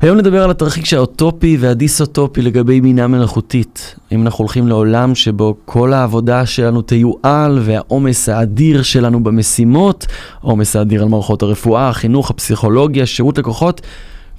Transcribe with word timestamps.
היום 0.00 0.18
נדבר 0.18 0.42
על 0.42 0.50
התרחיש 0.50 0.94
האוטופי 0.94 1.56
והדיסוטופי 1.60 2.42
לגבי 2.42 2.80
בינה 2.80 3.06
מלאכותית. 3.06 3.96
אם 4.12 4.22
אנחנו 4.22 4.42
הולכים 4.42 4.68
לעולם 4.68 5.14
שבו 5.14 5.54
כל 5.64 5.92
העבודה 5.92 6.46
שלנו 6.46 6.82
תיועל 6.82 7.58
והעומס 7.62 8.28
האדיר 8.28 8.82
שלנו 8.82 9.24
במשימות, 9.24 10.06
העומס 10.42 10.76
האדיר 10.76 11.02
על 11.02 11.08
מערכות 11.08 11.42
הרפואה, 11.42 11.88
החינוך, 11.88 12.30
הפסיכולוגיה, 12.30 13.06
שירות 13.06 13.38
לקוחות, 13.38 13.80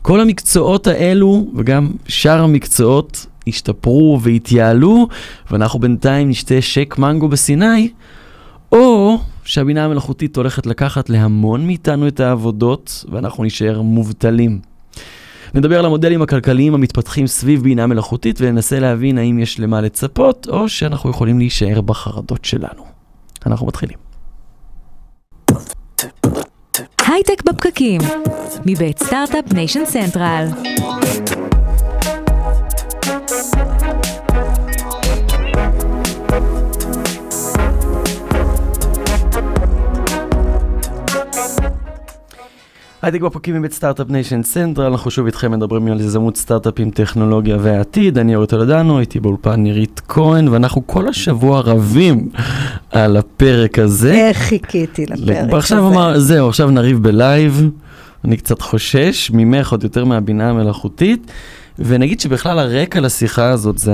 כל 0.02 0.22
המקצועות 0.22 0.88
האלו 0.88 1.48
וגם 1.56 1.92
שאר 2.08 2.42
המקצועות 2.42 3.26
ישתפרו 3.48 4.20
ויתייעלו, 4.22 5.08
ואנחנו 5.52 5.80
בינתיים 5.80 6.30
נשתה 6.30 6.62
שק 6.62 6.96
מנגו 6.98 7.28
בסיני, 7.28 7.90
או 8.72 9.18
שהבינה 9.44 9.86
המלאכותית 9.86 10.38
הולכת 10.38 10.66
לקחת 10.66 11.10
להמון 11.10 11.68
מאיתנו 11.68 12.08
את 12.08 12.20
העבודות, 12.20 13.06
ואנחנו 13.12 13.44
נישאר 13.44 13.82
מובטלים. 13.82 14.69
נדבר 15.54 15.80
על 15.80 15.86
המודלים 15.86 16.22
הכלכליים 16.22 16.74
המתפתחים 16.74 17.28
סביב 17.28 17.64
בינה 17.64 17.88
מלאכותית 17.88 18.40
וננסה 18.42 18.80
להבין 18.80 19.18
האם 19.18 19.40
יש 19.40 19.60
למה 19.60 19.82
לצפות, 19.82 20.48
או 20.50 20.70
שאנחנו 20.70 21.10
יכולים 21.10 21.40
להישאר 21.40 21.82
בחרדות 21.82 22.46
שלנו. 22.46 22.84
אנחנו 23.46 23.68
מתחילים. 23.68 23.98
הייטק 27.08 27.44
בפקקים, 27.46 28.02
מבית 28.66 29.00
Start-Up 29.00 29.54
Nation 29.54 29.86
Central. 29.86 30.46
הייטק 43.02 43.22
בפקקים 43.22 43.56
מבית 43.56 43.74
Start-Up 43.74 44.10
Nation 44.10 44.44
Central, 44.44 44.92
אנחנו 44.92 45.12
שוב 45.12 45.26
איתכם 45.26 45.52
מדברים 45.52 45.88
על 45.88 46.02
יזמות 46.02 46.38
סטארט-אפים, 46.38 46.92
טכנולוגיה 46.92 47.58
והעתיד, 47.60 48.18
אני 48.18 48.36
אורי 48.36 48.48
טולדנו, 48.48 49.00
איתי 49.00 49.20
באולפן 49.20 49.56
נירית 49.56 50.02
כהן, 50.08 50.48
ואנחנו 50.48 50.88
כל 50.88 51.08
השבוע 51.08 51.60
רבים 51.62 52.30
על 52.92 53.18
הפרק 53.18 53.80
הזה. 53.80 54.14
איך 54.14 54.38
חיכיתי 54.38 55.06
לפרק 55.06 55.38
הזה. 55.38 55.58
עכשיו 55.58 55.88
אמר, 55.88 56.20
זהו, 56.20 56.50
עכשיו 56.50 56.72
נריב 56.72 57.04
בלייב, 57.04 57.70
אני 58.26 58.38
קצת 58.38 58.62
חושש 58.62 59.32
ממך 59.34 59.72
עוד 59.72 59.84
יותר 59.84 60.06
מהבינה 60.06 60.50
המלאכותית, 60.50 61.32
ונגיד 61.80 62.20
שבכלל 62.20 62.60
הרקע 62.60 63.00
לשיחה 63.00 63.50
הזאת 63.50 63.78
זה 63.78 63.94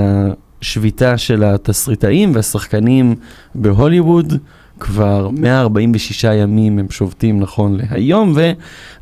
השביתה 0.62 1.18
של 1.18 1.44
התסריטאים 1.44 2.32
והשחקנים 2.34 3.14
בהוליווד. 3.54 4.38
כבר 4.80 5.28
146 5.32 6.24
ימים 6.24 6.78
הם 6.78 6.86
שובתים 6.90 7.40
נכון 7.40 7.76
להיום, 7.76 8.34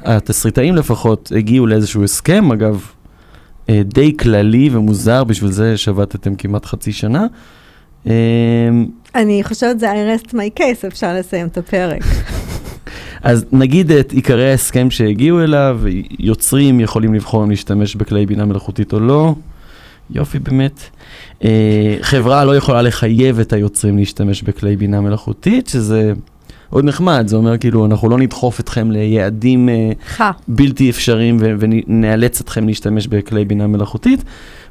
והתסריטאים 0.05 0.77
לפחות 0.77 1.33
הגיעו 1.37 1.67
לאיזשהו 1.67 2.05
הסכם, 2.05 2.53
אגב, 2.53 2.87
אה, 3.69 3.83
די 3.85 4.17
כללי 4.17 4.71
ומוזר, 4.73 5.25
בשביל 5.25 5.51
זה 5.51 5.77
שבתתם 5.77 6.35
כמעט 6.35 6.67
חצי 6.67 6.93
שנה. 6.93 7.27
אמ, 8.07 8.13
אני 9.15 9.45
חושבת 9.45 9.81
זה 9.81 9.93
I 9.93 9.95
rest 9.95 10.31
my 10.31 10.61
case, 10.61 10.87
אפשר 10.87 11.15
לסיים 11.15 11.47
את 11.47 11.59
הפרק. 11.59 12.03
אז 13.23 13.45
נגיד 13.53 13.91
את 13.93 14.13
עיקרי 14.13 14.51
ההסכם 14.51 14.91
שהגיעו 14.91 15.43
אליו, 15.43 15.81
יוצרים 16.19 16.81
יכולים 16.81 17.15
לבחור 17.15 17.45
אם 17.45 17.51
להשתמש 17.51 17.97
בכלי 17.97 18.27
בינה 18.27 18.45
מלאכותית 18.45 18.93
או 18.93 19.01
לא. 19.01 19.35
יופי 20.11 20.39
באמת. 20.39 20.81
אה, 21.45 21.97
חברה 22.01 22.45
לא 22.45 22.57
יכולה 22.57 22.83
לחייב 22.83 23.41
את 23.41 23.53
היוצרים 23.53 23.99
להשתמש 23.99 24.43
בכלי 24.43 24.77
בינה 24.77 25.01
מלאכותית, 25.01 25.67
שזה 25.67 26.13
עוד 26.71 26.85
נחמד, 26.85 27.25
זה 27.29 27.37
אומר 27.37 27.59
כאילו, 27.59 27.87
אנחנו 27.87 28.09
לא 28.09 28.19
נדחוף 28.19 28.61
אתכם 28.61 28.91
ליעדים 28.91 29.69
אה, 29.69 30.31
בלתי 30.49 30.91
אפשריים 30.91 31.37
ונאלץ 31.41 32.41
אתכם 32.41 32.67
להשתמש 32.67 33.07
בכלי 33.07 33.45
בינה 33.45 33.67
מלאכותית. 33.67 34.25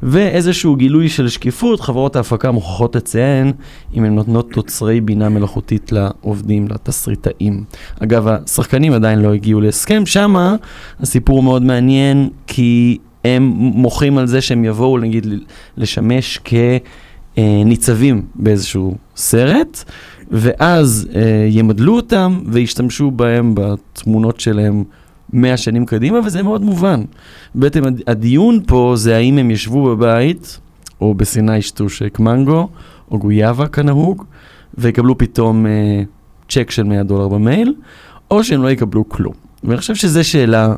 ואיזשהו 0.04 0.76
גילוי 0.76 1.10
של 1.10 1.30
שקיפות, 1.30 1.80
חברות 1.80 2.16
ההפקה 2.16 2.52
מוכרחות 2.52 2.96
לציין 2.96 3.52
אם 3.94 4.04
הן 4.04 4.16
נותנות 4.16 4.52
תוצרי 4.52 5.02
בינה 5.02 5.30
מלאכותית 5.30 5.92
לעובדים, 5.92 6.68
לתסריטאים. 6.68 7.64
אגב, 8.00 8.28
השחקנים 8.28 8.94
עדיין 8.94 9.20
לא 9.20 9.34
הגיעו 9.34 9.62
להסכם, 9.62 10.06
שמה 10.06 10.56
הסיפור 11.00 11.44
מאוד 11.44 11.64
מעניין, 11.64 12.30
כי 12.48 12.98
הם 13.24 13.44
מוחים 13.56 14.18
על 14.18 14.28
זה 14.28 14.42
שהם 14.42 14.66
יבואו, 14.66 14.98
נגיד, 14.98 15.28
לשמש 15.78 16.40
כניצבים 17.36 18.22
באיזשהו 18.36 18.96
סרט, 19.16 19.84
ואז 20.32 21.08
אה, 21.16 21.48
ימדלו 21.50 21.96
אותם 21.96 22.40
וישתמשו 22.46 23.12
בהם 23.12 23.56
בתמונות 23.56 24.40
שלהם 24.40 24.84
100 25.34 25.58
שנים 25.58 25.86
קדימה, 25.86 26.20
וזה 26.26 26.44
מאוד 26.44 26.62
מובן. 26.62 27.04
בעצם 27.56 27.84
הדיון 28.08 28.60
פה 28.68 28.94
זה 28.96 29.16
האם 29.16 29.38
הם 29.38 29.52
ישבו 29.52 29.84
בבית, 29.84 30.60
או 31.02 31.14
בסיני 31.14 31.58
ישתו 31.58 31.90
שק 31.90 32.20
מנגו, 32.20 32.70
או 33.12 33.20
גויאבה 33.20 33.68
כנהוג, 33.68 34.24
ויקבלו 34.78 35.18
פתאום 35.18 35.66
אה, 35.66 36.04
צ'ק 36.50 36.72
של 36.72 36.84
100 36.84 37.04
דולר 37.04 37.28
במייל, 37.28 37.74
או 38.32 38.44
שהם 38.44 38.64
לא 38.64 38.72
יקבלו 38.72 39.10
כלום. 39.10 39.34
ואני 39.64 39.78
חושב 39.78 39.96
שזו 39.96 40.24
שאלה 40.24 40.76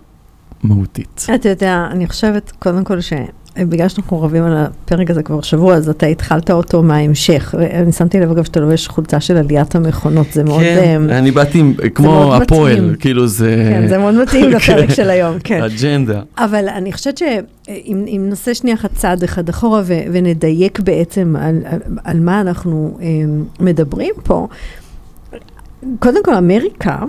מהותית. 0.65 1.25
אתה 1.35 1.49
יודע, 1.49 1.87
אני 1.91 2.07
חושבת 2.07 2.51
קודם 2.59 2.83
כל 2.83 2.97
שבגלל 3.01 3.87
שאנחנו 3.87 4.21
רבים 4.21 4.43
על 4.43 4.57
הפרק 4.57 5.09
הזה 5.09 5.23
כבר 5.23 5.41
שבוע, 5.41 5.75
אז 5.75 5.89
אתה 5.89 6.05
התחלת 6.05 6.51
אותו 6.51 6.83
מההמשך. 6.83 7.55
אני 7.73 7.91
שמתי 7.91 8.19
לב 8.19 8.31
אגב 8.31 8.43
שאתה 8.43 8.59
לובש 8.59 8.87
חולצה 8.87 9.19
של 9.19 9.37
עליית 9.37 9.75
המכונות, 9.75 10.27
זה 10.33 10.43
מאוד... 10.43 10.61
כן, 10.61 11.01
אני 11.09 11.31
באתי 11.31 11.63
כמו 11.95 12.35
הפועל, 12.35 12.95
כאילו 12.99 13.27
זה... 13.27 13.69
כן, 13.69 13.87
זה 13.87 13.97
מאוד 13.97 14.15
מתאים 14.15 14.49
לפרק 14.55 14.89
של 14.89 15.09
היום, 15.09 15.37
כן. 15.43 15.63
אג'נדה. 15.63 16.21
אבל 16.37 16.69
אני 16.69 16.93
חושבת 16.93 17.17
שאם 17.17 18.25
נעשה 18.29 18.53
שנייה 18.53 18.75
אחת 18.75 18.93
צעד 18.93 19.23
אחד 19.23 19.49
אחורה 19.49 19.81
ונדייק 19.85 20.79
בעצם 20.79 21.35
על 22.03 22.19
מה 22.19 22.41
אנחנו 22.41 22.97
מדברים 23.59 24.13
פה, 24.23 24.47
קודם 25.99 26.23
כל 26.23 26.33
אמריקה, 26.33 26.99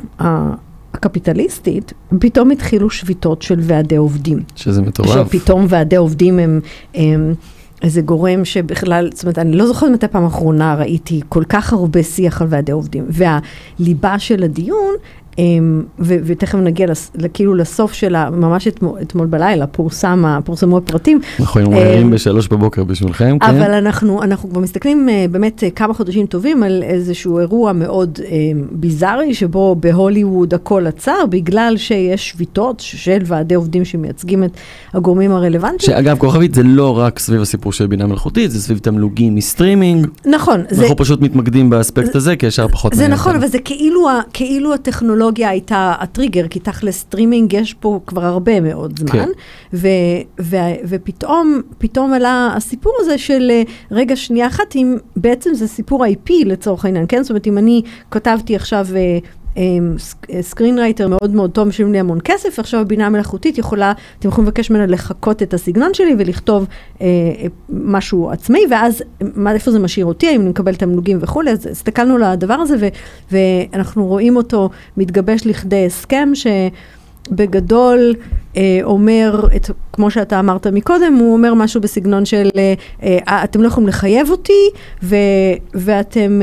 הקפיטליסטית, 0.97 1.93
פתאום 2.21 2.51
התחילו 2.51 2.91
שביתות 2.91 3.43
של 3.43 3.59
ועדי 3.61 3.97
עובדים. 3.97 4.43
שזה 4.57 4.83
מטורף. 4.83 5.29
שפתאום 5.33 5.67
ועדי 5.69 5.97
עובדים 5.97 6.39
הם, 6.39 6.61
הם 6.95 7.34
איזה 7.83 8.01
גורם 8.01 8.45
שבכלל, 8.45 9.11
זאת 9.15 9.23
אומרת, 9.23 9.39
אני 9.39 9.57
לא 9.57 9.67
זוכרת 9.67 9.91
מתי 9.91 10.09
פעם 10.09 10.25
אחרונה 10.25 10.75
ראיתי 10.75 11.21
כל 11.29 11.45
כך 11.49 11.73
הרבה 11.73 12.03
שיח 12.03 12.43
על 12.43 12.49
ועדי 12.51 12.73
עובדים. 12.73 13.07
והליבה 13.09 14.19
של 14.19 14.43
הדיון 14.43 14.95
ותכף 15.99 16.59
נגיע 16.59 16.87
כאילו 17.35 17.55
לסוף 17.55 17.93
שלה, 17.93 18.31
ממש 18.31 18.69
אתמול 19.03 19.27
בלילה 19.27 19.67
פורסם, 19.67 20.25
פורסמו 20.45 20.79
הפרטים. 20.79 21.21
אנחנו 21.41 21.61
היינו 21.61 21.77
ערים 21.77 22.11
בשלוש 22.11 22.49
בבוקר 22.49 22.85
בשבילכם, 22.85 23.39
כן. 23.39 23.47
אבל 23.47 23.75
אנחנו 23.75 24.21
כבר 24.51 24.61
מסתכלים 24.61 25.09
אה, 25.09 25.27
באמת 25.31 25.65
אה, 25.65 25.71
כמה 25.71 25.95
חודשים 25.95 26.27
טובים 26.27 26.63
על 26.63 26.83
איזשהו 26.83 27.39
אירוע 27.39 27.73
מאוד 27.73 28.19
אה, 28.25 28.37
ביזארי, 28.71 29.35
שבו 29.35 29.77
בהוליווד 29.81 30.55
הכל 30.55 30.87
עצר, 30.87 31.27
בגלל 31.31 31.75
שיש 31.77 32.31
שביתות 32.31 32.81
של 32.81 33.19
ועדי 33.25 33.55
עובדים 33.55 33.85
שמייצגים 33.85 34.45
את 34.45 34.51
הגורמים 34.95 35.33
הרלוונטיים. 35.33 35.81
שאגב, 35.81 36.19
כוכבית 36.19 36.55
זה 36.55 36.63
לא 36.63 36.99
רק 36.99 37.19
סביב 37.19 37.41
הסיפור 37.41 37.73
של 37.73 37.87
בינה 37.87 38.07
מלאכותית, 38.07 38.51
זה 38.51 38.63
סביב 38.63 38.79
תמלוגים 38.79 39.35
מסטרימינג. 39.35 40.07
נכון. 40.27 40.63
אנחנו 40.79 40.97
פשוט 40.97 41.21
מתמקדים 41.21 41.71
באספקט 41.71 42.17
הזה, 42.17 42.37
כי 42.37 42.47
ישר 42.47 42.69
פחות... 42.69 42.95
זה 42.95 43.09
נכון, 43.09 43.37
אבל 43.37 43.47
זה 43.47 43.59
כאילו, 43.59 44.09
כאילו 44.33 44.75
הטכנולוגיה. 44.75 45.26
הטכנולוגיה 45.27 45.49
הייתה 45.49 45.95
הטריגר, 46.01 46.49
כי 46.49 46.61
תכלס 46.61 46.99
סטרימינג 46.99 47.53
יש 47.53 47.75
פה 47.75 48.01
כבר 48.07 48.25
הרבה 48.25 48.61
מאוד 48.61 48.99
זמן, 48.99 49.09
כן. 49.13 49.29
ו, 49.73 49.89
ו, 50.41 50.57
ופתאום 50.89 51.63
פתאום 51.79 52.13
עלה 52.13 52.53
הסיפור 52.57 52.93
הזה 53.01 53.19
של 53.19 53.51
אה, 53.51 53.63
רגע 53.91 54.17
שנייה 54.17 54.47
אחת, 54.47 54.77
אם 54.77 54.97
בעצם 55.17 55.55
זה 55.55 55.69
סיפור 55.69 56.05
IP 56.05 56.31
לצורך 56.45 56.85
העניין, 56.85 57.05
כן? 57.09 57.23
זאת 57.23 57.31
אומרת, 57.31 57.47
אם 57.47 57.59
אני 57.59 57.83
כתבתי 58.11 58.57
עכשיו... 58.57 58.87
אה, 59.56 60.43
סקרין 60.43 60.78
רייטר 60.78 61.09
מאוד 61.09 61.31
מאוד 61.31 61.50
טוב, 61.50 61.69
משלמים 61.69 61.93
לי 61.93 61.99
המון 61.99 62.19
כסף, 62.25 62.55
ועכשיו 62.59 62.81
הבינה 62.81 63.06
המלאכותית 63.06 63.59
יכולה, 63.59 63.93
אתם 64.19 64.28
יכולים 64.28 64.47
לבקש 64.49 64.71
ממנה 64.71 64.87
לחקות 64.87 65.43
את 65.43 65.54
הסגנון 65.54 65.95
שלי 65.95 66.15
ולכתוב 66.19 66.66
אה, 67.01 67.07
משהו 67.71 68.31
עצמאי, 68.31 68.60
ואז 68.71 69.03
מה, 69.21 69.53
איפה 69.53 69.71
זה 69.71 69.78
משאיר 69.78 70.07
אותי, 70.07 70.28
האם 70.28 70.41
אני 70.41 70.48
מקבל 70.48 70.75
תמלוגים 70.75 71.19
וכולי, 71.21 71.51
אז 71.51 71.66
הסתכלנו 71.66 72.15
על 72.15 72.22
הדבר 72.22 72.54
הזה, 72.54 72.89
ואנחנו 73.33 74.07
רואים 74.07 74.36
אותו 74.36 74.71
מתגבש 74.97 75.47
לכדי 75.47 75.86
הסכם, 75.86 76.28
ש... 76.34 76.47
בגדול 77.31 78.15
אה, 78.57 78.78
אומר, 78.83 79.49
את, 79.57 79.71
כמו 79.93 80.11
שאתה 80.11 80.41
אמרת 80.41 80.67
מקודם, 80.67 81.15
הוא 81.21 81.33
אומר 81.33 81.55
משהו 81.55 81.81
בסגנון 81.81 82.25
של 82.25 82.49
אה, 82.57 82.75
אה, 83.03 83.45
אתם 83.45 83.63
לא 83.63 83.67
יכולים 83.67 83.89
לחייב 83.89 84.31
אותי 84.31 84.71
ו, 85.03 85.17
ואתם 85.75 86.41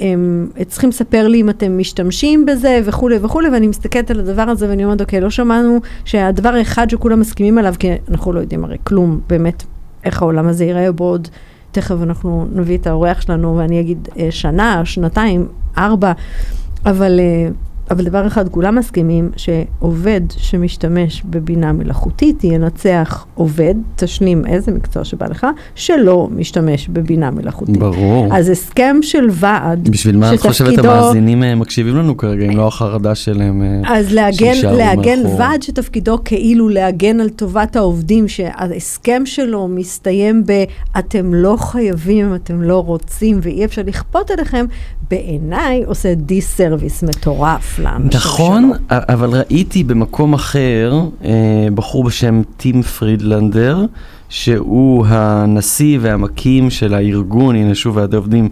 אה, 0.00 0.64
צריכים 0.64 0.90
לספר 0.90 1.28
לי 1.28 1.40
אם 1.40 1.50
אתם 1.50 1.78
משתמשים 1.78 2.46
בזה 2.46 2.80
וכולי 2.84 3.16
וכולי 3.22 3.48
ואני 3.48 3.66
מסתכלת 3.66 4.10
על 4.10 4.20
הדבר 4.20 4.42
הזה 4.42 4.68
ואני 4.68 4.84
אומרת 4.84 5.00
אוקיי 5.00 5.20
לא 5.20 5.30
שמענו 5.30 5.80
שהדבר 6.04 6.48
האחד 6.48 6.90
שכולם 6.90 7.20
מסכימים 7.20 7.58
עליו 7.58 7.74
כי 7.78 7.90
אנחנו 8.10 8.32
לא 8.32 8.40
יודעים 8.40 8.64
הרי 8.64 8.76
כלום 8.84 9.20
באמת 9.26 9.62
איך 10.04 10.22
העולם 10.22 10.48
הזה 10.48 10.64
ייראה 10.64 10.92
בעוד 10.92 11.28
תכף 11.72 11.96
אנחנו 12.02 12.46
נביא 12.52 12.78
את 12.78 12.86
האורח 12.86 13.20
שלנו 13.20 13.56
ואני 13.56 13.80
אגיד 13.80 14.08
שנה, 14.30 14.82
שנתיים, 14.84 15.46
ארבע 15.78 16.12
אבל 16.86 17.20
אבל 17.90 18.04
דבר 18.04 18.26
אחד, 18.26 18.48
כולם 18.48 18.74
מסכימים 18.74 19.30
שעובד 19.36 20.20
שמשתמש 20.36 21.22
בבינה 21.24 21.72
מלאכותית 21.72 22.44
ינצח 22.44 23.26
עובד, 23.34 23.74
תשנים 23.96 24.46
איזה 24.46 24.72
מקצוע 24.72 25.04
שבא 25.04 25.26
לך, 25.26 25.46
שלא 25.74 26.28
משתמש 26.36 26.88
בבינה 26.88 27.30
מלאכותית. 27.30 27.76
ברור. 27.76 28.28
אז 28.36 28.48
הסכם 28.48 28.96
של 29.02 29.26
ועד, 29.30 29.88
בשביל 29.88 30.16
מה 30.16 30.34
את 30.34 30.40
חושבת 30.40 30.78
המאזינים 30.78 31.42
אה, 31.42 31.54
מקשיבים 31.54 31.96
לנו 31.96 32.16
כרגע, 32.16 32.44
אם 32.44 32.56
לא 32.56 32.68
החרדה 32.68 33.14
שלהם 33.14 33.62
אה, 33.62 33.96
אז 33.96 34.12
להגן, 34.12 34.54
להגן 34.76 35.22
מאחור. 35.22 35.38
ועד 35.38 35.62
שתפקידו 35.62 36.18
כאילו 36.24 36.68
להגן 36.68 37.20
על 37.20 37.28
טובת 37.28 37.76
העובדים, 37.76 38.28
שההסכם 38.28 39.22
שלו 39.26 39.68
מסתיים 39.68 40.42
ב 40.46 40.64
אתם 40.98 41.34
לא 41.34 41.56
חייבים, 41.58 42.34
אתם 42.34 42.62
לא 42.62 42.82
רוצים 42.82 43.38
ואי 43.42 43.64
אפשר 43.64 43.82
לכפות 43.86 44.30
עליכם, 44.30 44.66
בעיניי 45.10 45.84
עושה 45.86 46.14
disservice 46.14 47.02
מטורף 47.02 47.78
לאנשים 47.78 48.10
נכון, 48.20 48.72
שלו. 48.88 48.98
אבל 49.08 49.30
ראיתי 49.30 49.84
במקום 49.84 50.34
אחר 50.34 51.00
אה, 51.24 51.68
בחור 51.74 52.04
בשם 52.04 52.42
טים 52.56 52.82
פרידלנדר, 52.82 53.84
שהוא 54.28 55.06
הנשיא 55.08 55.98
והמקים 56.00 56.70
של 56.70 56.94
הארגון, 56.94 57.56
הנה 57.56 57.74
שוב 57.74 57.96
ועדי 57.96 58.16
עובדים, 58.16 58.48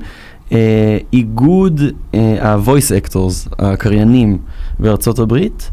אה, 0.52 0.99
איגוד 1.12 1.81
אה, 2.14 2.37
ה-voice 2.40 3.06
actors, 3.06 3.54
הקריינים 3.58 4.38
בארצות 4.78 5.19
הברית, 5.19 5.70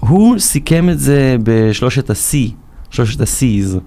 הוא 0.00 0.38
סיכם 0.38 0.90
את 0.90 0.98
זה 0.98 1.36
בשלושת 1.42 2.10
ה-C, 2.10 2.36
שלושת 2.90 3.20
ה-C's, 3.20 3.78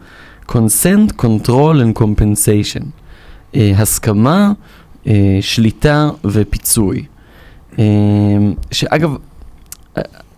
consent, 0.51 1.21
control 1.21 1.75
and 1.83 2.01
compensation. 2.01 2.83
אה, 3.55 3.71
הסכמה, 3.77 4.51
אה, 5.07 5.37
שליטה 5.41 6.09
ופיצוי. 6.25 7.05
אה, 7.79 7.85
שאגב, 8.71 9.15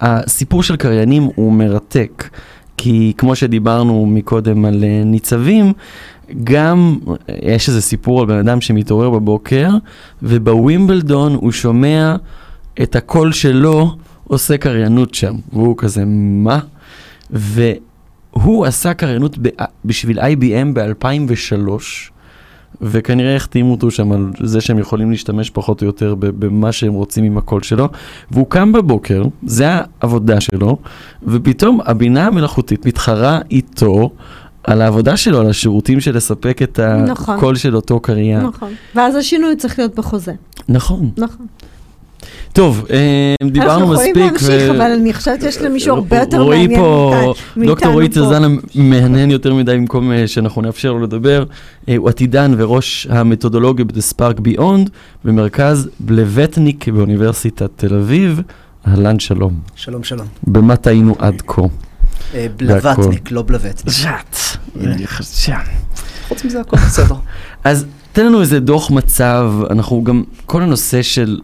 הסיפור 0.02 0.64
של 0.64 0.76
קריינים 0.76 1.30
הוא 1.36 1.54
מרתק, 1.54 2.30
כי 2.78 3.14
כמו 3.18 3.36
שדיברנו 3.36 4.06
מקודם 4.06 4.66
על 4.66 4.84
אה, 4.84 5.02
ניצבים, 5.06 5.74
גם 6.44 6.98
אה, 7.10 7.36
יש 7.42 7.70
איזה 7.70 7.82
סיפור 7.82 8.22
על 8.22 8.28
בן 8.28 8.38
אדם 8.38 8.62
שמתעורר 8.62 9.10
בבוקר, 9.10 9.70
ובווימבלדון 10.24 11.34
הוא 11.36 11.52
שומע 11.52 12.16
את 12.82 12.96
הקול 12.96 13.32
שלו 13.32 13.96
עושה 14.24 14.58
קריינות 14.58 15.14
שם, 15.14 15.36
והוא 15.54 15.78
כזה, 15.78 16.04
מה? 16.06 16.60
והוא 17.30 18.66
עשה 18.66 18.94
קריינות 18.94 19.38
ב- 19.42 19.50
בשביל 19.86 20.20
IBM 20.20 20.74
ב-2003, 20.74 21.84
וכנראה 22.82 23.36
החתימו 23.36 23.72
אותו 23.72 23.92
שם 23.92 24.12
על 24.12 24.32
זה 24.44 24.62
שהם 24.62 24.80
יכולים 24.80 25.12
להשתמש 25.12 25.50
פחות 25.50 25.82
או 25.82 25.88
יותר 25.88 26.16
במה 26.20 26.72
שהם 26.72 26.94
רוצים 26.94 27.24
עם 27.24 27.38
הקול 27.38 27.64
שלו, 27.64 27.90
והוא 28.32 28.48
קם 28.50 28.72
בבוקר, 28.72 29.24
זה 29.46 29.68
העבודה 29.70 30.42
שלו, 30.42 30.78
ופתאום 31.24 31.80
הבינה 31.86 32.28
המלאכותית 32.28 32.86
מתחרה 32.86 33.40
איתו 33.52 34.10
על 34.64 34.82
העבודה 34.82 35.18
שלו, 35.18 35.40
על 35.40 35.50
השירותים 35.50 36.00
של 36.00 36.16
לספק 36.16 36.62
את 36.62 36.80
נכון. 36.80 37.38
הקול 37.38 37.56
של 37.56 37.76
אותו 37.76 38.00
קריין. 38.00 38.42
נכון. 38.42 38.72
ואז 38.96 39.16
השינוי 39.16 39.56
צריך 39.56 39.80
להיות 39.80 39.96
בחוזה. 39.96 40.34
נכון. 40.70 41.10
נכון. 41.18 41.46
טוב, 42.54 42.86
אה, 42.90 43.36
דיברנו 43.52 43.72
אנחנו 43.72 43.94
יכולים 43.94 44.12
מספיק. 44.12 44.50
להמשיך, 44.50 44.70
אבל 44.70 44.92
אני 44.92 45.14
חושבת 45.14 45.42
שיש 45.42 45.58
למישהו 45.58 45.96
הרבה 45.96 46.18
יותר 46.18 46.44
מעניין 46.46 46.80
פה, 46.80 47.14
מאיתנו 47.56 47.74
דוקטור 47.74 47.92
רועי 47.92 48.08
פה. 48.08 48.14
צזנה 48.14 48.48
מהנהן 48.76 49.32
יותר 49.32 49.54
מדי 49.54 49.76
במקום 49.76 50.12
אה, 50.12 50.28
שאנחנו 50.28 50.62
נאפשר 50.62 50.92
לו 50.92 51.04
לדבר. 51.04 51.44
אה, 51.90 51.96
הוא 51.96 52.10
עתידן 52.10 52.54
וראש 52.58 53.08
המתודולוגיה 53.10 53.86
בספארק 53.86 54.40
ביונד 54.40 54.90
במרכז 55.26 55.90
בלווטניק 56.00 56.90
באוניברסיטת 56.90 57.70
תל 57.76 57.96
אביב. 57.96 58.42
אהלן 58.88 59.20
שלום. 59.20 59.60
שלום, 59.76 60.04
שלום. 60.04 60.28
במה 60.44 60.76
טעינו 60.76 61.16
עד 61.20 61.42
כה? 61.48 61.62
בלבטניק, 62.58 63.32
לא 63.32 63.42
בלווטניק. 63.42 63.96
ז'אט. 63.96 64.38
חוץ 66.28 66.46
מזה 66.46 66.62
הכל 66.62 66.78
בסדר. 66.78 67.16
אז 67.64 67.86
תן 68.14 68.26
לנו 68.26 68.42
איזה 68.42 68.60
דוח 68.60 68.92
מצב, 68.92 69.52
אנחנו 69.70 70.04
גם, 70.04 70.24
כל 70.46 70.62
הנושא 70.62 71.02
של 71.02 71.40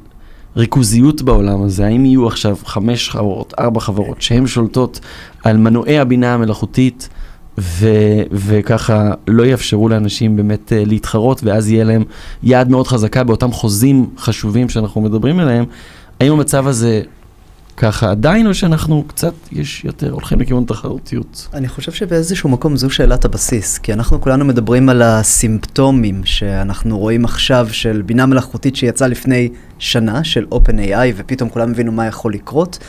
ריכוזיות 0.58 1.22
בעולם 1.22 1.64
הזה, 1.64 1.86
האם 1.86 2.06
יהיו 2.06 2.28
עכשיו 2.28 2.58
חמש 2.66 3.10
חברות, 3.10 3.54
ארבע 3.60 3.80
חברות, 3.80 4.22
שהן 4.22 4.48
שולטות 4.48 5.00
על 5.44 5.58
מנועי 5.58 6.00
הבינה 6.00 6.34
המלאכותית, 6.34 7.10
ו- 7.58 8.22
וככה 8.32 9.12
לא 9.28 9.44
יאפשרו 9.44 9.90
לאנשים 9.90 10.36
באמת 10.36 10.70
uh, 10.72 10.90
להתחרות, 10.90 11.42
ואז 11.44 11.70
יהיה 11.70 11.84
להם 11.84 12.04
יד 12.44 12.70
מאוד 12.70 12.88
חזקה 12.88 13.24
באותם 13.24 13.52
חוזים 13.52 14.10
חשובים 14.18 14.70
שאנחנו 14.70 15.02
מדברים 15.02 15.40
עליהם, 15.40 15.66
האם 16.20 16.32
המצב 16.32 16.68
הזה 16.68 17.02
ככה 17.78 18.12
עדיין, 18.12 18.48
או 18.48 18.54
שאנחנו 18.54 19.04
קצת, 19.08 19.34
יש 19.52 19.86
יותר, 19.86 20.12
הולכים 20.12 20.40
לכיוון 20.40 20.66
תחרותיות? 20.66 21.48
אני 21.54 21.68
חושב 21.68 21.92
שבאיזשהו 21.92 22.50
מקום 22.50 22.78
זו 22.78 22.90
שאלת 22.90 23.26
הבסיס, 23.26 23.78
כי 23.78 23.94
אנחנו 23.94 24.22
כולנו 24.22 24.46
מדברים 24.46 24.90
על 24.90 25.02
הסימפטומים 25.02 26.22
שאנחנו 26.26 27.00
רואים 27.00 27.26
עכשיו 27.26 27.68
של 27.72 28.02
בינה 28.06 28.26
מלאכותית 28.26 28.76
שיצאה 28.76 29.08
לפני 29.08 29.50
שנה, 29.80 30.24
של 30.24 30.46
OpenAI, 30.52 31.14
ופתאום 31.16 31.50
כולם 31.50 31.72
הבינו 31.72 31.92
מה 31.92 32.06
יכול 32.06 32.34
לקרות, 32.34 32.80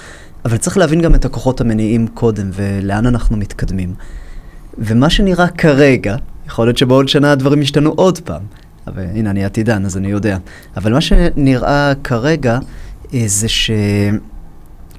אבל 0.45 0.57
צריך 0.57 0.77
להבין 0.77 1.01
גם 1.01 1.15
את 1.15 1.25
הכוחות 1.25 1.61
המניעים 1.61 2.07
קודם, 2.07 2.51
ולאן 2.53 3.07
אנחנו 3.07 3.37
מתקדמים. 3.37 3.95
ומה 4.79 5.11
שנראה 5.11 5.49
כרגע, 5.49 6.17
יכול 6.47 6.67
להיות 6.67 6.79
שבעוד 6.79 7.09
שנה 7.09 7.33
הדברים 7.33 7.63
ישתנו 7.63 7.91
עוד 7.91 8.19
פעם, 8.19 8.43
אבל 8.87 9.03
הנה, 9.15 9.31
אני 9.31 9.45
עתידן, 9.45 9.85
אז 9.85 9.97
אני 9.97 10.09
יודע. 10.09 10.39
אבל 10.77 10.93
מה 10.93 11.01
שנראה 11.01 11.93
כרגע, 12.05 12.59
אה, 13.15 13.23
זה 13.27 13.49
ש... 13.49 13.71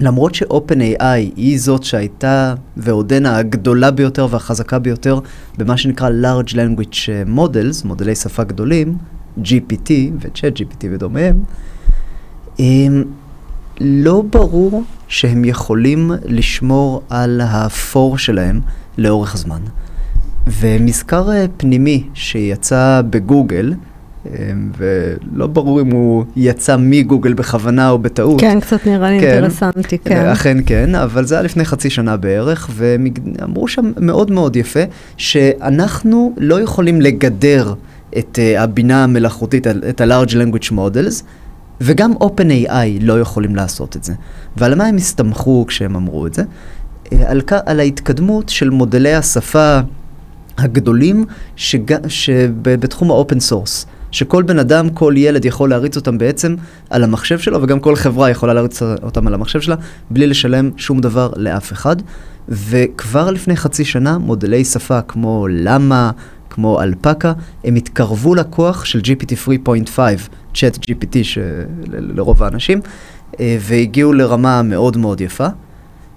למרות 0.00 0.34
ש-OpenAI 0.34 1.32
היא 1.36 1.60
זאת 1.60 1.84
שהייתה 1.84 2.54
ועודנה 2.76 3.36
הגדולה 3.36 3.90
ביותר 3.90 4.26
והחזקה 4.30 4.78
ביותר 4.78 5.18
במה 5.58 5.76
שנקרא 5.76 6.08
large 6.10 6.50
language 6.50 7.08
models, 7.36 7.86
מודלי 7.86 8.14
שפה 8.14 8.44
גדולים, 8.44 8.96
GPT 9.38 9.90
ו-Chat 10.20 10.58
GPT 10.58 10.86
ודומיהם, 10.90 11.36
הם 12.58 13.04
לא 13.80 14.22
ברור 14.30 14.82
שהם 15.08 15.44
יכולים 15.44 16.10
לשמור 16.24 17.02
על 17.10 17.40
הפור 17.44 18.18
שלהם 18.18 18.60
לאורך 18.98 19.36
זמן. 19.36 19.60
ומזכר 20.46 21.32
אה, 21.32 21.46
פנימי 21.56 22.08
שיצא 22.14 23.02
בגוגל, 23.10 23.72
אמ, 23.72 23.93
ולא 24.76 25.46
ברור 25.46 25.80
אם 25.80 25.90
הוא 25.90 26.24
יצא 26.36 26.76
מגוגל 26.78 27.32
בכוונה 27.32 27.90
או 27.90 27.98
בטעות. 27.98 28.40
כן, 28.40 28.60
קצת 28.60 28.86
נראה 28.86 29.10
לי 29.10 29.20
כן. 29.20 29.32
אינטרסנטי, 29.32 29.98
כן. 29.98 30.26
אכן 30.26 30.58
כן, 30.66 30.94
אבל 30.94 31.24
זה 31.24 31.34
היה 31.34 31.42
לפני 31.42 31.64
חצי 31.64 31.90
שנה 31.90 32.16
בערך, 32.16 32.68
והם 32.72 33.06
אמרו 33.42 33.68
שם 33.68 33.92
מאוד 34.00 34.30
מאוד 34.30 34.56
יפה, 34.56 34.80
שאנחנו 35.16 36.34
לא 36.36 36.60
יכולים 36.60 37.00
לגדר 37.00 37.74
את 38.18 38.38
uh, 38.38 38.60
הבינה 38.60 39.04
המלאכותית, 39.04 39.66
את 39.66 40.00
ה-large 40.00 40.30
language 40.30 40.72
models, 40.72 41.22
וגם 41.80 42.12
OpenAI 42.12 43.00
לא 43.00 43.20
יכולים 43.20 43.56
לעשות 43.56 43.96
את 43.96 44.04
זה. 44.04 44.12
ועל 44.56 44.74
מה 44.74 44.86
הם 44.86 44.96
הסתמכו 44.96 45.64
כשהם 45.68 45.96
אמרו 45.96 46.26
את 46.26 46.34
זה? 46.34 46.42
אה, 47.12 47.30
על, 47.30 47.40
על 47.66 47.80
ההתקדמות 47.80 48.48
של 48.48 48.70
מודלי 48.70 49.14
השפה 49.14 49.80
הגדולים 50.58 51.24
שג... 51.56 52.08
שבתחום 52.08 53.10
ה 53.10 53.16
open 53.16 53.40
source. 53.40 53.86
שכל 54.14 54.42
בן 54.42 54.58
אדם, 54.58 54.88
כל 54.90 55.14
ילד 55.16 55.44
יכול 55.44 55.70
להריץ 55.70 55.96
אותם 55.96 56.18
בעצם 56.18 56.54
על 56.90 57.04
המחשב 57.04 57.38
שלו, 57.38 57.62
וגם 57.62 57.80
כל 57.80 57.96
חברה 57.96 58.30
יכולה 58.30 58.54
להריץ 58.54 58.82
אותם 58.82 59.26
על 59.26 59.34
המחשב 59.34 59.60
שלה, 59.60 59.76
בלי 60.10 60.26
לשלם 60.26 60.70
שום 60.76 61.00
דבר 61.00 61.32
לאף 61.36 61.72
אחד. 61.72 61.96
וכבר 62.48 63.30
לפני 63.30 63.56
חצי 63.56 63.84
שנה, 63.84 64.18
מודלי 64.18 64.64
שפה 64.64 65.00
כמו 65.02 65.46
למה, 65.50 66.10
כמו 66.50 66.82
אלפקה, 66.82 67.32
הם 67.64 67.74
התקרבו 67.74 68.34
לכוח 68.34 68.84
של 68.84 69.00
GPT 69.00 69.34
3.5, 69.48 69.98
צ'אט 70.54 70.76
GPT 70.76 71.16
של- 71.22 71.62
לרוב 71.90 72.42
האנשים, 72.42 72.80
אה, 73.40 73.56
והגיעו 73.60 74.12
לרמה 74.12 74.62
מאוד 74.62 74.96
מאוד 74.96 75.20
יפה. 75.20 75.46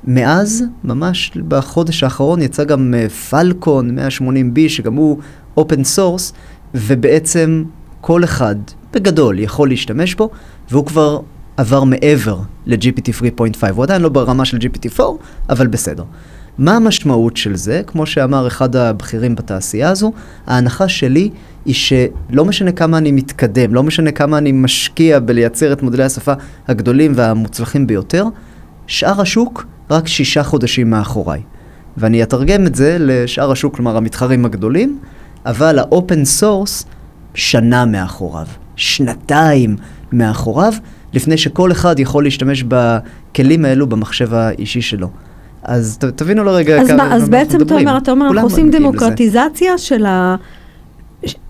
מאז, 0.04 0.64
ממש 0.84 1.32
בחודש 1.48 2.04
האחרון, 2.04 2.42
יצא 2.42 2.64
גם 2.64 2.94
פלקון 3.30 3.98
180B, 4.00 4.60
שגם 4.70 4.94
הוא 4.94 5.18
open 5.58 5.84
source, 5.84 6.34
ובעצם 6.76 7.64
כל 8.02 8.24
אחד, 8.24 8.56
בגדול, 8.94 9.40
יכול 9.40 9.70
להשתמש 9.70 10.16
בו, 10.16 10.30
והוא 10.70 10.86
כבר 10.86 11.20
עבר 11.58 11.84
מעבר 11.84 12.38
ל-GPT 12.66 13.22
3.5. 13.40 13.72
הוא 13.74 13.84
עדיין 13.84 14.02
לא 14.02 14.10
ברמה 14.10 14.46
של 14.46 14.58
GPT 14.58 15.02
4, 15.02 15.18
אבל 15.50 15.68
בסדר. 15.68 16.04
מה 16.58 16.76
המשמעות 16.76 17.38
של 17.38 17.56
זה? 17.56 17.82
כמו 17.88 18.06
שאמר 18.06 18.48
אחד 18.48 18.76
הבכירים 18.76 19.36
בתעשייה 19.36 19.90
הזו, 19.90 20.12
ההנחה 20.48 20.88
שלי 20.88 21.30
היא 21.66 21.74
שלא 21.74 22.46
משנה 22.46 22.72
כמה 22.72 22.98
אני 22.98 23.12
מתקדם, 23.12 23.74
לא 23.74 23.84
משנה 23.84 24.12
כמה 24.12 24.38
אני 24.38 24.52
משקיע 24.52 25.20
בלייצר 25.20 25.74
את 25.74 25.84
מודלי 25.84 26.04
השפה 26.04 26.34
הגדולים 26.68 27.12
והמוצלחים 27.16 27.88
ביותר, 27.88 28.26
שאר 28.88 29.22
השוק 29.22 29.66
רק 29.92 30.08
שישה 30.08 30.44
חודשים 30.44 30.90
מאחוריי. 30.90 31.42
ואני 31.98 32.24
אתרגם 32.24 32.68
את 32.68 32.76
זה 32.76 32.98
לשאר 33.00 33.52
השוק, 33.52 33.76
כלומר 33.76 33.98
המתחרים 33.98 34.46
הגדולים, 34.46 35.00
אבל 35.46 35.80
ה 35.80 35.89
open 35.89 36.26
source 36.26 36.86
שנה 37.38 37.86
מאחוריו, 37.86 38.46
שנתיים 38.76 39.76
מאחוריו, 40.12 40.74
לפני 41.14 41.38
שכל 41.38 41.72
אחד 41.72 42.00
יכול 42.00 42.24
להשתמש 42.24 42.64
הכלים 42.72 43.66
האלו 43.66 43.88
במחשב 43.88 44.34
האישי 44.34 44.82
שלו. 44.82 45.08
אז 45.64 45.98
ת, 45.98 46.06
תבינו 46.06 46.44
לרגע 46.44 46.82
אז, 46.82 46.88
כמה 46.88 46.98
מה, 46.98 47.04
אז 47.04 47.12
אנחנו 47.22 47.32
בעצם 47.32 47.56
אתה 47.58 47.64
מדברים. 47.66 47.88
אומר, 47.88 47.98
אתה 47.98 48.12
אומר, 48.12 48.28
אנחנו 48.28 48.42
עושים 48.42 48.70
לזה. 48.70 48.78
דמוקרטיזציה 48.78 49.78
של, 49.78 50.06
ה, 50.06 50.36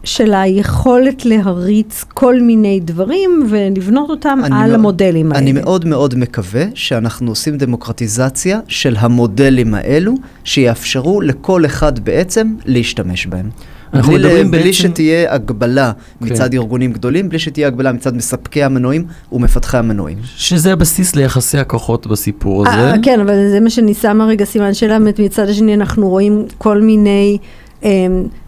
של 0.03 0.33
היכולת 0.33 1.25
להריץ 1.25 2.05
כל 2.13 2.41
מיני 2.41 2.79
דברים 2.79 3.47
ולבנות 3.49 4.09
אותם 4.09 4.39
על 4.43 4.51
מאוד- 4.51 4.71
המודלים 4.71 5.31
האלה. 5.31 5.39
אני 5.39 5.51
מאוד 5.51 5.85
מאוד 5.85 6.15
מקווה 6.15 6.63
שאנחנו 6.73 7.31
עושים 7.31 7.57
דמוקרטיזציה 7.57 8.59
של 8.67 8.95
המודלים 8.99 9.73
האלו, 9.73 10.13
שיאפשרו 10.43 11.21
לכל 11.21 11.65
אחד 11.65 11.99
בעצם 11.99 12.55
להשתמש 12.65 13.27
בהם. 13.27 13.49
אנחנו 13.93 14.11
בלי, 14.13 14.19
מדברים 14.23 14.51
בלי 14.51 14.59
בעצם- 14.63 14.73
שתהיה 14.73 15.33
הגבלה 15.33 15.91
כן. 16.19 16.25
מצד 16.25 16.53
ארגונים 16.53 16.93
גדולים, 16.93 17.29
בלי 17.29 17.39
שתהיה 17.39 17.67
הגבלה 17.67 17.91
מצד 17.91 18.15
מספקי 18.15 18.63
המנועים 18.63 19.05
ומפתחי 19.31 19.77
המנועים. 19.77 20.17
שזה 20.35 20.73
הבסיס 20.73 21.15
ליחסי 21.15 21.57
הכוחות 21.57 22.07
בסיפור 22.07 22.67
הזה. 22.67 22.77
אה, 22.77 22.93
כן, 23.03 23.19
אבל 23.19 23.49
זה 23.49 23.59
מה 23.59 23.69
שאני 23.69 23.93
שמה 23.93 24.25
רגע 24.25 24.45
סימן 24.45 24.73
שאלה, 24.73 24.97
מצד 24.99 25.49
השני 25.49 25.73
אנחנו 25.73 26.09
רואים 26.09 26.45
כל 26.57 26.81
מיני 26.81 27.37
אה, 27.83 27.89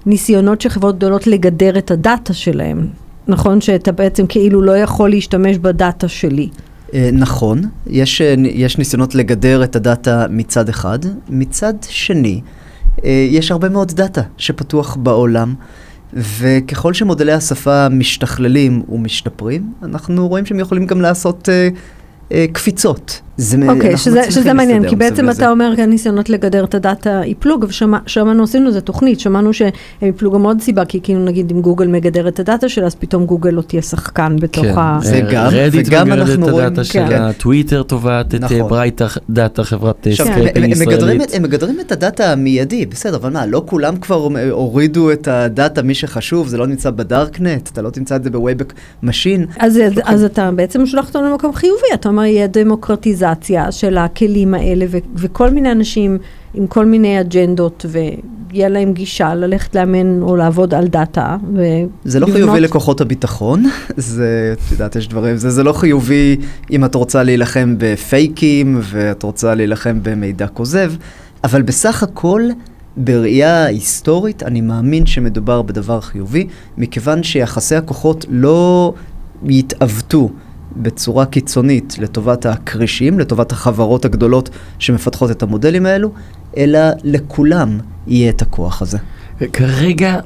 ניסיונות 0.05 0.61
של 0.61 0.69
חברות 0.69 0.95
גדולות 0.97 1.27
לגדר 1.27 1.77
את 1.77 1.91
הדאטה 1.91 2.33
שלהם. 2.33 2.87
נכון 3.27 3.61
שאתה 3.61 3.91
בעצם 3.91 4.25
כאילו 4.27 4.61
לא 4.61 4.77
יכול 4.77 5.09
להשתמש 5.09 5.57
בדאטה 5.57 6.07
שלי. 6.07 6.49
אה, 6.93 7.09
נכון, 7.13 7.61
יש, 7.87 8.21
אה, 8.21 8.33
יש 8.53 8.77
ניסיונות 8.77 9.15
לגדר 9.15 9.63
את 9.63 9.75
הדאטה 9.75 10.25
מצד 10.29 10.69
אחד, 10.69 10.99
מצד 11.29 11.73
שני, 11.89 12.41
יש 13.29 13.51
הרבה 13.51 13.69
מאוד 13.69 13.91
דאטה 13.91 14.21
שפתוח 14.37 14.95
בעולם, 14.95 15.53
וככל 16.13 16.93
שמודלי 16.93 17.31
השפה 17.31 17.89
משתכללים 17.89 18.83
ומשתפרים, 18.89 19.73
אנחנו 19.83 20.27
רואים 20.27 20.45
שהם 20.45 20.59
יכולים 20.59 20.85
גם 20.85 21.01
לעשות 21.01 21.49
אה, 21.49 21.69
אה, 22.31 22.45
קפיצות. 22.53 23.21
זה, 23.39 23.57
מ- 23.57 23.69
אוקיי, 23.69 23.91
אנחנו 23.91 23.97
שזה, 23.97 24.31
שזה 24.31 24.53
מעניין, 24.53 24.89
כי 24.89 24.95
בעצם 24.95 25.25
לזה. 25.25 25.41
אתה 25.41 25.51
אומר 25.51 25.73
כאן 25.75 25.89
ניסיונות 25.89 26.29
לגדר 26.29 26.63
את 26.63 26.75
הדאטה 26.75 27.21
ייפלו, 27.25 27.57
ושמענו, 27.67 28.43
עשינו 28.43 28.67
איזה 28.67 28.81
תוכנית, 28.81 29.19
שמענו 29.19 29.53
שהם 29.53 29.71
ייפלו 30.01 30.31
גם 30.31 30.43
עוד 30.43 30.61
סיבה, 30.61 30.85
כי 30.85 30.99
כאילו 31.03 31.19
נגיד 31.19 31.51
אם 31.51 31.61
גוגל 31.61 31.87
מגדר 31.87 32.27
את 32.27 32.39
הדאטה 32.39 32.69
שלה, 32.69 32.85
אז 32.85 32.95
פתאום 32.95 33.25
גוגל 33.25 33.49
לא 33.49 33.61
תהיה 33.61 33.81
שחקן 33.81 34.35
בתוך 34.39 34.65
כן, 34.65 34.77
ה... 34.77 34.99
זה 35.01 35.15
אה, 35.15 35.21
גם, 35.31 35.47
רדיט 35.51 35.93
אנחנו 35.93 36.47
את 36.49 36.53
הדאטה 36.53 36.75
כן. 36.75 36.83
שלה, 36.83 37.33
טוויטר 37.33 37.83
תובעת 37.83 38.35
את 38.35 38.41
נכון. 38.41 38.69
ברייט 38.69 39.01
דאטה, 39.29 39.63
חברת 39.63 40.07
אה, 40.07 40.15
כן. 40.15 40.23
scraping 40.23 40.71
ישראלית. 40.71 41.33
הם 41.33 41.43
מגדרים 41.43 41.79
את 41.79 41.91
הדאטה 41.91 42.31
המיידי, 42.31 42.85
בסדר, 42.85 43.15
אבל 43.15 43.29
מה, 43.29 43.45
לא 43.45 43.63
כולם 43.65 43.97
כבר 43.97 44.27
אה, 44.35 44.51
הורידו 44.51 45.11
את 45.11 45.27
הדאטה, 45.27 45.81
מי 45.81 45.93
שחשוב, 45.93 46.47
זה 46.47 46.57
לא 46.57 46.67
נמצא 46.67 46.89
בדארקנט, 46.89 47.69
אתה 47.73 47.81
לא 47.81 47.89
תמצא 47.89 48.15
את 48.15 48.23
זה 48.23 48.29
בווייבק 48.29 48.73
משין. 49.03 49.45
אז 50.05 50.23
אתה 50.25 50.51
בעצם 50.51 50.85
שולח 50.85 51.07
אותנו 51.07 51.29
למקום 51.29 51.53
חיובי, 51.53 51.87
אתה 51.93 52.09
אומר, 52.09 52.23
יהיה 52.23 52.47
דמוקרטיזציה 52.47 53.28
של 53.71 53.97
הכלים 53.97 54.53
האלה, 54.53 54.85
ו- 54.89 54.97
וכל 55.15 55.49
מיני 55.49 55.71
אנשים 55.71 56.17
עם 56.53 56.67
כל 56.67 56.85
מיני 56.85 57.21
אג'נדות, 57.21 57.85
ויהיה 57.89 58.69
להם 58.69 58.93
גישה 58.93 59.35
ללכת 59.35 59.75
לאמן 59.75 60.21
או 60.21 60.35
לעבוד 60.35 60.73
על 60.73 60.87
דאטה. 60.87 61.37
ו- 61.55 61.61
זה 62.05 62.19
לא 62.19 62.27
לבנות- 62.27 62.41
חיובי 62.43 62.59
לכוחות 62.59 63.01
הביטחון, 63.01 63.63
זה, 63.97 64.53
את 64.53 64.71
יודעת, 64.71 64.95
יש 64.95 65.07
דברים, 65.07 65.37
זה, 65.37 65.49
זה 65.49 65.63
לא 65.63 65.73
חיובי 65.73 66.37
אם 66.71 66.85
את 66.85 66.95
רוצה 66.95 67.23
להילחם 67.23 67.75
בפייקים 67.77 68.79
ואת 68.83 69.23
רוצה 69.23 69.55
להילחם 69.55 69.99
במידע 70.03 70.47
כוזב, 70.47 70.91
אבל 71.43 71.61
בסך 71.61 72.03
הכל, 72.03 72.41
בראייה 72.97 73.65
היסטורית, 73.65 74.43
אני 74.43 74.61
מאמין 74.61 75.05
שמדובר 75.05 75.61
בדבר 75.61 76.01
חיובי, 76.01 76.47
מכיוון 76.77 77.23
שיחסי 77.23 77.75
הכוחות 77.75 78.25
לא 78.29 78.93
יתעוותו 79.45 80.29
בצורה 80.77 81.25
קיצונית 81.25 81.95
לטובת 81.99 82.45
הכרישים, 82.45 83.19
לטובת 83.19 83.51
החברות 83.51 84.05
הגדולות 84.05 84.49
שמפתחות 84.79 85.31
את 85.31 85.43
המודלים 85.43 85.85
האלו, 85.85 86.11
אלא 86.57 86.79
לכולם 87.03 87.79
יהיה 88.07 88.29
את 88.29 88.41
הכוח 88.41 88.81
הזה. 88.81 88.97
כרגע, 89.53 90.19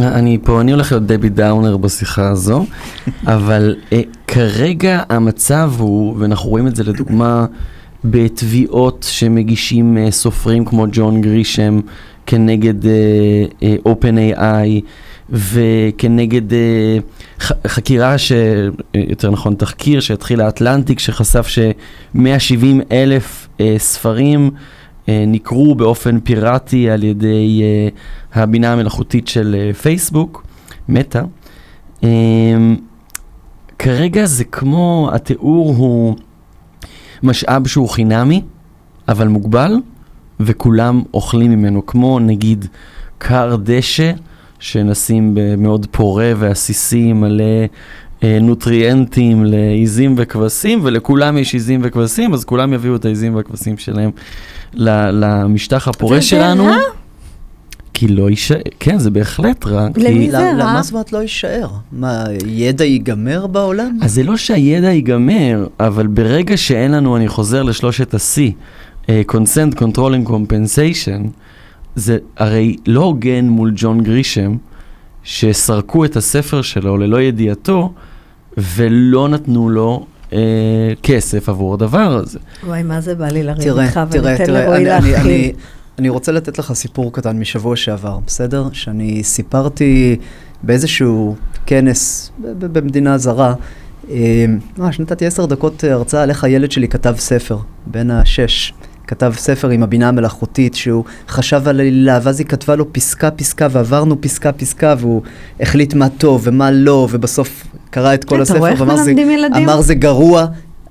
אני 0.00 0.38
פה, 0.44 0.60
אני 0.60 0.72
הולך 0.72 0.92
להיות 0.92 1.06
דבי 1.06 1.28
דאונר 1.28 1.76
בשיחה 1.76 2.28
הזו, 2.28 2.66
אבל 3.26 3.76
אה, 3.92 4.00
כרגע 4.26 5.02
המצב 5.08 5.72
הוא, 5.78 6.16
ואנחנו 6.18 6.50
רואים 6.50 6.66
את 6.66 6.76
זה 6.76 6.84
לדוגמה 6.84 7.46
בתביעות 8.04 9.06
שמגישים 9.10 9.98
אה, 9.98 10.10
סופרים 10.10 10.64
כמו 10.64 10.86
ג'ון 10.92 11.20
גרישם 11.20 11.80
כנגד 12.26 12.86
אה, 12.86 12.92
אה, 13.62 13.76
OpenAI 13.92 14.80
וכנגד 15.32 16.52
אה, 16.52 16.98
ח- 17.40 17.66
חקירה, 17.66 18.18
ש... 18.18 18.32
יותר 18.94 19.30
נכון 19.30 19.54
תחקיר 19.54 20.00
שהתחיל 20.00 20.40
האטלנטיק 20.40 20.98
שחשף 20.98 21.46
ש-170 21.46 22.64
אלף 22.92 23.48
אה, 23.60 23.74
ספרים 23.78 24.50
אה, 25.08 25.24
נקרו 25.26 25.74
באופן 25.74 26.20
פיראטי 26.20 26.90
על 26.90 27.02
ידי 27.04 27.62
אה, 27.62 27.88
הבינה 28.42 28.72
המלאכותית 28.72 29.28
של 29.28 29.56
אה, 29.58 29.74
פייסבוק, 29.74 30.44
מטא. 30.88 31.22
אה, 32.04 32.08
כרגע 33.78 34.24
זה 34.26 34.44
כמו, 34.44 35.10
התיאור 35.12 35.74
הוא 35.76 36.16
משאב 37.22 37.66
שהוא 37.66 37.88
חינמי, 37.88 38.42
אבל 39.08 39.28
מוגבל, 39.28 39.72
וכולם 40.40 41.02
אוכלים 41.14 41.50
ממנו, 41.50 41.86
כמו 41.86 42.18
נגיד 42.18 42.64
כר 43.20 43.56
דשא, 43.62 44.12
שנשים 44.60 45.30
במאוד 45.34 45.86
פורה 45.90 46.32
ועסיסי, 46.38 47.12
מלא 47.12 47.44
אה, 48.24 48.38
נוטריאנטים 48.40 49.44
לעיזים 49.44 50.14
וכבשים, 50.18 50.80
ולכולם 50.82 51.38
יש 51.38 51.54
עיזים 51.54 51.80
וכבשים, 51.84 52.34
אז 52.34 52.44
כולם 52.44 52.72
יביאו 52.72 52.96
את 52.96 53.04
העיזים 53.04 53.34
והכבשים 53.34 53.78
שלהם 53.78 54.10
ל- 54.74 55.10
למשטח 55.24 55.88
הפורה 55.88 56.22
שלנו. 56.22 56.64
רע? 56.64 56.76
כי 57.94 58.08
לא 58.08 58.30
יישאר, 58.30 58.56
כן, 58.80 58.98
זה 58.98 59.10
בהחלט 59.10 59.66
רע. 59.66 59.88
למי 59.96 60.12
כי... 60.24 60.30
זה 60.30 60.36
למה- 60.38 60.64
רע? 60.64 60.72
מה 60.72 60.82
זאת 60.82 60.92
אומרת 60.92 61.12
לא 61.12 61.18
יישאר? 61.18 61.68
מה, 61.92 62.24
ידע 62.46 62.84
ייגמר 62.84 63.46
בעולם? 63.46 63.98
אז 64.02 64.14
זה 64.14 64.22
לא 64.22 64.36
שהידע 64.36 64.90
ייגמר, 64.92 65.66
אבל 65.80 66.06
ברגע 66.06 66.56
שאין 66.56 66.90
לנו, 66.92 67.16
אני 67.16 67.28
חוזר 67.28 67.62
לשלושת 67.62 68.14
ה-C, 68.14 68.40
אה, 69.08 69.22
consent, 69.32 69.74
control 69.78 69.96
and 70.24 70.28
compensation, 70.28 71.28
זה 71.94 72.18
הרי 72.36 72.76
לא 72.86 73.00
הוגן 73.00 73.48
מול 73.48 73.72
ג'ון 73.74 74.02
גרישם, 74.02 74.56
שסרקו 75.22 76.04
את 76.04 76.16
הספר 76.16 76.62
שלו 76.62 76.96
ללא 76.96 77.20
ידיעתו, 77.22 77.92
ולא 78.56 79.28
נתנו 79.28 79.70
לו 79.70 80.06
אה, 80.32 80.38
כסף 81.02 81.48
עבור 81.48 81.74
הדבר 81.74 82.16
הזה. 82.16 82.38
וואי, 82.66 82.82
מה 82.82 83.00
זה 83.00 83.14
בא 83.14 83.28
לי 83.28 83.42
לריב 83.42 83.78
איתך, 83.78 84.00
תראה, 84.10 84.36
לרועי 84.48 84.76
אני, 84.76 84.98
אני, 84.98 85.10
להתחיל. 85.10 85.16
אני, 85.16 85.52
אני 85.98 86.08
רוצה 86.08 86.32
לתת 86.32 86.58
לך 86.58 86.72
סיפור 86.72 87.12
קטן 87.12 87.38
משבוע 87.38 87.76
שעבר, 87.76 88.18
בסדר? 88.26 88.68
שאני 88.72 89.24
סיפרתי 89.24 90.16
באיזשהו 90.62 91.36
כנס 91.66 92.32
במדינה 92.58 93.18
זרה, 93.18 93.54
אה, 94.10 94.44
ממש 94.78 95.00
נתתי 95.00 95.26
עשר 95.26 95.46
דקות 95.46 95.84
אה, 95.84 95.92
הרצאה 95.92 96.22
על 96.22 96.30
איך 96.30 96.44
הילד 96.44 96.70
שלי 96.70 96.88
כתב 96.88 97.14
ספר, 97.18 97.58
בן 97.86 98.10
השש. 98.10 98.72
כתב 99.10 99.32
ספר 99.36 99.68
עם 99.68 99.82
הבינה 99.82 100.08
המלאכותית 100.08 100.74
שהוא 100.74 101.04
חשב 101.28 101.62
על 101.68 101.80
עלילה, 101.80 102.20
ואז 102.22 102.38
היא 102.38 102.46
כתבה 102.46 102.76
לו 102.76 102.92
פסקה 102.92 103.30
פסקה 103.30 103.68
ועברנו 103.70 104.20
פסקה 104.20 104.52
פסקה 104.52 104.94
והוא 104.98 105.22
החליט 105.60 105.94
מה 105.94 106.08
טוב 106.08 106.42
ומה 106.44 106.70
לא, 106.70 107.08
ובסוף 107.10 107.66
קרא 107.90 108.14
את 108.14 108.24
כל 108.24 108.42
הספר 108.42 108.74
ואמר 108.78 108.96
זה? 108.96 109.12
אמר 109.56 109.80
זה 109.80 109.94
גרוע, 109.94 110.46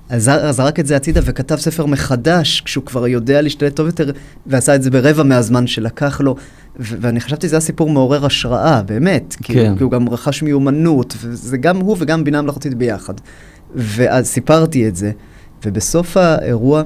אז 0.08 0.30
זרק 0.50 0.80
את 0.80 0.86
זה 0.86 0.96
הצידה 0.96 1.20
וכתב 1.24 1.56
ספר 1.56 1.86
מחדש, 1.86 2.62
כשהוא 2.64 2.84
כבר 2.84 3.06
יודע 3.06 3.42
להשתלט 3.42 3.76
טוב 3.76 3.86
יותר, 3.86 4.10
ועשה 4.46 4.74
את 4.74 4.82
זה 4.82 4.90
ברבע 4.90 5.22
מהזמן 5.22 5.66
שלקח 5.66 6.20
לו. 6.20 6.36
ו- 6.80 6.96
ואני 7.00 7.20
חשבתי 7.20 7.46
שזה 7.46 7.56
היה 7.56 7.60
סיפור 7.60 7.90
מעורר 7.90 8.26
השראה, 8.26 8.82
באמת. 8.82 9.36
כי, 9.42 9.54
כן. 9.54 9.68
הוא, 9.68 9.78
כי 9.78 9.82
הוא 9.82 9.90
גם 9.90 10.08
רכש 10.08 10.42
מיומנות, 10.42 11.16
וזה 11.20 11.56
גם 11.56 11.76
הוא 11.76 11.96
וגם 11.98 12.24
בינה 12.24 12.42
מלאכותית 12.42 12.74
ביחד. 12.74 13.14
ואז 13.74 14.26
סיפרתי 14.26 14.88
את 14.88 14.96
זה, 14.96 15.10
ובסוף 15.64 16.16
האירוע 16.16 16.82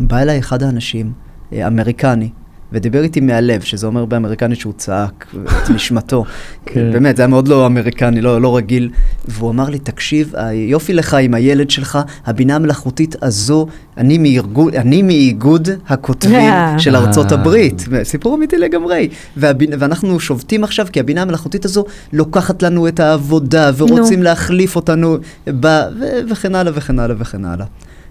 בא 0.00 0.18
אליי 0.18 0.38
אחד 0.38 0.62
האנשים, 0.62 1.12
אה, 1.52 1.66
אמריקני, 1.66 2.30
ודיבר 2.72 3.02
איתי 3.02 3.20
מהלב, 3.20 3.60
שזה 3.60 3.86
אומר 3.86 4.04
באמריקנית 4.04 4.60
שהוא 4.60 4.72
צעק 4.76 5.26
את 5.64 5.70
נשמתו. 5.70 6.24
כן. 6.66 6.92
באמת, 6.92 7.16
זה 7.16 7.22
היה 7.22 7.28
מאוד 7.28 7.48
לא 7.48 7.66
אמריקני, 7.66 8.20
לא, 8.20 8.40
לא 8.40 8.56
רגיל. 8.56 8.90
והוא 9.28 9.50
אמר 9.50 9.70
לי, 9.70 9.78
תקשיב, 9.78 10.32
יופי 10.52 10.92
לך 10.92 11.14
עם 11.14 11.34
הילד 11.34 11.70
שלך, 11.70 11.98
הבינה 12.26 12.56
המלאכותית 12.56 13.16
הזו, 13.22 13.66
אני, 13.96 14.18
מארגון, 14.18 14.74
אני 14.74 15.02
מאיגוד 15.02 15.68
הכותבים 15.88 16.40
אה. 16.40 16.78
של 16.78 16.96
ארצות 16.96 17.32
אה. 17.32 17.38
הברית. 17.38 17.84
סיפור 18.02 18.36
אמיתי 18.36 18.58
לגמרי. 18.58 19.08
והבין, 19.36 19.70
ואנחנו 19.78 20.20
שובתים 20.20 20.64
עכשיו, 20.64 20.86
כי 20.92 21.00
הבינה 21.00 21.22
המלאכותית 21.22 21.64
הזו 21.64 21.84
לוקחת 22.12 22.62
לנו 22.62 22.88
את 22.88 23.00
העבודה, 23.00 23.70
ורוצים 23.76 24.18
נו. 24.18 24.24
להחליף 24.24 24.76
אותנו, 24.76 25.16
ב, 25.46 25.66
ו, 26.00 26.04
וכן 26.30 26.54
הלאה 26.54 26.72
וכן 26.74 26.98
הלאה 26.98 27.16
וכן 27.18 27.44
הלאה. 27.44 27.66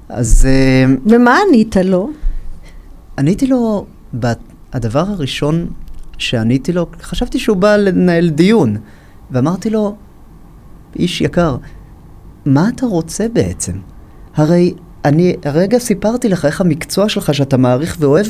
אז... 0.10 0.46
אה, 0.46 0.96
ומה 1.06 1.40
ענית 1.48 1.76
לו? 1.76 2.10
עניתי 3.18 3.48
לו, 3.48 3.86
הדבר 4.74 5.00
הראשון 5.08 5.68
שעניתי 6.18 6.72
לו, 6.74 6.88
חשבתי 7.02 7.40
שהוא 7.40 7.58
בא 7.58 7.76
לנהל 7.76 8.30
דיון, 8.30 8.78
ואמרתי 9.32 9.70
לו, 9.70 9.96
איש 10.96 11.22
יקר, 11.22 11.58
מה 12.46 12.70
אתה 12.70 12.86
רוצה 12.86 13.26
בעצם? 13.34 13.74
הרי 14.36 14.74
אני 15.06 15.36
הרגע 15.46 15.80
סיפרתי 15.80 16.30
לך 16.30 16.46
איך 16.46 16.62
המקצוע 16.62 17.10
שלך 17.10 17.34
שאתה 17.34 17.58
מעריך 17.58 17.98
ואוהב 18.00 18.26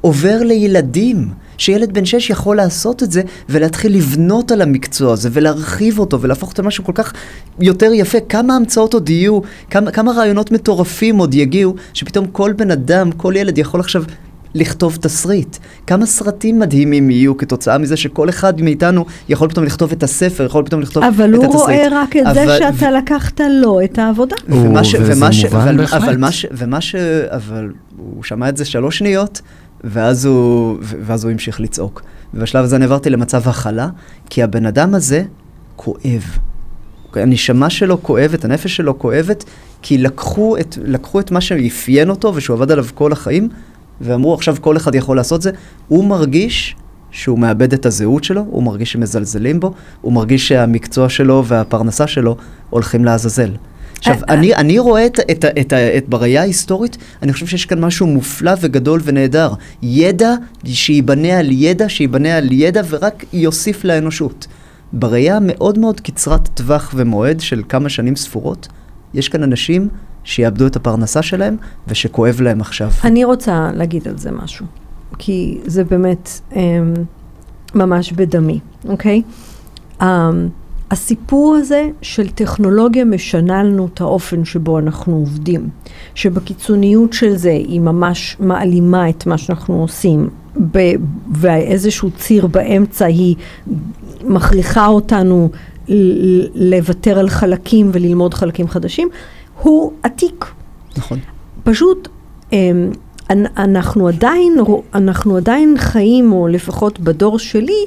עובר 0.00 0.42
לילדים. 0.42 1.28
שילד 1.58 1.94
בן 1.94 2.04
שש 2.04 2.30
יכול 2.30 2.56
לעשות 2.56 3.02
את 3.02 3.12
זה 3.12 3.22
ולהתחיל 3.48 3.96
לבנות 3.96 4.50
על 4.50 4.62
המקצוע 4.62 5.12
הזה 5.12 5.28
ולהרחיב 5.32 5.98
אותו 5.98 6.20
ולהפוך 6.20 6.50
אותו 6.50 6.62
למשהו 6.62 6.84
כל 6.84 6.92
כך 6.94 7.12
יותר 7.60 7.92
יפה. 7.92 8.18
כמה 8.28 8.56
המצאות 8.56 8.94
עוד 8.94 9.08
יהיו, 9.08 9.40
כמה, 9.70 9.90
כמה 9.90 10.12
רעיונות 10.12 10.52
מטורפים 10.52 11.18
עוד 11.18 11.34
יגיעו, 11.34 11.74
שפתאום 11.92 12.26
כל 12.26 12.52
בן 12.52 12.70
אדם, 12.70 13.12
כל 13.12 13.34
ילד 13.36 13.58
יכול 13.58 13.80
עכשיו 13.80 14.04
לכתוב 14.54 14.98
תסריט. 15.00 15.56
כמה 15.86 16.06
סרטים 16.06 16.58
מדהימים 16.58 17.10
יהיו 17.10 17.36
כתוצאה 17.36 17.78
מזה 17.78 17.96
שכל 17.96 18.28
אחד 18.28 18.62
מאיתנו 18.62 19.04
יכול 19.28 19.48
פתאום 19.48 19.64
לכתוב 19.66 19.92
את 19.92 20.02
הספר, 20.02 20.44
יכול 20.44 20.64
פתאום 20.64 20.80
לכתוב 20.80 21.02
את 21.02 21.08
התסריט. 21.08 21.30
אבל 21.30 21.34
הוא 21.34 21.54
רואה 21.54 21.86
רק 21.90 22.16
את 22.16 22.22
אבל... 22.26 22.34
זה 22.34 22.58
שאתה 22.58 22.90
לקחת 22.90 23.40
לו 23.50 23.80
את 23.84 23.98
העבודה. 23.98 24.36
ומה 24.48 24.84
ש... 24.84 24.94
וזה 24.94 25.12
ומה 25.16 25.32
ש... 25.32 25.44
מובן 25.44 25.58
אבל, 25.58 25.76
בהחלט. 25.76 26.02
אבל 26.02 26.16
מה 26.16 26.32
ש... 26.32 26.46
ומה 26.52 26.80
ש... 26.80 26.94
אבל 27.28 27.72
הוא 27.96 28.24
שמע 28.24 28.48
את 28.48 28.56
זה 28.56 28.64
שלוש 28.64 28.98
שניות, 28.98 29.40
ואז 29.84 30.24
הוא, 30.24 30.78
ואז 30.80 31.24
הוא 31.24 31.32
המשיך 31.32 31.60
לצעוק. 31.60 32.02
ובשלב 32.34 32.64
הזה 32.64 32.76
אני 32.76 32.84
עברתי 32.84 33.10
למצב 33.10 33.48
הכלה, 33.48 33.88
כי 34.30 34.42
הבן 34.42 34.66
אדם 34.66 34.94
הזה 34.94 35.22
כואב. 35.76 36.22
הנשמה 37.14 37.70
שלו 37.70 38.02
כואבת, 38.02 38.44
הנפש 38.44 38.76
שלו 38.76 38.98
כואבת, 38.98 39.44
כי 39.82 39.98
לקחו 39.98 40.56
את, 40.56 40.78
לקחו 40.84 41.20
את 41.20 41.30
מה 41.30 41.40
שאפיין 41.40 42.10
אותו 42.10 42.32
ושהוא 42.34 42.56
עבד 42.56 42.70
עליו 42.70 42.86
כל 42.94 43.12
החיים, 43.12 43.48
ואמרו 44.00 44.34
עכשיו 44.34 44.56
כל 44.60 44.76
אחד 44.76 44.94
יכול 44.94 45.16
לעשות 45.16 45.42
זה. 45.42 45.50
הוא 45.88 46.04
מרגיש 46.04 46.76
שהוא 47.10 47.38
מאבד 47.38 47.72
את 47.72 47.86
הזהות 47.86 48.24
שלו, 48.24 48.44
הוא 48.50 48.62
מרגיש 48.62 48.92
שמזלזלים 48.92 49.60
בו, 49.60 49.72
הוא 50.00 50.12
מרגיש 50.12 50.48
שהמקצוע 50.48 51.08
שלו 51.08 51.44
והפרנסה 51.46 52.06
שלו 52.06 52.36
הולכים 52.70 53.04
לעזאזל. 53.04 53.50
עכשיו, 53.98 54.16
אה, 54.28 54.34
אני, 54.34 54.54
אני 54.54 54.78
רואה 54.78 55.06
את, 55.06 55.20
את, 55.30 55.44
את, 55.44 55.72
את, 55.72 56.08
בראייה 56.08 56.40
ההיסטורית, 56.40 56.96
אני 57.22 57.32
חושב 57.32 57.46
שיש 57.46 57.66
כאן 57.66 57.84
משהו 57.84 58.06
מופלא 58.06 58.52
וגדול 58.60 59.00
ונהדר. 59.04 59.52
ידע 59.82 60.34
שייבנה 60.64 61.38
על 61.38 61.48
ידע, 61.52 61.88
שייבנה 61.88 62.36
על 62.36 62.52
ידע 62.52 62.82
ורק 62.88 63.24
יוסיף 63.32 63.84
לאנושות. 63.84 64.46
בראייה 64.92 65.36
המאוד 65.36 65.78
מאוד 65.78 66.00
קצרת 66.00 66.48
טווח 66.54 66.92
ומועד 66.96 67.40
של 67.40 67.62
כמה 67.68 67.88
שנים 67.88 68.16
ספורות, 68.16 68.68
יש 69.14 69.28
כאן 69.28 69.42
אנשים 69.42 69.88
שיאבדו 70.24 70.66
את 70.66 70.76
הפרנסה 70.76 71.22
שלהם 71.22 71.56
ושכואב 71.88 72.40
להם 72.40 72.60
עכשיו. 72.60 72.90
אני 73.04 73.24
רוצה 73.24 73.70
להגיד 73.74 74.08
על 74.08 74.18
זה 74.18 74.30
משהו, 74.30 74.66
כי 75.18 75.58
זה 75.66 75.84
באמת 75.84 76.40
um, 76.50 76.54
ממש 77.74 78.12
בדמי, 78.12 78.60
אוקיי? 78.88 79.22
Um, 80.00 80.04
הסיפור 80.90 81.54
הזה 81.54 81.88
של 82.02 82.28
טכנולוגיה 82.28 83.04
משנה 83.04 83.62
לנו 83.62 83.88
את 83.94 84.00
האופן 84.00 84.44
שבו 84.44 84.78
אנחנו 84.78 85.14
עובדים, 85.16 85.68
שבקיצוניות 86.14 87.12
של 87.12 87.36
זה 87.36 87.50
היא 87.50 87.80
ממש 87.80 88.36
מעלימה 88.40 89.08
את 89.08 89.26
מה 89.26 89.38
שאנחנו 89.38 89.82
עושים, 89.82 90.28
ב- 90.72 90.94
ואיזשהו 91.32 92.10
ציר 92.10 92.46
באמצע 92.46 93.04
היא 93.04 93.36
מכריחה 94.24 94.86
אותנו 94.86 95.48
לוותר 96.54 97.18
על 97.18 97.28
חלקים 97.28 97.90
וללמוד 97.92 98.34
חלקים 98.34 98.68
חדשים, 98.68 99.08
הוא 99.62 99.92
עתיק. 100.02 100.44
נכון. 100.96 101.18
פשוט 101.64 102.08
אמ, 102.52 102.90
אנ- 103.30 103.46
אנחנו 103.56 104.08
עדיין, 104.08 104.56
אנחנו 104.94 105.36
עדיין 105.36 105.74
חיים, 105.78 106.32
או 106.32 106.48
לפחות 106.48 107.00
בדור 107.00 107.38
שלי, 107.38 107.86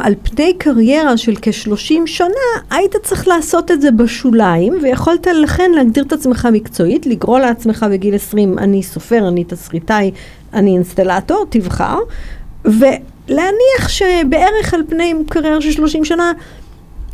על 0.00 0.14
פני 0.22 0.54
קריירה 0.58 1.16
של 1.16 1.34
כ-30 1.42 2.06
שנה, 2.06 2.28
היית 2.70 2.96
צריך 3.02 3.28
לעשות 3.28 3.70
את 3.70 3.80
זה 3.80 3.90
בשוליים, 3.90 4.78
ויכולת 4.82 5.26
לכן 5.42 5.70
להגדיר 5.74 6.04
את 6.04 6.12
עצמך 6.12 6.48
מקצועית, 6.52 7.06
לגרוא 7.06 7.38
לעצמך 7.38 7.86
בגיל 7.90 8.14
20, 8.14 8.58
אני 8.58 8.82
סופר, 8.82 9.28
אני 9.28 9.44
תסריטאי, 9.44 10.10
אני 10.52 10.70
אינסטלטור, 10.74 11.46
תבחר, 11.50 11.98
ולהניח 12.64 13.88
שבערך 13.88 14.74
על 14.74 14.82
פני 14.88 15.14
קריירה 15.28 15.60
של 15.60 15.70
30 15.72 16.04
שנה, 16.04 16.32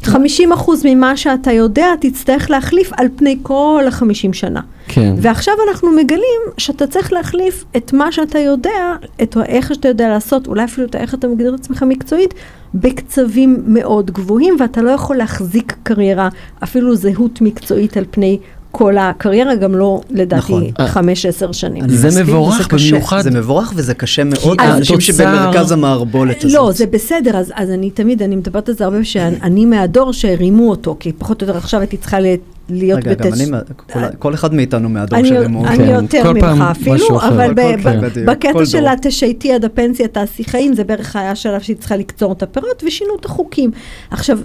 50 0.07 0.53
אחוז 0.53 0.83
ממה 0.85 1.17
שאתה 1.17 1.53
יודע 1.53 1.87
תצטרך 2.01 2.51
להחליף 2.51 2.91
על 2.97 3.07
פני 3.17 3.39
כל 3.43 3.85
החמישים 3.89 4.33
שנה. 4.33 4.61
כן. 4.89 5.15
ועכשיו 5.19 5.55
אנחנו 5.69 5.93
מגלים 5.93 6.41
שאתה 6.59 6.87
צריך 6.87 7.13
להחליף 7.13 7.65
את 7.77 7.93
מה 7.93 8.13
שאתה 8.13 8.39
יודע, 8.39 8.95
את 9.23 9.37
איך 9.47 9.75
שאתה 9.75 9.89
יודע 9.89 10.09
לעשות, 10.09 10.47
אולי 10.47 10.65
אפילו 10.65 10.87
את 10.87 10.97
איך 10.97 11.15
אתה 11.15 11.29
מגדיר 11.29 11.55
את 11.55 11.61
עצמך 11.61 11.85
מקצועית, 11.89 12.35
בקצבים 12.75 13.63
מאוד 13.67 14.11
גבוהים, 14.11 14.57
ואתה 14.61 14.83
לא 14.83 14.91
יכול 14.91 15.17
להחזיק 15.17 15.77
קריירה, 15.83 16.29
אפילו 16.63 16.97
זהות 16.97 17.41
מקצועית 17.41 17.97
על 17.97 18.05
פני 18.11 18.39
כל 18.77 18.99
הקריירה, 18.99 19.55
גם 19.55 19.75
לא 19.75 20.01
לדעתי 20.11 20.53
נכון. 20.53 20.87
חמש, 20.87 21.27
עשר 21.27 21.53
שנים. 21.53 21.89
זה 21.89 22.23
מבורך. 22.23 22.69
במיוחד. 22.73 23.21
זה 23.21 23.31
מבורך 23.31 23.73
וזה 23.77 23.95
קשה 23.95 24.25
מאוד 24.25 24.61
לאנשים 24.61 25.01
שבמרכז 25.01 25.73
המערבולת 25.73 26.45
הזאת. 26.45 26.53
לא, 26.53 26.73
זה 26.73 26.87
בסדר, 26.87 27.37
אז, 27.37 27.53
אז 27.55 27.71
אני 27.71 27.91
תמיד, 27.91 28.23
אני 28.23 28.37
מדברת 28.37 28.69
על 28.69 28.75
זה 28.75 28.85
הרבה, 28.85 29.05
שאני 29.05 29.65
מהדור 29.65 30.13
שהרימו 30.13 30.71
אותו, 30.71 30.97
כי 31.01 31.13
פחות 31.13 31.43
או 31.43 31.47
יותר 31.47 31.59
עכשיו 31.59 31.81
הייתי 31.81 31.97
צריכה 31.97 32.19
להיות 32.69 32.99
רגע, 32.99 33.15
גם 33.15 33.31
בתש- 33.31 33.41
אני, 33.41 33.51
מה- 33.51 33.61
כל- 33.93 34.01
כל 34.19 34.35
אחד 34.35 34.55
מאיתנו 34.55 34.89
מהדור 34.89 35.19
אני, 35.19 35.29
שרימו. 35.29 35.67
אני 35.67 35.77
כן, 35.77 35.89
יותר 35.89 36.33
ממך 36.33 36.65
אפילו. 36.71 37.21
אבל 37.21 37.55
ב, 37.55 37.61
כל 37.61 37.77
ב, 37.77 37.83
פעם, 37.83 38.01
בדיוק, 38.01 38.27
בקטע 38.29 38.67
של 38.67 38.81
דור. 38.81 38.89
התשייטי 38.89 39.53
עד 39.53 39.65
הפנסיה 39.65 40.09
תעשי 40.09 40.45
חיים, 40.45 40.75
זה 40.75 40.85
בערך 40.85 41.17
היה 41.17 41.31
השלב 41.31 41.61
שהיא 41.61 41.77
צריכה 41.77 41.97
לקצור 41.97 42.33
את 42.33 42.43
הפירות, 42.43 42.83
ושינו 42.87 43.11
את 43.21 43.25
החוקים. 43.25 43.71
עכשיו, 44.11 44.39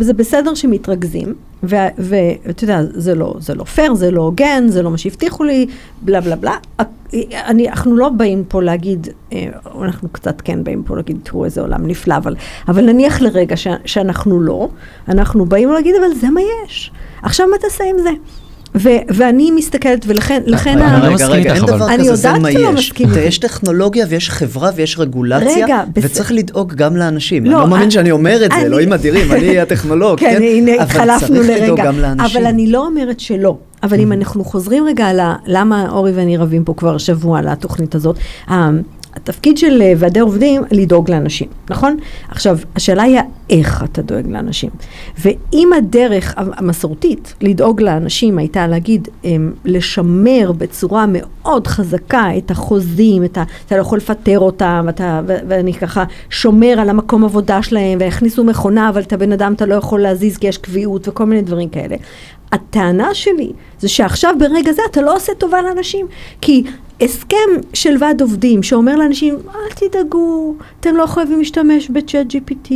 זה 0.00 0.12
בסדר 0.12 0.54
שמתרכזים, 0.54 1.34
ואתה 1.62 2.64
יודע, 2.64 2.80
זה 2.94 3.14
לא, 3.14 3.34
זה 3.38 3.54
לא 3.54 3.64
פייר, 3.64 3.94
זה 3.94 4.10
לא 4.10 4.22
הוגן, 4.22 4.64
זה 4.68 4.82
לא 4.82 4.90
מה 4.90 4.98
שהבטיחו 4.98 5.44
לי, 5.44 5.66
בלה 6.02 6.20
בלה 6.20 6.36
בלה. 6.36 6.54
אני, 7.46 7.68
אנחנו 7.68 7.96
לא 7.96 8.08
באים 8.08 8.44
פה 8.48 8.62
להגיד, 8.62 9.06
אה, 9.32 9.46
אנחנו 9.84 10.08
קצת 10.08 10.40
כן 10.44 10.64
באים 10.64 10.82
פה 10.82 10.96
להגיד, 10.96 11.16
תראו 11.22 11.44
איזה 11.44 11.60
עולם 11.60 11.86
נפלא, 11.86 12.16
אבל, 12.16 12.34
אבל 12.68 12.84
נניח 12.84 13.20
לרגע 13.20 13.56
ש, 13.56 13.66
שאנחנו 13.84 14.40
לא, 14.40 14.68
אנחנו 15.08 15.46
באים 15.46 15.72
להגיד, 15.72 15.94
אבל 15.96 16.14
זה 16.20 16.30
מה 16.30 16.40
יש. 16.66 16.90
עכשיו 17.22 17.46
מה 17.50 17.56
תעשה 17.58 17.84
עם 17.84 17.96
זה? 18.02 18.10
ו- 18.74 18.88
ואני 19.14 19.50
מסתכלת, 19.50 20.04
ולכן, 20.08 20.42
לכן, 20.46 20.78
אני 20.78 21.00
לא 21.02 21.06
רגע, 21.06 21.14
מסכים 21.14 21.30
רגע, 21.34 21.54
איתך, 21.54 21.64
אין 21.64 21.74
אבל. 21.74 21.92
אני 21.92 22.06
יודעת 22.06 22.38
מה 22.40 22.52
שלא 22.52 22.60
יש. 22.60 22.74
מסכים 22.74 23.08
איתי. 23.08 23.20
יש 23.20 23.38
טכנולוגיה 23.38 24.06
ויש 24.08 24.30
חברה 24.30 24.70
ויש 24.76 24.98
רגולציה, 24.98 25.64
רגע, 25.64 25.82
בס- 25.92 26.04
וצריך 26.04 26.32
לדאוג 26.32 26.74
גם 26.74 26.96
לאנשים. 26.96 27.44
לא, 27.44 27.50
אני 27.50 27.60
לא 27.60 27.66
מאמין 27.66 27.82
אני- 27.82 27.90
שאני 27.90 28.10
אומר 28.10 28.44
את 28.44 28.50
זה, 28.52 28.56
אלוהים 28.60 28.92
אדירים, 28.92 29.32
אני 29.32 29.58
הטכנולוג, 29.60 30.18
כן, 30.20 30.40
הנה 30.42 30.72
אבל 30.74 30.82
התחלפנו 30.82 31.28
צריך 31.36 31.50
לדאוג 31.50 31.78
לרגע. 31.80 31.84
גם 31.84 31.98
לאנשים. 32.00 32.36
אבל 32.38 32.46
אני 32.46 32.66
לא 32.66 32.86
אומרת 32.86 33.20
שלא. 33.20 33.56
אבל 33.86 34.00
אם 34.00 34.12
אנחנו 34.12 34.44
חוזרים 34.44 34.84
רגע 34.86 35.06
על 35.06 35.20
למה 35.46 35.90
אורי 35.90 36.12
ואני 36.12 36.36
רבים 36.36 36.64
פה 36.64 36.74
כבר 36.76 36.98
שבוע 36.98 37.38
על 37.38 37.48
התוכנית 37.48 37.94
הזאת, 37.94 38.16
התפקיד 39.16 39.58
של 39.58 39.82
אה, 39.82 39.92
ועדי 39.96 40.20
עובדים 40.20 40.62
לדאוג 40.70 41.10
לאנשים, 41.10 41.48
נכון? 41.70 41.96
עכשיו, 42.28 42.58
השאלה 42.76 43.02
היא 43.02 43.18
איך 43.50 43.84
אתה 43.84 44.02
דואג 44.02 44.26
לאנשים. 44.26 44.70
ואם 45.18 45.70
הדרך 45.78 46.34
המסורתית 46.36 47.34
לדאוג 47.40 47.82
לאנשים 47.82 48.38
הייתה 48.38 48.66
להגיד, 48.66 49.08
אמ, 49.24 49.52
לשמר 49.64 50.52
בצורה 50.58 51.04
מאוד 51.08 51.66
חזקה 51.66 52.30
את 52.38 52.50
החוזים, 52.50 53.24
את 53.24 53.38
ה, 53.38 53.42
אתה 53.66 53.76
לא 53.76 53.80
יכול 53.80 53.98
לפטר 53.98 54.38
אותם, 54.38 54.86
אתה, 54.88 55.20
ו- 55.26 55.36
ואני 55.48 55.74
ככה 55.74 56.04
שומר 56.30 56.74
על 56.78 56.90
המקום 56.90 57.24
עבודה 57.24 57.62
שלהם, 57.62 57.98
והכניסו 58.00 58.44
מכונה, 58.44 58.88
אבל 58.88 59.00
את 59.00 59.12
הבן 59.12 59.32
אדם 59.32 59.52
אתה 59.52 59.66
לא 59.66 59.74
יכול 59.74 60.00
להזיז 60.00 60.36
כי 60.36 60.46
יש 60.46 60.58
קביעות 60.58 61.08
וכל 61.08 61.24
מיני 61.24 61.42
דברים 61.42 61.68
כאלה. 61.68 61.96
הטענה 62.52 63.14
שלי 63.14 63.52
זה 63.78 63.88
שעכשיו 63.88 64.34
ברגע 64.38 64.72
זה 64.72 64.82
אתה 64.90 65.02
לא 65.02 65.16
עושה 65.16 65.34
טובה 65.34 65.62
לאנשים, 65.62 66.06
כי 66.40 66.64
הסכם 67.00 67.36
של 67.72 67.96
ועד 68.00 68.20
עובדים 68.20 68.62
שאומר 68.62 68.96
לאנשים, 68.96 69.34
אל 69.34 69.88
תדאגו, 69.88 70.54
אתם 70.80 70.96
לא 70.96 71.06
חייבים 71.06 71.38
להשתמש 71.38 71.90
בצ'אט 71.90 72.26
GPT, 72.34 72.70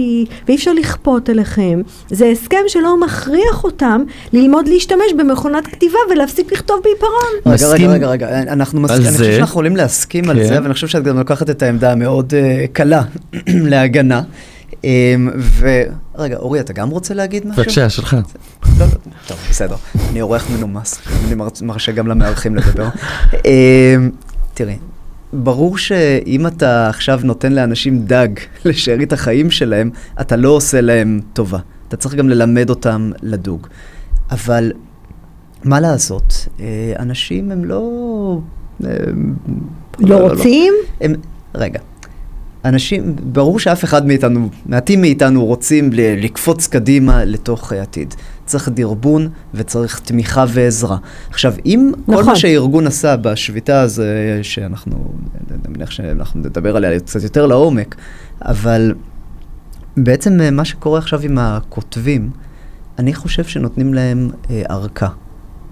ואי 0.48 0.58
אפשר 0.60 0.72
לכפות 0.72 1.28
עליכם, 1.28 1.80
זה 2.10 2.26
הסכם 2.26 2.56
שלא 2.68 3.00
מכריח 3.00 3.64
אותם 3.64 4.02
ללמוד 4.32 4.68
להשתמש 4.68 5.12
במכונת 5.18 5.66
כתיבה 5.66 5.98
ולהפסיק 6.10 6.52
לכתוב 6.52 6.80
בעיפרון. 6.84 7.56
רגע, 7.56 7.68
רגע, 7.68 8.06
רגע, 8.08 8.26
רגע, 8.26 8.52
אנחנו 8.52 8.80
מסכים, 8.80 9.00
על 9.00 9.06
אני 9.06 9.12
חושב 9.12 9.24
זה. 9.24 9.32
שאנחנו 9.32 9.50
יכולים 9.52 9.76
להסכים 9.76 10.30
על 10.30 10.36
כן. 10.36 10.46
זה, 10.48 10.56
אבל 10.58 10.64
אני 10.64 10.74
חושב 10.74 10.88
שאת 10.88 11.04
גם 11.04 11.18
לוקחת 11.18 11.50
את 11.50 11.62
העמדה 11.62 11.92
המאוד 11.92 12.34
אה, 12.34 12.64
קלה 12.72 13.02
להגנה. 13.46 14.22
אמ, 14.84 15.30
ורגע, 15.58 16.36
אורי, 16.36 16.60
אתה 16.60 16.72
גם 16.72 16.88
רוצה 16.90 17.14
להגיד 17.14 17.46
משהו? 17.46 17.62
בבקשה, 17.62 17.90
שלך. 17.90 18.14
לא, 18.14 18.20
לא, 18.80 18.86
טוב, 19.26 19.36
בסדר. 19.50 19.76
אני 20.10 20.20
עורך 20.20 20.50
מנומס, 20.50 20.98
אני 21.26 21.34
מר- 21.34 21.48
מרשה 21.62 21.92
גם 21.92 22.06
למארחים 22.06 22.56
לדבר. 22.56 22.88
אמ, 23.34 24.10
תראי, 24.54 24.76
ברור 25.32 25.78
שאם 25.78 26.46
אתה 26.46 26.88
עכשיו 26.88 27.20
נותן 27.24 27.52
לאנשים 27.52 28.02
דג 28.06 28.28
לשארית 28.64 29.12
החיים 29.12 29.50
שלהם, 29.50 29.90
אתה 30.20 30.36
לא 30.36 30.48
עושה 30.48 30.80
להם 30.80 31.20
טובה. 31.32 31.58
אתה 31.88 31.96
צריך 31.96 32.14
גם 32.14 32.28
ללמד 32.28 32.70
אותם 32.70 33.10
לדוג. 33.22 33.66
אבל 34.30 34.72
מה 35.64 35.80
לעשות, 35.80 36.48
אה, 36.60 36.66
אנשים 36.98 37.50
הם 37.50 37.64
לא... 37.64 38.38
אה, 38.84 38.88
לא 40.00 40.16
רוצים? 40.16 40.74
הם, 41.00 41.12
רגע, 41.54 41.80
אנשים, 42.64 43.16
ברור 43.22 43.58
שאף 43.58 43.84
אחד 43.84 44.06
מאיתנו, 44.06 44.48
מעטים 44.66 45.00
מאיתנו 45.00 45.44
רוצים 45.44 45.92
ל- 45.92 46.24
לקפוץ 46.24 46.66
קדימה 46.66 47.24
לתוך 47.24 47.72
העתיד. 47.72 48.14
צריך 48.50 48.68
דרבון 48.68 49.28
וצריך 49.54 50.00
תמיכה 50.00 50.44
ועזרה. 50.48 50.96
עכשיו, 51.30 51.54
אם 51.66 51.92
נכון. 52.08 52.14
כל 52.14 52.24
מה 52.24 52.36
שהארגון 52.36 52.86
עשה 52.86 53.16
בשביתה 53.16 53.80
הזו, 53.80 54.02
שאנחנו, 54.42 55.12
אני 55.50 55.58
מניח 55.68 55.90
שאנחנו 55.90 56.40
נדבר 56.40 56.76
עליה 56.76 57.00
קצת 57.00 57.22
יותר 57.22 57.46
לעומק, 57.46 57.96
אבל 58.42 58.94
בעצם 59.96 60.40
אה, 60.40 60.50
מה 60.50 60.64
שקורה 60.64 60.98
עכשיו 60.98 61.20
עם 61.22 61.38
הכותבים, 61.38 62.30
אני 62.98 63.14
חושב 63.14 63.44
שנותנים 63.44 63.94
להם 63.94 64.30
אה, 64.50 64.62
ארכה. 64.70 65.08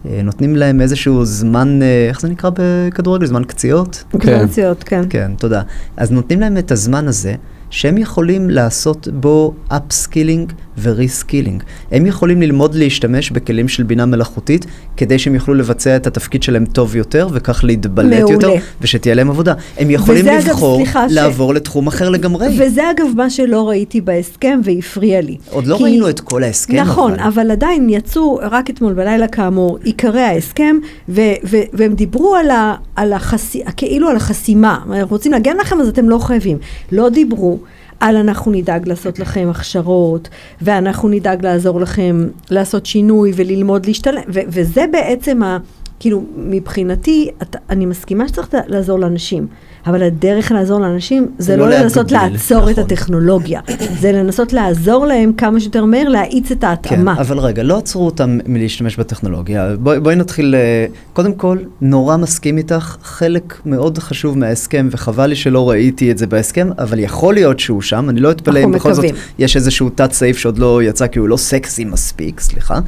אה, 0.07 0.21
נותנים 0.25 0.57
להם 0.57 0.81
איזשהו 0.81 1.25
זמן, 1.25 1.83
אה, 1.83 2.07
איך 2.09 2.21
זה 2.21 2.29
נקרא 2.29 2.51
בכדורגל? 2.55 3.27
זמן 3.27 3.45
פציעות? 3.45 4.05
כן. 4.21 4.47
פציעות, 4.47 4.85
כן. 4.85 5.03
כן, 5.11 5.33
תודה. 5.39 5.63
אז 5.97 6.11
נותנים 6.11 6.41
להם 6.41 6.59
את 6.59 6.71
הזמן 6.71 7.09
הזה. 7.09 7.35
שהם 7.71 7.99
יכולים 7.99 8.51
לעשות 8.51 9.09
בו 9.09 9.55
upskilling 9.69 10.53
ו 10.83 10.90
reskilling. 10.90 11.63
הם 11.93 12.07
יכולים 12.07 12.43
ללמוד 12.43 12.75
להשתמש 12.75 13.31
בכלים 13.31 13.69
של 13.69 13.83
בינה 13.83 14.07
מלאכותית, 14.07 14.67
כדי 14.97 15.19
שהם 15.19 15.35
יוכלו 15.35 15.55
לבצע 15.55 15.97
את 15.97 16.07
התפקיד 16.07 16.43
שלהם 16.43 16.65
טוב 16.65 16.97
יותר, 16.97 17.29
וכך 17.33 17.65
להתבלט 17.65 18.21
מעולה. 18.21 18.33
יותר, 18.33 18.55
ושתהיה 18.81 19.15
להם 19.15 19.31
עבודה. 19.31 19.55
הם 19.79 19.91
יכולים 19.91 20.27
לבחור 20.27 20.83
אגב, 20.83 21.07
לעבור 21.11 21.53
ש... 21.53 21.57
לתחום 21.57 21.87
אחר 21.87 22.09
לגמרי. 22.09 22.47
וזה 22.59 22.91
אגב 22.91 23.07
מה 23.17 23.31
שלא 23.31 23.69
ראיתי 23.69 24.01
בהסכם 24.01 24.61
והפריע 24.65 25.21
לי. 25.21 25.37
עוד 25.51 25.67
לא 25.67 25.77
כי... 25.77 25.83
ראינו 25.83 26.09
את 26.09 26.21
כל 26.21 26.43
ההסכם. 26.43 26.77
נכון, 26.77 27.13
אבל. 27.13 27.39
אבל 27.39 27.51
עדיין 27.51 27.89
יצאו 27.91 28.41
רק 28.43 28.71
אתמול 28.71 28.93
בלילה 28.93 29.29
כאמור 29.29 29.79
עיקרי 29.85 30.21
ההסכם, 30.21 30.77
ו- 31.09 31.21
ו- 31.45 31.63
והם 31.73 31.95
דיברו 31.95 32.35
על, 32.35 32.51
ה- 32.51 32.75
על 32.97 33.13
החס... 33.13 33.57
כאילו 33.77 34.09
על 34.09 34.17
החסימה. 34.17 34.79
רוצים 35.11 35.33
להגן 35.33 35.57
לכם 35.57 35.81
אז 35.81 35.89
אתם 35.89 36.09
לא 36.09 36.19
חייבים. 36.19 36.59
לא 36.93 37.09
דיברו. 37.09 37.59
על 38.01 38.17
אנחנו 38.17 38.53
נדאג 38.53 38.89
לעשות 38.89 39.19
לכם 39.19 39.49
הכשרות, 39.51 40.29
ואנחנו 40.63 41.09
נדאג 41.09 41.47
לעזור 41.47 41.81
לכם 41.81 42.29
לעשות 42.51 42.87
שינוי 42.87 43.33
וללמוד 43.37 43.87
להשתלם, 43.87 44.23
ו- 44.35 44.41
וזה 44.49 44.85
בעצם 44.93 45.43
ה... 45.43 45.59
כאילו, 46.01 46.23
מבחינתי, 46.37 47.31
את, 47.43 47.57
אני 47.71 47.87
מסכימה 47.87 48.29
שצריך 48.29 48.49
לעזור 48.67 48.99
לאנשים. 48.99 49.47
אבל 49.87 50.03
הדרך 50.03 50.53
לעזור 50.53 50.81
לאנשים 50.81 51.27
זה 51.39 51.57
לא, 51.57 51.71
לא 51.71 51.79
לנסות 51.79 52.13
לעצור 52.13 52.59
נכון. 52.59 52.73
את 52.73 52.79
הטכנולוגיה, 52.79 53.61
זה 54.01 54.13
לנסות 54.13 54.53
לעזור 54.53 55.07
להם 55.07 55.33
כמה 55.33 55.61
שיותר 55.61 55.85
מהר 55.85 56.09
להאיץ 56.09 56.51
את 56.51 56.65
ההתאמה. 56.65 57.15
כן, 57.15 57.21
אבל 57.21 57.39
רגע, 57.39 57.63
לא 57.63 57.79
עצרו 57.79 58.07
אותם 58.07 58.39
מלהשתמש 58.47 58.97
בטכנולוגיה. 58.97 59.77
בואי 59.77 60.01
בוא 60.01 60.13
נתחיל, 60.13 60.55
אה, 60.55 60.87
קודם 61.13 61.33
כל, 61.33 61.59
נורא 61.81 62.17
מסכים 62.17 62.59
איתך, 62.59 62.97
חלק 63.03 63.61
מאוד 63.67 63.99
חשוב 63.99 64.39
מההסכם, 64.39 64.89
וחבל 64.91 65.27
לי 65.27 65.37
שלא 65.37 65.71
ראיתי 65.71 66.11
את 66.11 66.19
זה 66.19 66.27
בהסכם, 66.27 66.71
אבל 66.79 66.99
יכול 66.99 67.35
להיות 67.35 67.61
שהוא 67.61 67.83
שם, 67.83 68.11
אני 68.11 68.21
לא 68.21 68.31
אתפלא 68.31 68.65
אם 68.65 68.73
בכל 68.73 68.93
זאת 68.93 69.05
יש 69.39 69.57
איזשהו 69.57 69.91
תת 69.91 70.13
סעיף 70.13 70.39
שעוד 70.39 70.59
לא 70.59 70.83
יצא 70.83 71.07
כי 71.07 71.19
הוא 71.19 71.29
לא 71.29 71.37
סקסי 71.37 71.85
מספיק, 71.85 72.41
סליחה. 72.41 72.81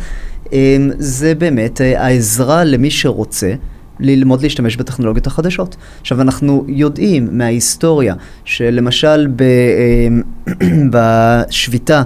אמ, 0.52 0.90
זה 0.98 1.34
באמת 1.34 1.80
אה, 1.80 2.04
העזרה 2.04 2.64
למי 2.64 2.90
שרוצה. 2.90 3.52
ללמוד 4.00 4.42
להשתמש 4.42 4.76
בטכנולוגיות 4.76 5.26
החדשות. 5.26 5.76
עכשיו, 6.00 6.20
אנחנו 6.20 6.64
יודעים 6.68 7.28
מההיסטוריה 7.32 8.14
שלמשל 8.44 9.26
ב, 9.36 9.42
אמ, 9.42 10.22
בשביתה 10.92 12.02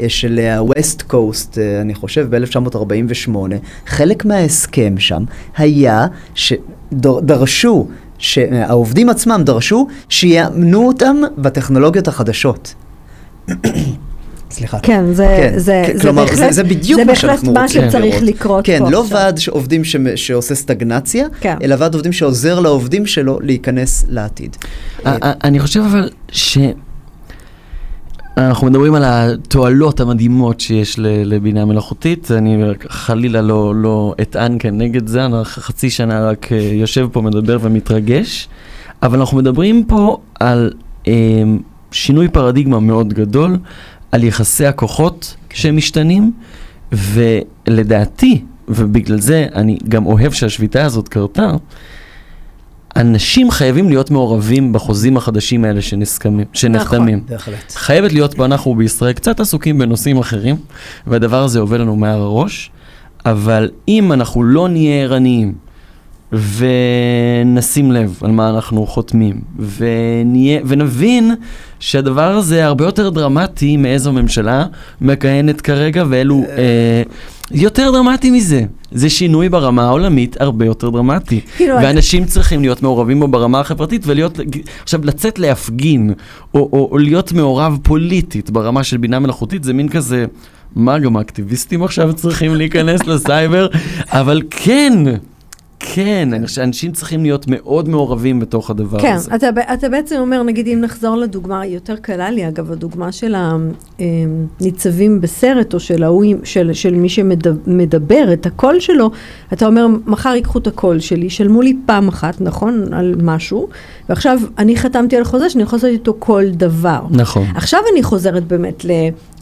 אה, 0.00 0.08
של 0.08 0.38
ה-West 0.38 1.12
Coast, 1.12 1.58
אה, 1.58 1.80
אני 1.80 1.94
חושב, 1.94 2.36
ב-1948, 2.36 3.36
חלק 3.86 4.24
מההסכם 4.24 4.94
שם 4.98 5.24
היה 5.56 6.06
שדרשו, 6.34 7.88
שהעובדים 8.18 9.08
עצמם 9.08 9.42
דרשו 9.44 9.86
שיאמנו 10.08 10.86
אותם 10.86 11.16
בטכנולוגיות 11.38 12.08
החדשות. 12.08 12.74
סליחה. 14.56 14.78
כן, 14.82 15.12
זה, 15.12 15.36
כן, 15.40 15.58
זה, 15.58 15.82
כן, 15.86 15.96
זה 15.96 16.02
כלומר, 16.02 16.24
בהחלט, 16.24 16.38
זה, 16.38 16.52
זה 16.52 16.64
בדיוק 16.64 17.00
זה 17.00 17.04
מה 17.04 17.14
שאנחנו 17.14 17.52
רוצים 17.52 17.54
לראות. 17.54 17.70
זה 17.70 17.80
בהחלט 17.80 17.92
מה 18.02 18.10
שצריך 18.10 18.22
לקרות 18.22 18.64
כן, 18.64 18.78
פה 18.78 18.90
לא 18.90 19.02
עכשיו. 19.02 19.16
ועד 19.18 19.40
עובדים 19.50 19.84
ש, 19.84 19.96
שעושה 20.16 20.54
סטגנציה, 20.54 21.26
כן. 21.40 21.56
אלא 21.62 21.76
ועד 21.78 21.94
עובדים 21.94 22.12
שעוזר 22.12 22.60
לעובדים 22.60 23.06
שלו 23.06 23.38
להיכנס 23.42 24.04
לעתיד. 24.08 24.56
אני 25.06 25.60
חושב 25.60 25.80
אבל 25.80 26.10
ש... 26.28 26.58
אנחנו 28.36 28.66
מדברים 28.66 28.94
על 28.94 29.02
התועלות 29.06 30.00
המדהימות 30.00 30.60
שיש 30.60 30.98
לבינה 30.98 31.64
מלאכותית, 31.64 32.30
אני 32.30 32.64
חלילה 32.88 33.42
לא, 33.42 33.74
לא 33.74 34.14
אטען 34.22 34.56
כנגד 34.58 35.06
זה, 35.06 35.24
אני 35.26 35.34
חצי 35.44 35.90
שנה 35.90 36.28
רק 36.28 36.52
אה, 36.52 36.58
יושב 36.58 37.08
פה, 37.12 37.20
מדבר 37.20 37.58
ומתרגש, 37.60 38.48
אבל 39.02 39.18
אנחנו 39.18 39.36
מדברים 39.36 39.84
פה 39.84 40.18
על 40.40 40.72
אה, 41.08 41.12
שינוי 41.92 42.28
פרדיגמה 42.28 42.80
מאוד 42.80 43.12
גדול, 43.12 43.56
על 44.16 44.24
יחסי 44.24 44.66
הכוחות 44.66 45.36
כן. 45.48 45.56
שמשתנים, 45.56 46.32
ולדעתי, 46.92 48.44
ובגלל 48.68 49.20
זה 49.20 49.46
אני 49.54 49.78
גם 49.88 50.06
אוהב 50.06 50.32
שהשביתה 50.32 50.84
הזאת 50.84 51.08
קרתה, 51.08 51.50
אנשים 52.96 53.50
חייבים 53.50 53.88
להיות 53.88 54.10
מעורבים 54.10 54.72
בחוזים 54.72 55.16
החדשים 55.16 55.64
האלה 55.64 55.80
שנחתמים. 55.82 56.46
נכון, 56.74 57.26
בהחלט. 57.28 57.72
חייבת 57.72 58.12
להיות 58.12 58.34
פה, 58.34 58.44
אנחנו 58.44 58.74
בישראל 58.74 59.12
קצת 59.12 59.40
עסוקים 59.40 59.78
בנושאים 59.78 60.18
אחרים, 60.18 60.56
והדבר 61.06 61.42
הזה 61.42 61.58
עובד 61.60 61.80
לנו 61.80 61.96
מעל 61.96 62.20
הראש, 62.20 62.70
אבל 63.26 63.70
אם 63.88 64.12
אנחנו 64.12 64.42
לא 64.42 64.68
נהיה 64.68 65.02
ערניים 65.02 65.54
ונשים 66.32 67.92
לב 67.92 68.18
על 68.22 68.30
מה 68.30 68.50
אנחנו 68.50 68.86
חותמים, 68.86 69.40
ונהיה, 69.58 70.60
ונבין 70.66 71.34
שהדבר 71.80 72.36
הזה 72.36 72.66
הרבה 72.66 72.84
יותר 72.84 73.10
דרמטי 73.10 73.76
מאיזו 73.76 74.12
ממשלה 74.12 74.66
מכהנת 75.00 75.60
כרגע, 75.60 76.04
ואלו... 76.08 76.44
אה, 76.56 77.02
יותר 77.50 77.90
דרמטי 77.90 78.30
מזה. 78.30 78.62
זה 78.92 79.10
שינוי 79.10 79.48
ברמה 79.48 79.84
העולמית 79.84 80.40
הרבה 80.40 80.66
יותר 80.66 80.90
דרמטי. 80.90 81.40
כאילו, 81.56 81.74
ואנשים 81.74 82.22
את... 82.22 82.28
צריכים 82.28 82.60
להיות 82.60 82.82
מעורבים 82.82 83.20
בו 83.20 83.28
ברמה 83.28 83.60
החברתית 83.60 84.02
ולהיות, 84.06 84.40
עכשיו 84.82 85.00
לצאת 85.04 85.38
להפגין, 85.38 86.14
או, 86.54 86.68
או, 86.72 86.88
או 86.92 86.98
להיות 86.98 87.32
מעורב 87.32 87.78
פוליטית 87.82 88.50
ברמה 88.50 88.84
של 88.84 88.96
בינה 88.96 89.18
מלאכותית, 89.18 89.64
זה 89.64 89.72
מין 89.72 89.88
כזה, 89.88 90.26
מה 90.76 90.98
גם 90.98 91.16
האקטיביסטים 91.16 91.82
עכשיו 91.82 92.12
צריכים 92.12 92.54
להיכנס 92.54 93.06
לסייבר? 93.06 93.66
אבל 94.20 94.42
כן, 94.50 94.92
כן, 95.94 96.32
אני 96.32 96.46
חושב 96.46 96.56
שאנשים 96.56 96.92
צריכים 96.92 97.22
להיות 97.22 97.44
מאוד 97.48 97.88
מעורבים 97.88 98.40
בתוך 98.40 98.70
הדבר 98.70 99.00
כן, 99.00 99.14
הזה. 99.14 99.30
כן, 99.30 99.36
אתה, 99.36 99.74
אתה 99.74 99.88
בעצם 99.88 100.16
אומר, 100.16 100.42
נגיד 100.42 100.66
אם 100.66 100.80
נחזור 100.80 101.16
לדוגמה, 101.16 101.66
יותר 101.66 101.96
קלה 101.96 102.30
לי 102.30 102.48
אגב, 102.48 102.72
הדוגמה 102.72 103.12
של 103.12 103.34
הניצבים 103.98 105.20
בסרט, 105.20 105.74
או 105.74 105.80
של, 105.80 106.02
ההוא, 106.02 106.24
של, 106.44 106.72
של 106.72 106.94
מי 106.94 107.08
שמדבר 107.08 108.32
את 108.32 108.46
הקול 108.46 108.80
שלו, 108.80 109.10
אתה 109.52 109.66
אומר, 109.66 109.86
מחר 110.06 110.34
ייקחו 110.34 110.58
את 110.58 110.66
הקול 110.66 111.00
שלי, 111.00 111.30
שלמו 111.30 111.62
לי 111.62 111.76
פעם 111.86 112.08
אחת, 112.08 112.40
נכון, 112.40 112.92
על 112.92 113.14
משהו, 113.22 113.68
ועכשיו 114.08 114.38
אני 114.58 114.76
חתמתי 114.76 115.16
על 115.16 115.24
חוזה 115.24 115.50
שאני 115.50 115.62
יכולה 115.62 115.78
לעשות 115.78 115.90
איתו 115.90 116.16
כל 116.18 116.44
דבר. 116.50 117.00
נכון. 117.10 117.46
עכשיו 117.54 117.80
אני 117.92 118.02
חוזרת 118.02 118.44
באמת 118.44 118.84
ל... 118.84 118.90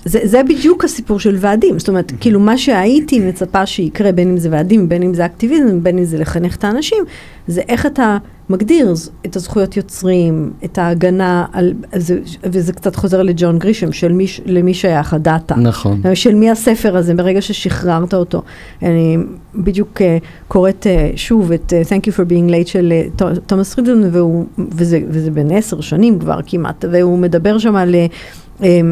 זה, 0.04 0.20
זה 0.24 0.42
בדיוק 0.42 0.84
הסיפור 0.84 1.20
של 1.20 1.36
ועדים, 1.40 1.78
זאת 1.78 1.88
אומרת, 1.88 2.12
כאילו 2.20 2.40
מה 2.40 2.58
שהייתי 2.58 3.18
מצפה 3.18 3.66
שיקרה, 3.66 4.12
בין 4.12 4.28
אם 4.28 4.38
זה 4.38 4.48
ועדים, 4.52 4.88
בין 4.88 5.02
אם 5.02 5.14
זה 5.14 5.26
אקטיביזם, 5.26 5.82
בין 5.82 5.98
אם 5.98 6.04
זה 6.04 6.18
לחנך 6.18 6.56
את 6.56 6.64
האנשים, 6.64 7.04
זה 7.48 7.62
איך 7.68 7.86
אתה 7.86 8.18
מגדיר 8.50 8.94
את 9.26 9.36
הזכויות 9.36 9.76
יוצרים, 9.76 10.52
את 10.64 10.78
ההגנה 10.78 11.44
על, 11.52 11.72
זה, 11.96 12.18
וזה 12.42 12.72
קצת 12.72 12.96
חוזר 12.96 13.22
לג'ון 13.22 13.58
גרישם, 13.58 13.92
של 13.92 14.12
מי, 14.12 14.26
למי 14.46 14.74
שייך 14.74 15.14
הדאטה. 15.14 15.54
נכון. 15.54 16.00
של 16.14 16.34
מי 16.34 16.50
הספר 16.50 16.96
הזה, 16.96 17.14
ברגע 17.14 17.42
ששחררת 17.42 18.14
אותו. 18.14 18.42
אני 18.82 19.16
בדיוק 19.54 20.00
uh, 20.00 20.24
קוראת 20.48 20.86
uh, 20.86 21.16
שוב 21.16 21.52
את 21.52 21.72
uh, 21.72 21.88
Thank 21.88 22.02
you 22.02 22.12
for 22.12 22.30
being 22.30 22.50
late 22.50 22.66
של 22.68 22.92
uh, 23.18 23.22
תומאס 23.46 23.74
פרידלן, 23.74 24.10
וזה, 24.58 25.00
וזה 25.08 25.30
בין 25.30 25.50
עשר 25.50 25.80
שנים 25.80 26.18
כבר 26.18 26.38
כמעט, 26.46 26.84
והוא 26.90 27.18
מדבר 27.18 27.58
שם 27.58 27.76
על... 27.76 27.94
Uh, 27.94 28.43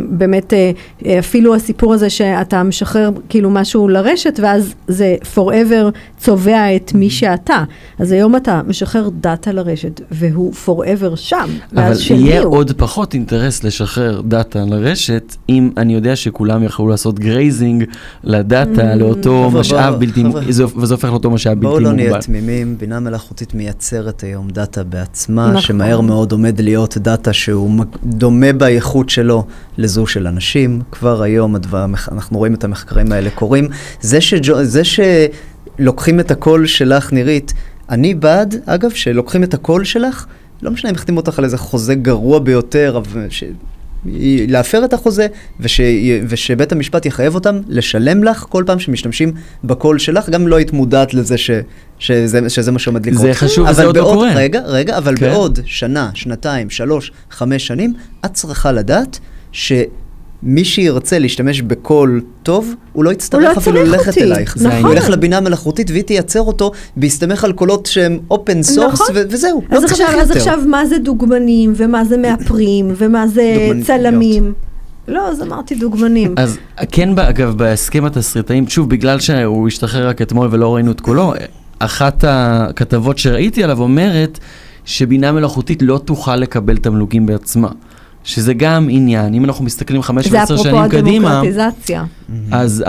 באמת 0.08 0.52
אה, 0.52 0.70
אפילו 1.18 1.54
הסיפור 1.54 1.94
הזה 1.94 2.10
שאתה 2.10 2.62
משחרר 2.62 3.10
כאילו 3.28 3.50
משהו 3.50 3.88
לרשת 3.88 4.40
ואז 4.42 4.74
זה 4.88 5.16
forever 5.34 5.96
צובע 6.22 6.76
את 6.76 6.94
מי 6.94 7.06
mm-hmm. 7.06 7.10
שאתה. 7.10 7.64
אז 7.98 8.12
היום 8.12 8.36
אתה 8.36 8.60
משחרר 8.66 9.08
דאטה 9.20 9.52
לרשת 9.52 10.00
והוא 10.10 10.52
forever 10.66 11.16
שם. 11.16 11.50
אבל 11.76 11.92
יהיה 12.10 12.42
הוא. 12.42 12.56
עוד 12.56 12.72
פחות 12.76 13.14
אינטרס 13.14 13.64
לשחרר 13.64 14.20
דאטה 14.20 14.64
לרשת 14.64 15.36
אם 15.48 15.70
אני 15.76 15.94
יודע 15.94 16.16
שכולם 16.16 16.62
יכולו 16.62 16.88
לעשות 16.88 17.18
grazing 17.18 17.84
לדאטה, 18.24 18.92
mm-hmm. 18.92 18.96
לאותו 18.96 19.48
חבר, 19.50 19.60
משאב 19.60 19.94
בלתי, 19.94 20.24
וזה 20.76 20.94
הופך 20.94 21.08
לאותו 21.08 21.30
משאב 21.30 21.52
בלתי 21.52 21.66
מוגבל. 21.66 21.82
בואו 21.82 21.92
לא 21.92 21.96
נהיה 21.96 22.20
תמימים, 22.20 22.78
בינה 22.78 23.00
מלאכותית 23.00 23.54
מייצרת 23.54 24.22
היום 24.22 24.50
דאטה 24.50 24.84
בעצמה, 24.84 25.48
נכון. 25.48 25.60
שמהר 25.60 26.00
מאוד 26.00 26.32
עומד 26.32 26.60
להיות 26.60 26.98
דאטה 26.98 27.32
שהוא 27.32 27.84
דומה 28.04 28.52
באיכות 28.52 29.10
שלו. 29.10 29.44
לזו 29.78 30.06
של 30.06 30.26
אנשים. 30.26 30.80
כבר 30.92 31.22
היום 31.22 31.54
הדבר, 31.54 31.86
אנחנו 32.12 32.38
רואים 32.38 32.54
את 32.54 32.64
המחקרים 32.64 33.12
האלה 33.12 33.30
קורים. 33.30 33.68
זה, 34.00 34.20
שג'ו, 34.20 34.54
זה 35.78 35.84
שלוקחים 35.84 36.20
את 36.20 36.30
הקול 36.30 36.66
שלך, 36.66 37.12
נירית, 37.12 37.52
אני 37.90 38.14
בעד, 38.14 38.54
אגב, 38.66 38.90
שלוקחים 38.90 39.44
את 39.44 39.54
הקול 39.54 39.84
שלך, 39.84 40.26
לא 40.62 40.70
משנה 40.70 40.90
אם 40.90 40.94
החתימו 40.94 41.20
אותך 41.20 41.38
על 41.38 41.44
איזה 41.44 41.58
חוזה 41.58 41.94
גרוע 41.94 42.38
ביותר, 42.38 43.00
ש... 43.30 43.44
להפר 44.48 44.84
את 44.84 44.92
החוזה, 44.92 45.26
וש, 45.60 45.80
ושבית 46.28 46.72
המשפט 46.72 47.06
יחייב 47.06 47.34
אותם 47.34 47.60
לשלם 47.68 48.24
לך 48.24 48.46
כל 48.48 48.64
פעם 48.66 48.78
שמשתמשים 48.78 49.32
בקול 49.64 49.98
שלך, 49.98 50.28
גם 50.28 50.48
לא 50.48 50.56
היית 50.56 50.72
מודעת 50.72 51.14
לזה 51.14 51.38
ש, 51.38 51.50
שזה, 51.98 52.50
שזה 52.50 52.72
מה 52.72 52.78
שעומד 52.78 53.06
לקרות. 53.06 53.22
זה 53.22 53.34
חשוב, 53.34 53.72
זה 53.72 53.84
עוד 53.84 53.96
לא 53.96 54.02
קורה. 54.02 54.34
רגע, 54.34 54.60
רגע, 54.64 54.98
אבל 54.98 55.16
כן. 55.16 55.30
בעוד 55.30 55.58
שנה, 55.64 56.10
שנתיים, 56.14 56.70
שלוש, 56.70 57.12
חמש 57.30 57.66
שנים, 57.66 57.94
את 58.24 58.34
צריכה 58.34 58.72
לדעת 58.72 59.18
שמי 60.42 60.64
שירצה 60.64 61.18
להשתמש 61.18 61.62
בקול 61.62 62.20
טוב, 62.42 62.74
הוא 62.92 63.04
לא 63.04 63.10
הוא 63.10 63.14
יצטרך 63.14 63.42
לא 63.42 63.52
אפילו 63.58 63.84
ללכת 63.84 64.08
אותי. 64.08 64.22
אלייך. 64.22 64.56
נכון. 64.56 64.84
הוא 64.84 64.92
ילך 64.92 65.08
לבינה 65.08 65.36
המלאכותית 65.36 65.90
והיא 65.90 66.02
תייצר 66.02 66.40
אותו 66.40 66.72
בהסתמך 66.96 67.44
על 67.44 67.52
קולות 67.52 67.86
שהם 67.86 68.18
open 68.30 68.62
source, 68.62 69.00
נכון. 69.00 69.16
וזהו, 69.28 69.62
אז 69.70 69.82
לא 69.82 69.88
צריך 69.88 69.92
עכשיו, 69.92 70.06
יותר. 70.06 70.20
אז 70.20 70.30
עכשיו, 70.30 70.58
מה 70.66 70.86
זה 70.86 70.98
דוגמנים, 70.98 71.72
ומה 71.76 72.04
זה 72.04 72.16
מאפרים, 72.16 72.94
ומה 72.96 73.28
זה. 73.28 73.70
צלמים? 73.86 74.52
לא, 75.08 75.28
אז 75.28 75.42
אמרתי 75.42 75.74
דוגמנים. 75.74 76.34
אז 76.36 76.58
כן, 76.92 77.18
אגב, 77.18 77.54
בהסכם 77.56 78.04
התסריטאים, 78.04 78.68
שוב, 78.68 78.90
בגלל 78.90 79.20
שהוא 79.20 79.68
השתחרר 79.68 80.08
רק 80.08 80.22
אתמול 80.22 80.48
ולא 80.50 80.74
ראינו 80.74 80.90
את 80.90 81.00
כולו, 81.00 81.32
אחת 81.78 82.24
הכתבות 82.28 83.18
שראיתי 83.18 83.64
עליו 83.64 83.80
אומרת 83.80 84.38
שבינה 84.84 85.32
מלאכותית 85.32 85.82
לא 85.82 86.00
תוכל 86.04 86.36
לקבל 86.36 86.76
תמלוגים 86.76 87.26
בעצמה. 87.26 87.68
שזה 88.24 88.54
גם 88.54 88.88
עניין, 88.90 89.34
אם 89.34 89.44
אנחנו 89.44 89.64
מסתכלים 89.64 90.02
חמש 90.02 90.26
זה 90.26 90.38
ועשר 90.38 90.54
אפרופו 90.54 90.70
שנים 90.70 90.88
קדימה, 90.88 91.40
הדמוקרטיזציה. 91.40 92.04
אז 92.50 92.84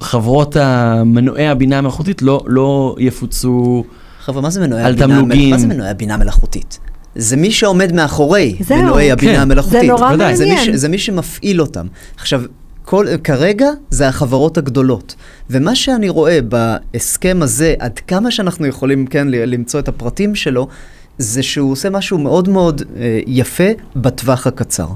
חברות 0.00 0.56
מנועי 1.04 1.48
הבינה 1.48 1.78
המלאכותית 1.78 2.22
לא, 2.22 2.44
לא 2.46 2.96
יפוצו 2.98 3.84
חבר'ה, 4.24 4.42
מה 4.42 4.50
זה 4.50 4.60
מנועי 4.60 4.82
על 4.82 4.92
הבינה? 4.92 5.06
תמלוגים. 5.06 5.50
מה 5.50 5.58
זה 5.58 5.66
מנועי 5.66 5.90
הבינה 5.90 6.14
המלאכותית? 6.14 6.78
זה 7.14 7.36
מי 7.36 7.50
שעומד 7.50 7.92
מאחורי 7.92 8.56
זהו. 8.60 8.82
מנועי 8.82 9.12
הבינה 9.12 9.34
כן. 9.34 9.40
המלאכותית. 9.40 9.80
זה 9.80 9.86
נורא 9.86 10.12
ודאי. 10.14 10.36
זה 10.36 10.44
מי, 10.44 10.50
ש, 10.50 10.58
מעניין. 10.58 10.76
זה 10.76 10.88
מי 10.88 10.98
שמפעיל 10.98 11.60
אותם. 11.60 11.86
עכשיו, 12.16 12.42
כל, 12.84 13.06
כרגע 13.24 13.68
זה 13.90 14.08
החברות 14.08 14.58
הגדולות. 14.58 15.14
ומה 15.50 15.74
שאני 15.74 16.08
רואה 16.08 16.38
בהסכם 16.42 17.38
הזה, 17.42 17.74
עד 17.78 17.98
כמה 17.98 18.30
שאנחנו 18.30 18.66
יכולים 18.66 19.06
כן 19.06 19.28
למצוא 19.28 19.80
את 19.80 19.88
הפרטים 19.88 20.34
שלו, 20.34 20.68
זה 21.22 21.42
שהוא 21.42 21.72
עושה 21.72 21.90
משהו 21.90 22.18
מאוד 22.18 22.48
מאוד 22.48 22.82
אה, 22.96 23.20
יפה 23.26 23.64
בטווח 23.96 24.46
הקצר. 24.46 24.88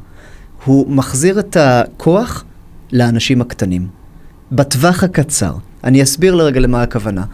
הוא 0.64 0.90
מחזיר 0.90 1.38
את 1.38 1.56
הכוח 1.60 2.44
לאנשים 2.92 3.40
הקטנים. 3.40 3.88
בטווח 4.52 5.04
הקצר. 5.04 5.52
אני 5.84 6.02
אסביר 6.02 6.34
לרגע 6.34 6.60
למה 6.60 6.82
הכוונה. 6.82 7.24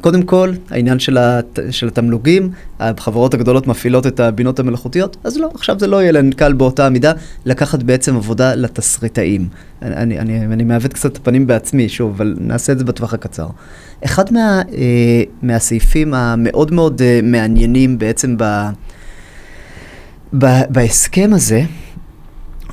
קודם 0.00 0.22
כל, 0.22 0.52
העניין 0.70 0.98
של, 0.98 1.18
הת... 1.18 1.58
של 1.70 1.88
התמלוגים, 1.88 2.50
החברות 2.80 3.34
הגדולות 3.34 3.66
מפעילות 3.66 4.06
את 4.06 4.20
הבינות 4.20 4.58
המלאכותיות, 4.58 5.16
אז 5.24 5.36
לא, 5.36 5.50
עכשיו 5.54 5.78
זה 5.78 5.86
לא 5.86 6.02
יהיה 6.02 6.12
להן 6.12 6.32
קל 6.32 6.52
באותה 6.52 6.90
מידה 6.90 7.12
לקחת 7.44 7.82
בעצם 7.82 8.16
עבודה 8.16 8.54
לתסריטאים. 8.54 9.48
אני, 9.82 9.96
אני, 9.96 10.18
אני, 10.18 10.44
אני 10.46 10.64
מעוות 10.64 10.92
קצת 10.92 11.12
את 11.12 11.16
הפנים 11.16 11.46
בעצמי, 11.46 11.88
שוב, 11.88 12.12
אבל 12.16 12.36
נעשה 12.40 12.72
את 12.72 12.78
זה 12.78 12.84
בטווח 12.84 13.14
הקצר. 13.14 13.46
אחד 14.04 14.32
מה, 14.32 14.62
אה, 14.72 15.22
מהסעיפים 15.42 16.14
המאוד 16.14 16.72
מאוד 16.72 17.02
אה, 17.02 17.20
מעניינים 17.22 17.98
בעצם 17.98 18.36
ב, 18.38 18.44
ב, 20.38 20.46
בהסכם 20.68 21.30
הזה, 21.32 21.62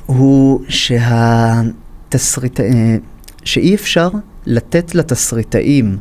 הוא 0.06 0.60
שהתסריט... 0.68 2.60
אה, 2.60 2.96
שאי 3.44 3.74
אפשר 3.74 4.08
לתת 4.46 4.94
לתסריטאים 4.94 5.98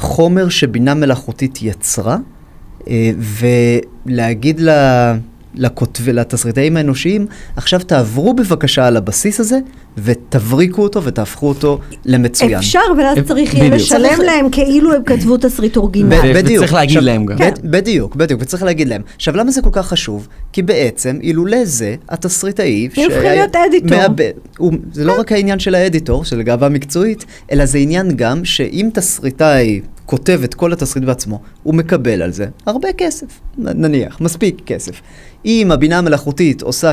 חומר 0.00 0.48
שבינה 0.48 0.94
מלאכותית 0.94 1.58
יצרה, 1.62 2.16
אה, 2.88 3.10
ולהגיד 4.06 4.60
ל... 4.60 4.70
לתסריטאים 6.06 6.76
האנושיים, 6.76 7.26
עכשיו 7.56 7.80
תעברו 7.80 8.34
בבקשה 8.34 8.86
על 8.86 8.96
הבסיס 8.96 9.40
הזה, 9.40 9.58
ותבריקו 10.04 10.82
אותו 10.82 11.02
ותהפכו 11.04 11.48
אותו 11.48 11.78
למצוין. 12.04 12.58
אפשר, 12.58 12.78
אבל 12.96 13.04
אז 13.04 13.18
אה, 13.18 13.22
צריך 13.22 13.54
יהיה. 13.54 13.68
לשלם 13.74 14.18
להם 14.26 14.50
כאילו 14.50 14.92
הם 14.92 15.02
כתבו 15.04 15.36
תסריט 15.36 15.76
אורגינל. 15.76 16.32
בדיוק. 16.34 16.56
וצריך 16.58 16.74
להגיד 16.74 16.98
להם 17.02 17.26
גם. 17.26 17.36
בד- 17.38 17.58
בדיוק, 17.70 18.16
בדיוק, 18.16 18.40
וצריך 18.42 18.62
להגיד 18.62 18.88
להם. 18.88 19.02
עכשיו, 19.16 19.36
למה 19.36 19.50
זה 19.50 19.62
כל 19.62 19.70
כך 19.72 19.86
חשוב? 19.88 20.28
כי 20.52 20.62
בעצם, 20.62 21.18
אילולא 21.22 21.64
זה, 21.64 21.94
התסריטאי... 22.08 22.88
הופך 22.96 23.16
להיות 23.22 23.56
אדיטור. 23.56 23.98
זה 24.92 25.04
לא 25.04 25.20
רק 25.20 25.32
העניין 25.32 25.58
של 25.58 25.74
האדיטור, 25.74 26.24
של 26.24 26.42
גאווה 26.42 26.68
מקצועית, 26.68 27.24
אלא 27.52 27.66
זה 27.66 27.78
עניין 27.78 28.16
גם 28.16 28.44
שאם 28.44 28.88
תסריטאי 28.94 29.80
כותב 30.06 30.40
את 30.44 30.54
כל 30.54 30.72
התסריט 30.72 31.04
בעצמו, 31.04 31.40
הוא 31.62 31.74
מקבל 31.74 32.22
על 32.22 32.32
זה 32.32 32.46
הרבה 32.66 32.88
כסף, 32.98 33.26
נניח, 33.58 34.20
מספיק 34.20 34.56
כסף. 34.66 35.00
אם 35.46 35.70
הבינה 35.72 35.98
המלאכותית 35.98 36.62
עושה 36.62 36.92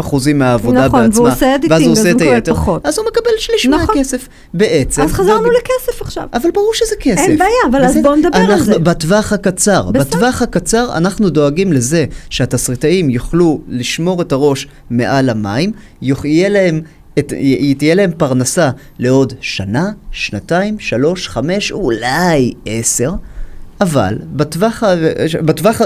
70% 0.00 0.16
מהעבודה 0.34 0.86
נכון, 0.86 1.00
בעצמה, 1.06 1.20
והוא 1.22 1.32
עושה 1.32 1.54
אדיטינג, 1.54 1.72
ואז 1.72 1.82
הוא 1.82 1.92
עושה 1.92 2.10
את 2.10 2.16
מקבל 2.16 2.28
היתר, 2.48 2.60
פחות. 2.60 2.86
אז 2.86 2.98
הוא 2.98 3.06
מקבל 3.06 3.30
שליש 3.38 3.66
נכון. 3.66 3.96
מהכסף. 3.96 4.28
בעצם... 4.54 5.02
אז 5.02 5.12
חזרנו 5.12 5.42
זה- 5.42 5.48
לכסף 5.48 6.02
עכשיו. 6.02 6.24
אבל 6.34 6.50
ברור 6.54 6.70
שזה 6.74 6.94
כסף. 7.00 7.18
אין 7.18 7.38
בעיה, 7.38 7.50
אבל 7.70 7.84
אז 7.84 7.90
בסדר. 7.90 8.02
בואו 8.02 8.16
נדבר 8.16 8.38
על 8.38 8.50
אנחנו, 8.50 8.64
זה. 8.64 8.78
בטווח 8.78 9.32
הקצר, 9.32 9.82
בסדר. 9.90 10.00
בטווח 10.04 10.42
הקצר 10.42 10.90
אנחנו 10.96 11.30
דואגים 11.30 11.72
לזה 11.72 12.04
שהתסריטאים 12.30 13.10
יוכלו 13.10 13.60
לשמור 13.68 14.22
את 14.22 14.32
הראש 14.32 14.68
מעל 14.90 15.28
המים, 15.30 15.72
יהיה 16.02 16.48
להם... 16.48 16.80
את, 17.18 17.32
תהיה 17.78 17.94
להם 17.94 18.10
פרנסה 18.16 18.70
לעוד 18.98 19.32
שנה, 19.40 19.90
שנתיים, 20.10 20.78
שלוש, 20.78 21.28
חמש, 21.28 21.72
אולי 21.72 22.52
עשר, 22.66 23.10
אבל 23.80 24.18
בטווח, 24.32 24.82
בטווח, 25.42 25.80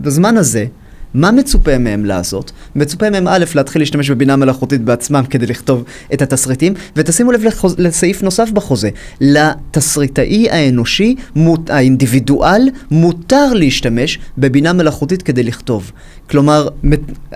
בזמן 0.00 0.36
הזה, 0.36 0.66
מה 1.14 1.30
מצופה 1.30 1.78
מהם 1.78 2.04
לעשות? 2.04 2.52
מצופה 2.74 3.10
מהם 3.10 3.28
א', 3.28 3.44
להתחיל 3.54 3.82
להשתמש 3.82 4.10
בבינה 4.10 4.36
מלאכותית 4.36 4.80
בעצמם 4.80 5.24
כדי 5.30 5.46
לכתוב 5.46 5.84
את 6.14 6.22
התסריטים, 6.22 6.74
ותשימו 6.96 7.32
לב 7.32 7.44
לחוז, 7.44 7.74
לסעיף 7.78 8.22
נוסף 8.22 8.50
בחוזה. 8.50 8.90
לתסריטאי 9.20 10.50
האנושי, 10.50 11.14
מות, 11.36 11.70
האינדיבידואל, 11.70 12.68
מותר 12.90 13.52
להשתמש 13.54 14.18
בבינה 14.38 14.72
מלאכותית 14.72 15.22
כדי 15.22 15.42
לכתוב. 15.42 15.92
כלומר, 16.30 16.68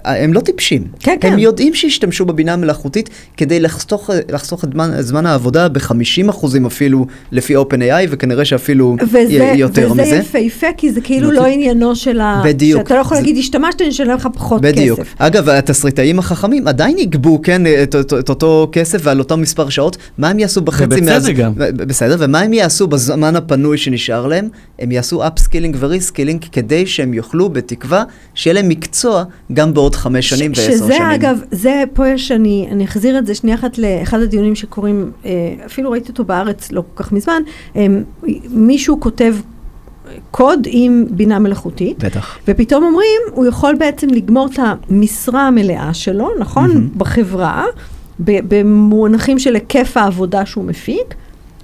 הם 0.04 0.32
לא 0.32 0.40
טיפשים. 0.40 0.84
כן, 1.00 1.10
הם 1.12 1.18
כן. 1.20 1.38
יודעים 1.38 1.74
שישתמשו 1.74 2.24
בבינה 2.24 2.56
מלאכותית 2.56 3.10
כדי 3.36 3.60
לחסוך, 3.60 4.10
לחסוך 4.32 4.64
את 4.64 4.72
זמן, 4.72 4.90
זמן 5.00 5.26
העבודה 5.26 5.68
ב-50% 5.68 6.22
אפילו 6.66 7.06
לפי 7.32 7.56
OpenAI, 7.56 8.06
וכנראה 8.10 8.44
שאפילו 8.44 8.96
וזה, 9.02 9.52
יותר 9.56 9.92
וזה 9.92 10.02
מזה. 10.02 10.16
יפהפה, 10.16 10.66
כי 10.76 10.92
זה 10.92 11.00
כאילו 11.00 11.26
נותן- 11.30 11.42
לא 11.42 11.46
עניינו 11.46 11.96
של 11.96 12.20
ה... 12.20 12.42
בדיוק. 12.44 12.82
שאתה 12.82 12.94
לא 12.94 13.00
יכול 13.00 13.16
זה- 13.16 13.22
להגיד, 13.22 13.36
השתמשת, 13.38 13.80
אני 13.80 13.88
אשלם 13.90 14.16
לך 14.16 14.28
פחות 14.34 14.62
בדיוק. 14.62 15.00
כסף. 15.00 15.14
אגב, 15.18 15.48
התסריטאים 15.48 16.18
החכמים 16.18 16.68
עדיין 16.68 16.98
יגבו, 16.98 17.42
כן, 17.42 17.62
את, 17.82 17.94
את, 18.00 18.12
את 18.20 18.28
אותו 18.28 18.68
כסף 18.72 18.98
ועל 19.02 19.18
אותו 19.18 19.36
מספר 19.36 19.68
שעות. 19.68 19.96
מה 20.18 20.28
הם 20.28 20.38
יעשו 20.38 20.60
בחצי 20.60 20.84
ובצדק 20.84 21.34
גם. 21.36 21.52
ב- 21.56 21.82
בסדר, 21.82 22.16
ומה 22.18 22.40
הם 22.40 22.52
יעשו 22.52 22.86
בזמן 22.86 23.36
הפנוי 23.36 23.78
שנשאר 23.78 24.26
להם? 24.26 24.48
הם 24.78 24.92
יעשו 24.92 25.26
upskilling 25.26 25.76
ו 25.80 25.86
reskilling 25.86 26.44
כדי 26.52 26.86
שהם 26.86 27.14
יוכלו, 27.14 27.48
בתקווה, 27.48 28.04
שיהיה 28.34 28.54
להם 28.54 28.68
מקצוע 28.82 29.24
גם 29.52 29.74
בעוד 29.74 29.94
חמש 29.96 30.28
שנים 30.28 30.54
ש- 30.54 30.58
ועשר 30.58 30.76
שנים. 30.76 30.84
שזה 30.90 31.14
אגב, 31.14 31.40
זה 31.50 31.84
פה 31.94 32.08
יש, 32.08 32.32
אני, 32.32 32.68
אני 32.72 32.84
אחזיר 32.84 33.18
את 33.18 33.26
זה 33.26 33.34
שנייה 33.34 33.56
אחת 33.56 33.78
לאחד 33.78 34.20
הדיונים 34.20 34.54
שקורים, 34.54 35.10
אה, 35.24 35.30
אפילו 35.66 35.90
ראיתי 35.90 36.08
אותו 36.08 36.24
בארץ 36.24 36.72
לא 36.72 36.82
כל 36.94 37.02
כך 37.02 37.12
מזמן, 37.12 37.42
אה, 37.76 37.86
מישהו 38.50 39.00
כותב 39.00 39.34
קוד 40.30 40.60
עם 40.70 41.06
בינה 41.10 41.38
מלאכותית, 41.38 42.04
בטח. 42.04 42.38
ופתאום 42.48 42.84
אומרים, 42.84 43.20
הוא 43.32 43.46
יכול 43.46 43.74
בעצם 43.78 44.08
לגמור 44.08 44.48
את 44.52 44.58
המשרה 44.90 45.46
המלאה 45.46 45.94
שלו, 45.94 46.30
נכון? 46.38 46.68
מהמם. 46.68 46.88
בחברה, 46.96 47.64
במונחים 48.18 49.38
של 49.38 49.54
היקף 49.54 49.96
העבודה 49.96 50.46
שהוא 50.46 50.64
מפיק, 50.64 51.14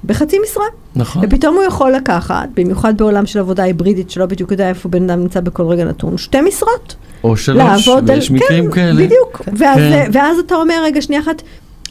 בחצי 0.04 0.38
משרה. 0.42 0.64
נכון. 0.96 1.22
ופתאום 1.24 1.54
הוא 1.56 1.64
יכול 1.64 1.92
לקחת, 1.92 2.48
במיוחד 2.54 2.98
בעולם 2.98 3.26
של 3.26 3.38
עבודה 3.38 3.62
היברידית, 3.62 4.10
שלא 4.10 4.26
בדיוק 4.26 4.50
יודע 4.50 4.68
איפה 4.68 4.88
בן 4.88 5.10
אדם 5.10 5.20
נמצא 5.20 5.40
בכל 5.40 5.66
רגע 5.66 5.84
נתון, 5.84 6.18
שתי 6.18 6.40
משרות. 6.40 6.96
או 7.24 7.36
שלוש, 7.36 7.58
לעבוד 7.58 8.10
על... 8.10 8.16
ויש 8.16 8.30
מקרים 8.30 8.64
כן, 8.64 8.70
כאלה. 8.70 9.04
בדיוק. 9.04 9.42
כן. 9.44 9.52
ואז, 9.56 9.78
כן. 9.78 10.10
ואז 10.12 10.38
אתה 10.38 10.54
אומר, 10.54 10.74
רגע, 10.84 11.02
שנייה 11.02 11.22
אחת, 11.22 11.42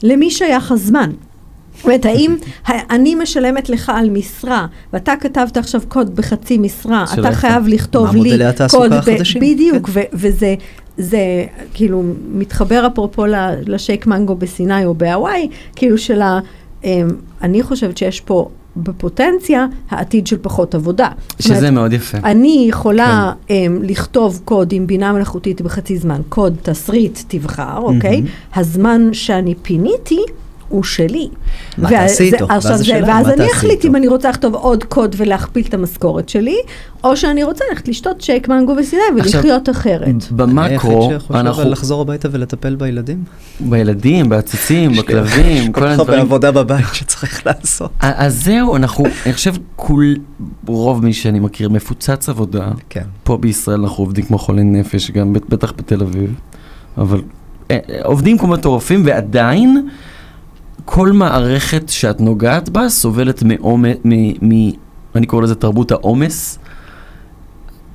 למי 0.03 0.31
שייך 0.31 0.71
הזמן? 0.71 1.11
זאת 1.75 1.85
אומרת, 1.85 2.05
האם 2.05 2.35
אני 2.95 3.15
משלמת 3.15 3.69
לך 3.69 3.91
על 3.95 4.09
משרה, 4.09 4.65
ואתה 4.93 5.13
כתבת 5.19 5.57
עכשיו 5.57 5.81
קוד 5.87 6.15
בחצי 6.15 6.57
משרה, 6.57 7.05
אתה. 7.13 7.31
חייב 7.31 7.67
לכתוב 7.67 8.17
מה 8.17 8.23
לי 8.23 8.37
קוד, 8.69 8.89
ב- 8.89 8.93
החדשים? 8.93 9.41
בדיוק, 9.41 9.89
כן. 9.89 10.01
וזה 10.13 10.55
זה 10.97 11.45
כאילו 11.73 12.03
מתחבר 12.31 12.87
אפרופו 12.87 13.25
לשייק 13.67 14.07
מנגו 14.07 14.35
בסיני 14.35 14.85
או 14.85 14.93
בהוואי, 14.93 15.47
כאילו 15.75 15.97
של 15.97 16.21
ה... 16.21 16.39
אמ, 16.83 17.07
אני 17.41 17.63
חושבת 17.63 17.97
שיש 17.97 18.21
פה 18.21 18.49
בפוטנציה 18.83 19.65
העתיד 19.89 20.27
של 20.27 20.37
פחות 20.41 20.75
עבודה. 20.75 21.07
שזה 21.39 21.57
אומרת, 21.57 21.73
מאוד 21.73 21.93
יפה. 21.93 22.17
אני 22.23 22.65
יכולה 22.69 23.33
um, 23.47 23.51
לכתוב 23.81 24.41
קוד 24.45 24.73
עם 24.73 24.87
בינה 24.87 25.13
מלאכותית 25.13 25.61
בחצי 25.61 25.97
זמן, 25.97 26.21
קוד 26.29 26.55
תסריט 26.61 27.19
תבחר, 27.27 27.77
אוקיי? 27.77 28.21
הזמן 28.55 29.09
שאני 29.13 29.55
פיניתי 29.55 30.21
הוא 30.69 30.83
שלי. 30.83 31.27
מה 31.77 31.89
תעשי 31.89 32.23
איתו? 32.23 32.45
עכשיו 32.49 32.71
ואז 32.71 32.85
זה- 32.85 32.99
ואז 33.07 33.27
אני 33.29 33.51
אחליט? 33.51 33.85
אם 33.85 33.95
אני 33.95 34.07
רוצה 34.07 34.29
לכתוב 34.29 34.55
עוד 34.55 34.83
קוד 34.83 35.15
ולהכפיל 35.17 35.65
את 35.69 35.73
המשכורת 35.73 36.29
שלי, 36.29 36.55
או 37.03 37.17
שאני 37.17 37.43
רוצה 37.43 37.63
ללכת 37.69 37.87
לשתות 37.87 38.21
שייק 38.21 38.47
מנגו 38.49 38.73
וסיני 38.79 39.01
ולחיות 39.15 39.69
אחרת. 39.69 40.31
במקרו, 40.31 40.63
היחיד 40.91 41.19
שיכול 41.19 41.35
אנחנו 41.37 41.69
לחזור 41.69 42.01
הביתה 42.01 42.27
ולטפל 42.31 42.75
בילדים. 42.75 43.23
בילדים, 43.59 44.29
בעציצים, 44.29 44.91
בכלבים, 44.91 45.71
כל 45.71 45.81
כל 45.81 45.87
כך 45.87 45.91
הרבה 45.91 46.01
הדברים. 46.03 46.19
עבודה 46.21 46.51
בבית 46.51 46.85
שצריך 46.93 47.45
לעשות. 47.47 47.91
אז 47.99 48.43
זהו, 48.43 48.75
אנחנו, 48.75 49.05
אני 49.25 49.33
חושב, 49.33 49.53
כול, 49.75 50.15
רוב 50.67 51.05
מי 51.05 51.13
שאני 51.13 51.39
מכיר 51.39 51.69
מפוצץ 51.69 52.29
עבודה. 52.29 52.67
כן. 52.89 53.03
פה 53.23 53.37
בישראל 53.37 53.79
אנחנו 53.81 54.03
עובדים 54.03 54.25
כמו 54.25 54.37
חולי 54.37 54.63
נפש, 54.63 55.11
גם 55.11 55.33
בט- 55.33 55.49
בטח 55.49 55.73
בתל 55.77 56.01
אביב, 56.01 56.33
אבל 56.97 57.21
אה, 57.71 57.77
אה, 57.89 57.99
עובדים 58.03 58.37
כמו 58.37 58.47
מטורפים, 58.47 59.01
ועדיין 59.05 59.87
כל 60.89 61.11
מערכת 61.11 61.89
שאת 61.89 62.21
נוגעת 62.21 62.69
בה 62.69 62.89
סובלת 62.89 63.43
מעומס, 63.43 63.97
אני 65.15 65.25
קורא 65.25 65.41
לזה 65.43 65.55
תרבות 65.55 65.91
העומס. 65.91 66.59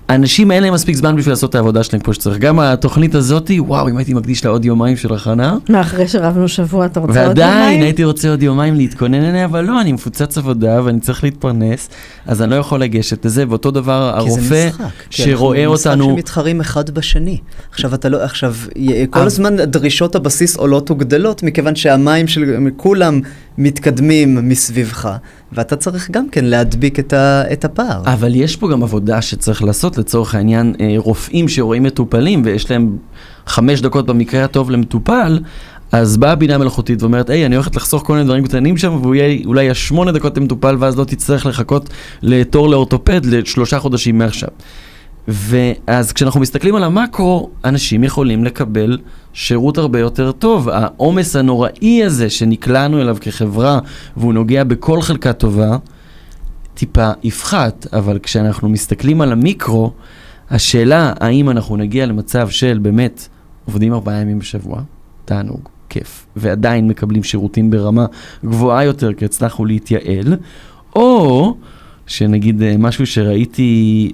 האנשים 0.09 0.51
אין 0.51 0.63
להם 0.63 0.75
מספיק 0.75 0.97
זמן 0.97 1.17
בשביל 1.17 1.33
לעשות 1.33 1.51
את 1.51 1.55
העבודה 1.55 1.83
שלהם 1.83 2.03
כמו 2.03 2.15
שצריך. 2.15 2.39
גם 2.39 2.61
התוכנית 2.61 3.15
הזאתי, 3.15 3.61
וואו, 3.61 3.89
אם 3.89 3.97
הייתי 3.97 4.15
מקדיש 4.15 4.45
לה 4.45 4.51
עוד 4.51 4.65
יומיים 4.65 4.97
של 4.97 5.15
הכנה, 5.15 5.57
מה, 5.69 5.81
אחרי 5.81 6.09
שרבנו 6.09 6.49
שבוע 6.49 6.87
אתה 6.87 7.01
רוצה 7.01 7.13
עוד 7.27 7.29
ועדיין 7.29 7.63
יומיים? 7.63 7.83
הייתי 7.83 8.05
רוצה 8.05 8.31
עוד 8.31 8.43
יומיים 8.43 8.75
להתכונן 8.75 9.25
אליה, 9.25 9.45
אבל 9.45 9.65
לא, 9.65 9.81
אני 9.81 9.93
מפוצץ 9.93 10.39
עבודה 10.39 10.81
ואני 10.85 11.01
צריך 11.01 11.25
להתפרנס, 11.25 11.89
אז 12.27 12.43
אני 12.43 12.51
לא 12.51 12.57
יכול 12.57 12.81
לגשת 12.83 13.25
לזה, 13.25 13.45
ואותו 13.49 13.71
דבר 13.71 14.15
כי 14.25 14.31
זה 14.31 14.39
הרופא 14.39 14.69
משחק. 14.69 14.85
כי 15.11 15.23
שרואה 15.23 15.59
אנחנו 15.65 15.73
אותנו... 15.73 16.05
משחק 16.05 16.17
שמתחרים 16.17 16.61
אחד 16.61 16.91
בשני. 16.91 17.39
עכשיו 17.71 17.95
אתה 17.95 18.09
לא, 18.09 18.23
עכשיו, 18.23 18.55
כל 19.11 19.19
אבל- 19.19 19.27
הזמן 19.27 19.57
דרישות 19.57 20.15
הבסיס 20.15 20.57
עולות 20.57 20.91
וגדלות, 20.91 21.43
מכיוון 21.43 21.77
שהמים 21.77 22.29
של 22.29 22.45
כולם 22.77 23.21
מתקדמים 23.59 24.49
מסביבך, 24.49 25.11
ואתה 25.55 25.77
צריך 25.77 26.11
גם 26.11 26.29
כן 26.29 26.45
להדביק 26.45 26.99
את, 26.99 27.13
ה, 27.13 27.43
את 27.53 27.65
הפער. 27.65 28.03
אבל 28.05 28.35
יש 28.35 28.57
פה 28.57 28.71
גם 28.71 28.83
עבודה 28.83 29.23
שצריך 29.23 29.63
לעשות, 29.63 29.99
לצורך 29.99 30.35
העניין, 30.35 30.75
אה, 30.81 30.95
רופאים 30.97 31.49
שרואים 31.49 31.83
מטופלים 31.83 32.43
ויש 32.45 32.71
להם 32.71 32.97
חמש 33.47 33.81
דקות 33.81 34.07
במקרה 34.07 34.45
הטוב 34.45 34.71
למטופל, 34.71 35.39
אז 35.93 36.17
באה 36.17 36.35
בינה 36.35 36.59
מלאכותית 36.59 37.03
ואומרת, 37.03 37.31
היי, 37.31 37.47
אני 37.47 37.55
הולכת 37.55 37.77
לחסוך 37.77 38.03
כל 38.07 38.13
מיני 38.13 38.25
דברים 38.25 38.45
קטנים 38.45 38.77
שם, 38.77 38.99
והוא 39.03 39.15
יהיה 39.15 39.39
אולי 39.45 39.63
יהיה 39.63 39.75
שמונה 39.75 40.13
דקות 40.13 40.37
למטופל, 40.37 40.77
ואז 40.79 40.99
לא 40.99 41.05
תצטרך 41.05 41.47
לחכות 41.47 41.91
לתור 42.23 42.69
לאורתופד 42.69 43.27
לשלושה 43.27 43.79
חודשים 43.79 44.19
מעכשיו. 44.19 44.49
ואז 45.29 46.13
כשאנחנו 46.13 46.41
מסתכלים 46.41 46.75
על 46.75 46.85
המקרו, 46.85 47.51
אנשים 47.65 48.05
יכולים 48.05 48.45
לקבל 48.45 48.99
שירות 49.33 49.79
הרבה 49.79 49.99
יותר 49.99 50.33
טוב. 50.33 50.69
העומס 50.69 51.37
הנוראי 51.37 52.05
הזה 52.05 52.31
שנקלענו 52.31 53.01
אליו 53.01 53.17
כחברה, 53.21 53.79
והוא 54.17 54.35
נוגע 54.35 54.65
בכל 54.65 55.03
חלקה 55.03 55.33
טובה, 55.33 55.77
טיפה 56.75 57.11
יפחת, 57.23 57.87
אבל 57.93 58.19
כשאנחנו 58.19 58.69
מסתכלים 58.69 59.21
על 59.21 59.33
המיקרו, 59.33 59.93
השאלה 60.51 61.13
האם 61.21 61.51
אנחנו 61.51 61.77
נגיע 61.77 62.07
למצב 62.07 62.49
של 62.49 62.79
באמת 62.83 63.29
עובדים 63.65 63.93
ארבעה 63.93 64.21
ימים 64.21 64.39
בשבוע, 64.39 64.83
תענוג, 65.25 65.69
כיף, 65.89 66.27
ועדיין 66.37 66.89
מקבלים 66.89 67.25
שירותים 67.25 67.71
ברמה 67.71 68.07
גבוהה 68.45 68.85
יותר 68.85 69.13
כי 69.13 69.25
הצלחנו 69.25 69.65
להתייעל, 69.65 70.37
או 70.97 71.55
שנגיד 72.07 72.63
אה, 72.63 72.75
משהו 72.79 73.07
שראיתי 73.07 74.13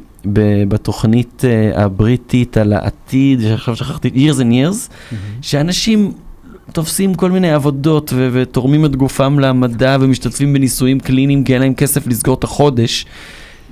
בתוכנית 0.68 1.42
אה, 1.44 1.84
הבריטית 1.84 2.56
על 2.56 2.72
העתיד, 2.72 3.40
שעכשיו 3.40 3.76
שכחתי, 3.76 4.08
years 4.08 4.38
and 4.38 4.52
years, 4.52 5.14
שאנשים 5.42 6.12
תופסים 6.72 7.14
כל 7.14 7.30
מיני 7.30 7.52
עבודות 7.52 8.12
ו- 8.14 8.28
ותורמים 8.32 8.84
את 8.84 8.96
גופם 8.96 9.38
למדע 9.38 9.96
ומשתתפים 10.00 10.52
בניסויים 10.52 11.00
קליניים 11.00 11.44
כי 11.44 11.54
אין 11.54 11.62
להם 11.62 11.74
כסף 11.74 12.06
לסגור 12.06 12.34
את 12.34 12.44
החודש. 12.44 13.06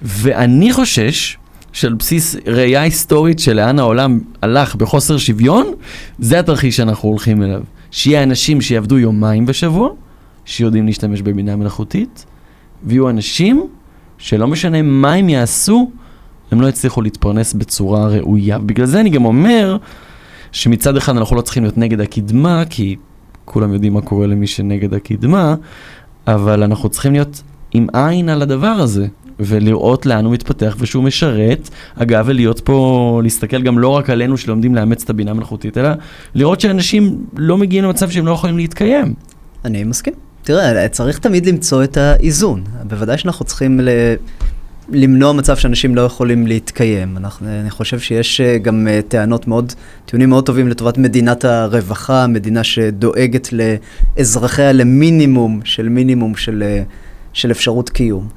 ואני 0.02 0.72
חושש 0.72 1.37
שעל 1.72 1.94
בסיס 1.94 2.37
ראייה 2.46 2.82
היסטורית 2.82 3.38
של 3.38 3.56
לאן 3.56 3.78
העולם 3.78 4.20
הלך 4.42 4.74
בחוסר 4.74 5.18
שוויון, 5.18 5.66
זה 6.18 6.38
התרחיש 6.38 6.76
שאנחנו 6.76 7.09
הולכים 7.09 7.42
אליו. 7.42 7.62
שיהיה 7.90 8.22
אנשים 8.22 8.61
שיעבדו 8.61 8.98
יומיים 8.98 9.46
בשבוע, 9.46 9.88
שיודעים 10.44 10.87
להשתמש 10.87 11.22
בבינה 11.22 11.56
מלאכותית, 11.56 12.26
ויהיו 12.85 13.11
אנשים 13.11 13.66
שלא 14.18 14.46
משנה 14.46 14.82
מה 14.82 15.12
הם 15.12 15.28
יעשו, 15.28 15.90
הם 16.50 16.61
לא 16.61 16.66
יצליחו 16.66 17.02
להתפרנס 17.02 17.52
בצורה 17.52 18.09
ראויה. 18.09 18.59
בגלל 18.59 18.87
זה 18.87 19.00
אני 19.00 19.11
גם 19.11 19.24
אומר 19.24 19.76
שמצד 20.52 20.96
אחד 20.96 21.16
אנחנו 21.16 21.37
לא 21.37 21.40
צריכים 21.40 21.62
להיות 21.62 21.78
נגד 21.78 22.00
הקדמה, 22.00 22.62
כי 22.70 22.96
כולם 23.44 23.72
יודעים 23.72 23.92
מה 23.92 24.00
קורה 24.00 24.26
למי 24.26 24.46
שנגד 24.46 24.94
הקדמה, 24.94 25.54
אבל 26.26 26.62
אנחנו 26.62 26.88
צריכים 26.88 27.12
להיות 27.12 27.42
עם 27.72 27.87
עין 27.92 28.28
על 28.28 28.42
הדבר 28.42 28.66
הזה, 28.66 29.06
ולראות 29.40 30.06
לאן 30.06 30.24
הוא 30.24 30.32
מתפתח 30.32 30.76
ושהוא 30.78 31.04
משרת, 31.04 31.70
אגב, 31.94 32.24
ולהיות 32.28 32.61
פה, 32.61 33.20
להסתכל 33.22 33.62
גם 33.62 33.78
לא 33.78 33.88
רק 33.88 34.11
עלינו 34.11 34.37
שלומדים 34.37 34.74
לאמץ 34.74 35.02
את 35.02 35.11
הבינה 35.11 35.30
המלאכותית, 35.30 35.78
אלא 35.78 35.88
לראות 36.35 36.61
שאנשים 36.61 37.24
לא 37.37 37.59
מגיעים 37.59 37.85
למצב 37.85 38.11
שהם 38.11 38.26
לא 38.26 38.30
יכולים 38.30 38.56
להתקיים. 38.56 39.14
אני 39.64 39.85
מסכים. 39.85 40.12
תראה, 40.42 40.88
צריך 40.88 41.18
תמיד 41.18 41.46
למצוא 41.46 41.85
את 41.85 41.96
האיזון. 41.96 42.64
בוודאי 42.85 43.18
שאנחנו 43.18 43.44
צריכים 43.44 43.80
ל... 43.80 43.88
למנוע 44.92 45.33
מצב 45.33 45.57
שאנשים 45.57 45.94
לא 45.94 46.01
יכולים 46.01 46.46
להתקיים. 46.46 47.16
אנחנו, 47.16 47.46
אני 47.61 47.70
חושב 47.70 47.99
שיש 47.99 48.40
אה, 48.40 48.59
גם 48.59 48.88
אה, 48.90 49.01
טענות 49.09 49.49
מאוד, 49.49 49.72
טיעונים 50.07 50.29
מאוד 50.29 50.46
טובים 50.46 50.68
לטובת 50.68 50.99
מדינת 50.99 51.44
הרווחה, 51.44 52.27
מדינה 52.27 52.64
שדואגת 52.64 53.49
לאזרחיה 53.53 54.72
למינימום 54.72 55.61
של 55.64 55.88
מינימום 55.88 56.35
של, 56.35 56.62
אה, 56.66 56.83
של 57.33 57.51
אפשרות 57.51 57.90
קיום. 57.90 58.29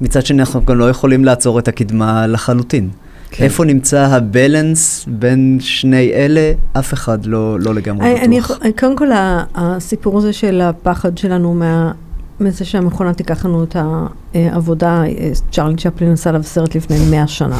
מצד 0.00 0.26
שני, 0.26 0.40
אנחנו 0.40 0.64
גם 0.64 0.78
לא 0.78 0.90
יכולים 0.90 1.24
לעצור 1.24 1.58
את 1.58 1.68
הקדמה 1.68 2.26
לחלוטין. 2.26 2.88
כן. 3.30 3.44
איפה 3.44 3.64
נמצא 3.64 4.00
הבלנס 4.00 5.04
בין 5.08 5.58
שני 5.60 6.12
אלה? 6.12 6.52
אף 6.78 6.94
אחד 6.94 7.26
לא, 7.26 7.60
לא 7.60 7.74
לגמרי 7.74 8.10
אני, 8.12 8.20
אני, 8.20 8.40
בטוח. 8.40 8.50
יכול- 8.56 8.70
קודם 8.78 8.96
כל, 8.96 9.08
הסיפור 9.54 10.18
הזה 10.18 10.32
של 10.32 10.60
הפחד 10.60 11.18
שלנו 11.18 11.54
מה, 11.54 11.92
מזה 12.40 12.64
שהמכונה 12.64 13.14
תיקח 13.14 13.44
לנו 13.46 13.64
את 13.64 13.76
העבודה, 14.34 15.02
אה, 15.04 15.30
צ'רלי 15.52 15.76
צ'פלין 15.76 16.12
עשה 16.12 16.30
עליו 16.30 16.42
סרט 16.42 16.74
לפני 16.74 16.96
100 17.10 17.26
שנה. 17.26 17.58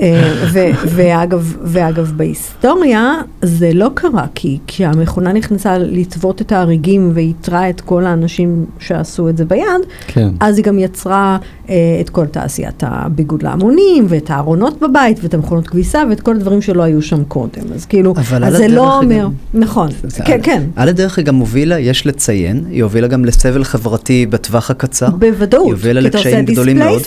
אה, 0.00 0.34
ו- 0.52 0.58
ואגב, 0.88 1.56
ואגב, 1.64 2.12
בהיסטוריה 2.16 3.12
זה 3.42 3.70
לא 3.74 3.90
קרה, 3.94 4.26
כי 4.34 4.58
כשהמכונה 4.66 5.32
נכנסה 5.32 5.78
לטוות 5.78 6.40
את 6.42 6.52
ההריגים 6.52 7.10
ואיתרה 7.14 7.70
את 7.70 7.80
כל 7.80 8.04
האנשים 8.06 8.64
שעשו 8.78 9.28
את 9.28 9.36
זה 9.36 9.44
ביד, 9.44 9.62
כן. 10.06 10.28
אז 10.40 10.56
היא 10.56 10.64
גם 10.64 10.78
יצרה 10.78 11.38
אה, 11.68 11.74
את 12.00 12.10
כל 12.10 12.26
תעשיית 12.26 12.82
הביגוד 12.86 13.42
להמונים, 13.42 14.06
ואת 14.08 14.30
הארונות 14.30 14.80
בבית, 14.80 15.18
ואת 15.22 15.34
המכונות 15.34 15.66
כביסה, 15.68 16.02
ואת 16.10 16.20
כל 16.20 16.36
הדברים 16.36 16.62
שלא 16.62 16.82
היו 16.82 17.02
שם 17.02 17.24
קודם. 17.24 17.72
אז 17.74 17.86
כאילו, 17.86 18.14
אז 18.42 18.56
זה 18.56 18.68
לא 18.68 18.98
אומר, 18.98 19.22
גם- 19.24 19.60
נכון, 19.60 19.88
כן, 20.24 20.40
כן, 20.42 20.62
על 20.76 20.88
הדרך 20.88 21.18
היא 21.18 21.26
גם 21.26 21.36
הובילה, 21.36 21.78
יש 21.78 22.06
לציין, 22.06 22.64
היא 22.70 22.82
הובילה 22.82 23.06
גם 23.06 23.24
לסבל 23.24 23.64
חברתי 23.68 24.26
בטווח 24.26 24.70
הקצר. 24.70 25.10
בוודאות, 25.10 25.78
אתה 25.78 25.88
עושה 25.88 25.92
לקשיים 26.00 26.44
גדולים 26.44 26.78
מאוד. 26.78 27.02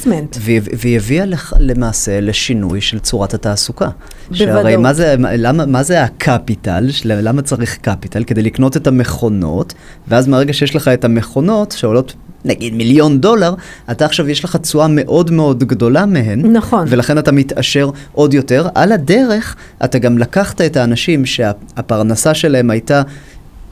והיא 0.77 0.97
הביאה 0.97 1.25
למעשה 1.59 2.21
לשינוי 2.21 2.81
של 2.81 2.99
צורת 2.99 3.33
התעסוקה. 3.33 3.89
שהרי 4.31 4.51
בוודאות. 4.51 4.79
מה 4.83 4.93
זה, 4.93 5.15
מה- 5.19 5.35
למה, 5.35 5.65
מה 5.65 5.83
זה 5.83 6.03
הקפיטל? 6.03 6.87
למה 7.05 7.41
צריך 7.41 7.77
קפיטל? 7.81 8.23
כדי 8.23 8.41
לקנות 8.41 8.77
את 8.77 8.87
המכונות, 8.87 9.73
ואז 10.07 10.27
מהרגע 10.27 10.53
שיש 10.53 10.75
לך 10.75 10.87
את 10.87 11.05
המכונות 11.05 11.71
שעולות 11.71 12.13
נגיד 12.45 12.73
מיליון 12.73 13.21
דולר, 13.21 13.53
אתה 13.91 14.05
עכשיו 14.05 14.29
יש 14.29 14.43
לך 14.43 14.55
תשואה 14.55 14.87
מאוד 14.89 15.31
מאוד 15.31 15.63
גדולה 15.63 16.05
מהן. 16.05 16.41
נכון. 16.55 16.85
ולכן 16.89 17.17
אתה 17.17 17.31
מתעשר 17.31 17.89
עוד 18.11 18.33
יותר. 18.33 18.67
על 18.75 18.91
הדרך, 18.91 19.55
אתה 19.83 19.99
גם 19.99 20.17
לקחת 20.17 20.61
את 20.61 20.77
האנשים 20.77 21.25
שהפרנסה 21.25 22.33
שלהם 22.33 22.69
הייתה... 22.69 23.01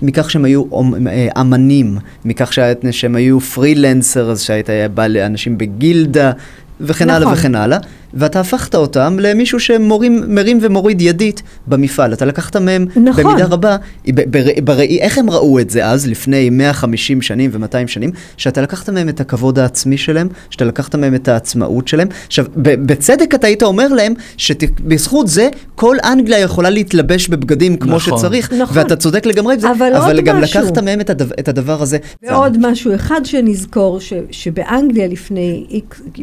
מכך 0.02 0.32
שהם 0.32 0.46
היו 0.46 0.64
אה, 1.08 1.42
אמנים, 1.42 1.98
מכך 2.26 2.54
שה- 2.54 2.74
שהם 2.92 3.16
היו 3.16 3.40
פרילנסר, 3.40 4.32
אז 4.32 4.42
שהיית 4.42 4.68
בא 4.94 5.08
לאנשים 5.08 5.58
בגילדה, 5.58 6.32
וכן 6.82 7.10
הלאה 7.10 7.20
נכון. 7.26 7.34
וכן 7.34 7.56
הלאה, 7.56 7.78
ואתה 8.14 8.40
הפכת 8.40 8.76
אותם 8.76 9.18
למישהו 9.20 9.60
שמרים 9.60 10.60
ומוריד 10.62 11.02
ידית 11.02 11.42
במפעל. 11.68 12.14
אתה 12.14 12.26
לקחת 12.26 12.56
מהם 12.56 12.86
נכון. 12.96 13.24
במידה 13.24 13.46
רבה, 13.46 13.78
בראי, 14.64 15.00
איך 15.00 15.18
הם 15.18 15.30
ראו 15.30 15.60
את 15.60 15.70
זה 15.70 15.86
אז, 15.86 16.08
לפני 16.08 16.50
150 16.50 17.22
שנים 17.22 17.50
ו-200 17.54 17.88
שנים, 17.88 18.12
שאתה 18.38 18.62
לקחת 18.62 18.90
מהם 18.90 19.10
את 19.10 19.22
הכבוד 19.22 19.60
העצמי 19.60 19.98
שלהם, 19.98 20.28
שאתה 20.50 20.66
לקחת 20.66 20.96
מהם 20.96 21.16
את 21.16 21.28
העצמאות 21.28 21.88
שלהם. 21.88 22.08
עכשיו, 22.28 22.46
בצדק 22.56 23.36
אתה 23.36 23.48
היית 23.48 23.64
אומר 23.64 23.88
להם, 23.88 24.14
שבזכות 24.38 25.28
זה 25.28 25.50
כל 25.76 25.98
אנגליה 26.04 26.40
יכולה 26.40 26.70
להתלבש 26.70 27.28
בבגדים 27.28 27.78
כמו 27.78 27.96
נכון. 27.96 28.18
שצריך, 28.18 28.54
נכון. 28.54 28.78
ואתה 28.78 28.96
צודק 28.96 29.26
לגמרי 29.26 29.58
בזה, 29.58 29.72
אבל 29.72 29.94
אבל 29.96 30.22
גם 30.22 30.42
משהו. 30.42 30.62
לקחת 30.62 30.78
מהם 30.78 31.02
את, 31.02 31.10
הדבר, 31.10 31.36
את 31.40 31.48
הדבר 31.48 31.82
הזה. 31.82 31.98
ועוד 32.24 32.58
משהו 32.62 32.96
אחד 32.96 33.22
שנזכור, 33.24 34.00
ש, 34.00 34.14
שבאנגליה 34.32 35.08
לפני 35.08 35.66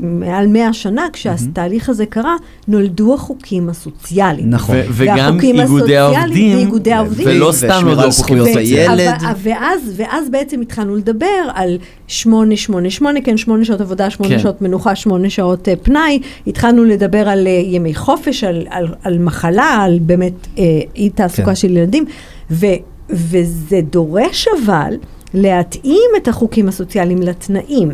מעל 0.03 0.47
100 0.47 0.73
שנה, 0.73 1.07
כשהתהליך 1.13 1.76
שהתהליך 1.77 1.89
הזה 1.89 2.07
קרה, 2.07 2.37
נולדו 2.69 3.15
החוקים 3.15 3.69
הסוציאליים. 3.69 4.51
נכון. 4.51 4.77
וגם 4.91 5.41
איגודי 5.41 5.97
העובדים, 5.97 6.57
ואיגודי 6.57 6.93
העובדים. 6.93 7.27
ולא 7.29 7.53
סתם 7.53 7.81
נולדו 7.85 8.11
זכויות 8.11 8.49
הילד. 8.57 9.15
ואז, 9.43 9.93
ואז 9.97 10.31
בעצם 10.31 10.61
התחלנו 10.61 10.97
לדבר 10.97 11.27
על 11.55 11.79
888, 12.07 13.21
כן, 13.21 13.37
8 13.37 13.65
שעות 13.65 13.81
עבודה, 13.81 14.11
8 14.11 14.31
כן. 14.31 14.39
שעות 14.39 14.63
מנוחה, 14.63 14.95
8 14.95 15.31
שעות 15.31 15.69
אה, 15.69 15.77
פנאי. 15.77 16.19
התחלנו 16.47 16.85
לדבר 16.85 17.29
על 17.29 17.47
אה, 17.47 17.53
ימי 17.53 17.95
חופש, 17.95 18.45
על, 18.45 18.67
על, 18.71 18.87
על 19.03 19.19
מחלה, 19.19 19.83
על 19.85 19.99
באמת 20.03 20.47
אה, 20.59 20.65
אי 20.97 21.11
תעסוקה 21.11 21.47
כן. 21.47 21.55
של 21.55 21.71
ילדים. 21.71 22.05
ו, 22.51 22.67
וזה 23.11 23.81
דורש 23.91 24.49
אבל 24.65 24.95
להתאים 25.35 26.11
את 26.17 26.29
החוקים 26.29 26.69
הסוציאליים 26.69 27.23
לתנאים. 27.23 27.89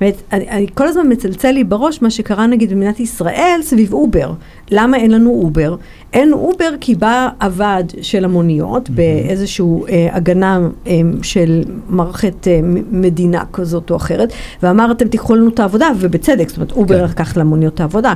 באמת, 0.00 0.22
אני, 0.32 0.50
אני 0.50 0.66
כל 0.74 0.86
הזמן 0.86 1.12
מצלצל 1.12 1.50
לי 1.50 1.64
בראש 1.64 2.02
מה 2.02 2.10
שקרה 2.10 2.46
נגיד 2.46 2.70
במדינת 2.70 3.00
ישראל 3.00 3.60
סביב 3.62 3.92
אובר. 3.92 4.32
למה 4.70 4.96
אין 4.96 5.10
לנו 5.10 5.30
אובר? 5.30 5.76
אין 6.12 6.32
אובר 6.32 6.70
כי 6.80 6.94
בא 6.94 7.28
הוועד 7.42 7.92
של 8.02 8.24
המוניות 8.24 8.90
באיזושהי 8.90 9.66
אה, 9.88 10.08
הגנה 10.12 10.60
אה, 10.86 11.00
של 11.22 11.62
מערכת 11.88 12.48
אה, 12.48 12.60
מדינה 12.90 13.42
כזאת 13.52 13.90
או 13.90 13.96
אחרת, 13.96 14.32
ואמר 14.62 14.92
אתם 14.92 15.08
תיקחו 15.08 15.34
לנו 15.34 15.48
את 15.48 15.60
העבודה, 15.60 15.88
ובצדק, 15.98 16.48
זאת 16.48 16.56
אומרת 16.56 16.72
אובר 16.72 16.98
כן. 16.98 17.04
לקח 17.04 17.36
למוניות 17.36 17.74
את 17.74 17.80
העבודה. 17.80 18.14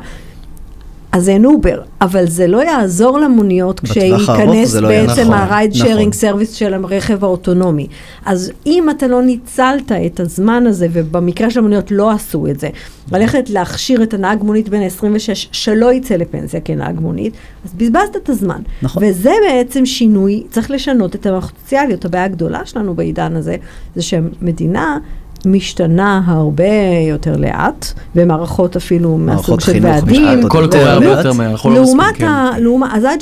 אז 1.13 1.29
אין 1.29 1.45
אובר, 1.45 1.81
אבל 2.01 2.27
זה 2.27 2.47
לא 2.47 2.65
יעזור 2.65 3.19
למוניות 3.19 3.81
כשייכנס 3.81 4.75
לא. 4.75 4.89
בעצם 4.89 5.21
נכון, 5.21 5.35
ה-ride 5.35 5.79
נכון. 5.79 5.87
sharing 5.87 6.13
service 6.12 6.53
של 6.53 6.75
הרכב 6.75 7.25
האוטונומי. 7.25 7.87
אז 8.25 8.53
אם 8.67 8.91
אתה 8.91 9.07
לא 9.07 9.23
ניצלת 9.23 9.93
את 9.93 10.21
הזמן 10.21 10.67
הזה, 10.67 10.87
ובמקרה 10.93 11.51
של 11.51 11.59
המוניות 11.59 11.91
לא 11.91 12.11
עשו 12.11 12.47
את 12.47 12.61
זה, 12.61 12.69
ללכת 13.13 13.51
להכשיר 13.51 14.03
את 14.03 14.15
הנהג 14.15 14.43
מונית 14.43 14.69
בן 14.69 14.83
ה-26 14.83 15.49
שלא 15.53 15.93
יצא 15.93 16.17
לפנסיה 16.17 16.61
כנהג 16.61 17.01
מונית, 17.01 17.35
אז 17.65 17.75
בזבזת 17.75 18.17
את 18.17 18.29
הזמן. 18.29 18.61
נכון. 18.83 19.03
וזה 19.07 19.33
בעצם 19.49 19.87
שינוי, 19.87 20.43
צריך 20.51 20.71
לשנות 20.71 21.15
את 21.15 21.27
המערכות 21.27 21.53
הסוציאליות. 21.57 22.05
הבעיה 22.05 22.25
הגדולה 22.25 22.67
שלנו 22.67 22.95
בעידן 22.95 23.37
הזה, 23.37 23.57
זה 23.97 24.03
שמדינה... 24.03 24.99
משתנה 25.47 26.22
הרבה 26.26 26.64
יותר 27.09 27.36
לאט, 27.36 27.86
במערכות 28.14 28.76
אפילו 28.76 29.18
מהסוג 29.18 29.26
מערכות 29.26 29.61
של 29.61 29.72
חינוך 29.72 29.90
ועדים. 29.95 30.49
קורה 30.49 30.64
הרבה 30.93 31.07
לאט. 31.07 31.16
יותר 31.16 31.32
מהר, 31.32 31.51
אנחנו 31.51 31.70
לא. 31.70 31.76
ה, 32.20 32.51
לעומת, 32.59 32.90
אז 32.93 33.05
עד 33.05 33.20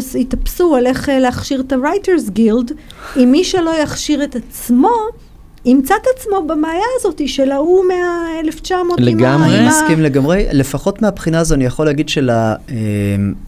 שיתאפסו 0.00 0.76
על 0.76 0.86
איך 0.86 1.08
להכשיר 1.20 1.60
את 1.60 1.72
ה-Writers 1.72 2.30
Guild, 2.38 2.72
אם 3.16 3.28
מי 3.32 3.44
שלא 3.44 3.70
יכשיר 3.82 4.24
את 4.24 4.36
עצמו, 4.36 4.88
ימצא 5.64 5.94
את 6.02 6.06
עצמו 6.16 6.46
במאיה 6.46 6.84
הזאת 6.96 7.28
של 7.28 7.52
ההוא 7.52 7.84
מה-1900. 7.84 8.74
לגמרי. 8.98 9.58
אני 9.58 9.68
מסכים 9.68 10.00
לגמרי, 10.00 10.46
לפחות 10.52 11.02
מהבחינה 11.02 11.40
הזו 11.40 11.54
אני 11.54 11.64
יכול 11.64 11.86
להגיד 11.86 12.08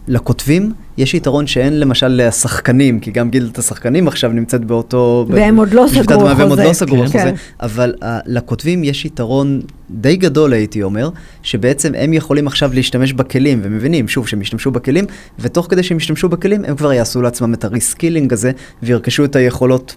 שלכותבים 0.07 0.71
יש 0.97 1.13
יתרון 1.13 1.47
שאין 1.47 1.79
למשל 1.79 2.07
לשחקנים, 2.07 2.99
כי 2.99 3.11
גם 3.11 3.29
גילדת 3.29 3.57
השחקנים 3.57 4.07
עכשיו 4.07 4.31
נמצאת 4.31 4.65
באותו... 4.65 5.25
והם 5.29 5.57
עוד 5.57 5.73
לא 5.73 5.85
סגרו 5.87 6.21
המאה, 6.21 6.37
והם 6.37 6.49
עוד 6.49 6.59
חוזה. 6.59 6.63
לא 6.63 6.73
סגרו 6.73 6.97
כן. 6.97 7.05
חוזה, 7.05 7.17
כן. 7.17 7.35
אבל 7.59 7.95
uh, 8.01 8.05
לכותבים 8.25 8.83
יש 8.83 9.05
יתרון 9.05 9.61
די 9.89 10.15
גדול 10.15 10.53
הייתי 10.53 10.83
אומר, 10.83 11.09
שבעצם 11.43 11.91
הם 11.95 12.13
יכולים 12.13 12.47
עכשיו 12.47 12.71
להשתמש 12.73 13.13
בכלים, 13.13 13.59
ומבינים 13.63 14.07
שוב 14.07 14.27
שהם 14.27 14.41
ישתמשו 14.41 14.71
בכלים, 14.71 15.05
ותוך 15.39 15.67
כדי 15.69 15.83
שהם 15.83 15.97
ישתמשו 15.97 16.29
בכלים 16.29 16.65
הם 16.65 16.75
כבר 16.75 16.93
יעשו 16.93 17.21
לעצמם 17.21 17.53
את 17.53 17.63
ה 17.63 17.69
reskilling 17.69 18.33
הזה, 18.33 18.51
וירכשו 18.83 19.25
את 19.25 19.35
היכולות 19.35 19.95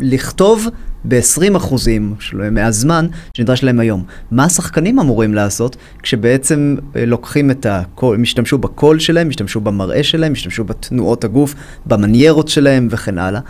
לכתוב 0.00 0.68
ב-20 1.08 1.56
אחוזים 1.56 2.14
מהזמן 2.50 3.06
שנדרש 3.34 3.62
להם 3.64 3.80
היום. 3.80 4.04
מה 4.30 4.44
השחקנים 4.44 4.98
אמורים 4.98 5.34
לעשות 5.34 5.76
כשבעצם 6.02 6.76
אה, 6.96 7.06
לוקחים 7.06 7.50
את 7.50 7.66
הקול, 7.66 8.14
הם 8.14 8.22
ישתמשו 8.22 8.58
בקול 8.58 8.98
שלהם, 8.98 9.30
ישתמשו 9.30 9.60
במראה 9.60 10.02
שלהם, 10.02 10.32
ישתמשו 10.32 10.64
בתנועות 10.64 11.24
הגוף, 11.24 11.54
במניירות 11.86 12.48
שלהם 12.48 12.88
וכן 12.90 13.18
הלאה. 13.18 13.40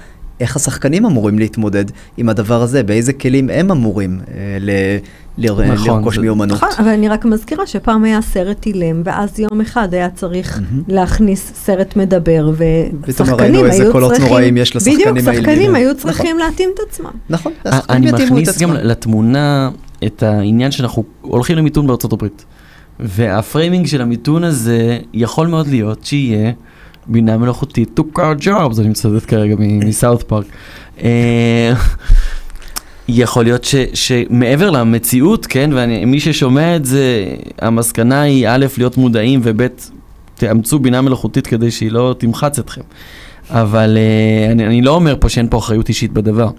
איך 0.41 0.57
השחקנים 0.57 1.07
אמורים 1.07 1.39
להתמודד 1.39 1.85
עם 2.17 2.29
הדבר 2.29 2.63
הזה? 2.63 2.83
באיזה 2.83 3.13
כלים 3.13 3.51
הם 3.51 3.71
אמורים 3.71 4.21
אה, 4.29 4.59
ל- 5.39 5.73
נכון, 5.73 5.99
לרכוש 5.99 6.15
זה- 6.15 6.21
מיומנות? 6.21 6.57
נכון, 6.57 6.69
אבל 6.79 6.89
אני 6.89 7.09
רק 7.09 7.25
מזכירה 7.25 7.67
שפעם 7.67 8.05
היה 8.05 8.23
סרט 8.23 8.67
אילם, 8.67 9.03
ואז 9.05 9.39
יום 9.41 9.61
אחד 9.61 9.95
היה 9.95 10.11
צריך 10.11 10.61
להכניס 10.89 11.53
סרט 11.55 11.97
מדבר, 11.97 12.51
ושחקנים 13.07 13.35
ראינו 13.41 13.65
איזה 13.65 13.83
היו 13.83 13.93
קולות 13.93 14.13
צריכים... 14.13 14.29
נוראים 14.29 14.57
יש 14.57 14.77
לשחקנים 14.77 14.99
בדיוק, 14.99 15.17
האילמים. 15.17 15.35
שחקנים 15.45 15.75
היו 15.75 15.93
נכון. 15.93 16.01
צריכים 16.13 16.39
להתאים 16.39 16.71
את 16.75 16.81
עצמם. 16.89 17.11
נכון, 17.31 17.53
אני 17.67 17.77
השחקנים 17.77 18.05
יתאימו 18.09 18.19
את 18.39 18.43
מכניס 18.43 18.63
גם. 18.63 18.73
לתמונה 18.73 19.71
את 20.07 20.23
העניין 20.23 20.71
שאנחנו 20.71 21.05
הולכים 21.21 21.57
למיתון 21.59 21.87
בארצות 21.87 22.13
הברית. 22.13 22.45
והפריימינג 23.01 23.87
של 23.87 24.01
המיתון 24.03 24.45
הזה 24.45 24.99
יכול 25.15 25.47
מאוד 25.47 25.69
להיות 25.69 26.05
שיהיה 26.05 26.53
בינה 27.07 27.39
מלאכותית 27.39 28.01
took 28.01 28.19
our 28.19 28.45
jobs, 28.45 28.81
אני 28.81 28.89
מצטט 28.89 29.09
כרגע 29.29 29.55
מ- 29.59 29.89
מסאוט 29.89 30.23
פארק. 30.23 30.45
יכול 33.09 33.45
להיות 33.45 33.65
ש, 33.65 33.75
שמעבר 33.95 34.71
למציאות, 34.71 35.47
כן, 35.47 35.71
ומי 35.75 36.21
ששומע 36.21 36.77
את 36.77 36.85
זה, 36.85 37.35
המסקנה 37.61 38.21
היא 38.21 38.49
א', 38.49 38.67
להיות 38.79 38.97
מודעים, 38.97 39.41
וב', 39.43 39.67
תאמצו 40.35 40.79
בינה 40.79 41.01
מלאכותית 41.03 41.47
כדי 41.47 41.71
שהיא 41.71 41.93
לא 41.93 42.15
תמחץ 42.19 42.59
אתכם. 42.59 42.81
אבל 43.51 43.97
אה, 43.99 44.53
אני, 44.53 44.67
אני 44.67 44.83
לא 44.83 44.95
אומר 44.95 45.17
פה 45.21 45.29
שאין 45.29 45.49
פה 45.51 45.59
אחריות 45.59 45.89
אישית 45.89 46.13
בדבר, 46.13 46.51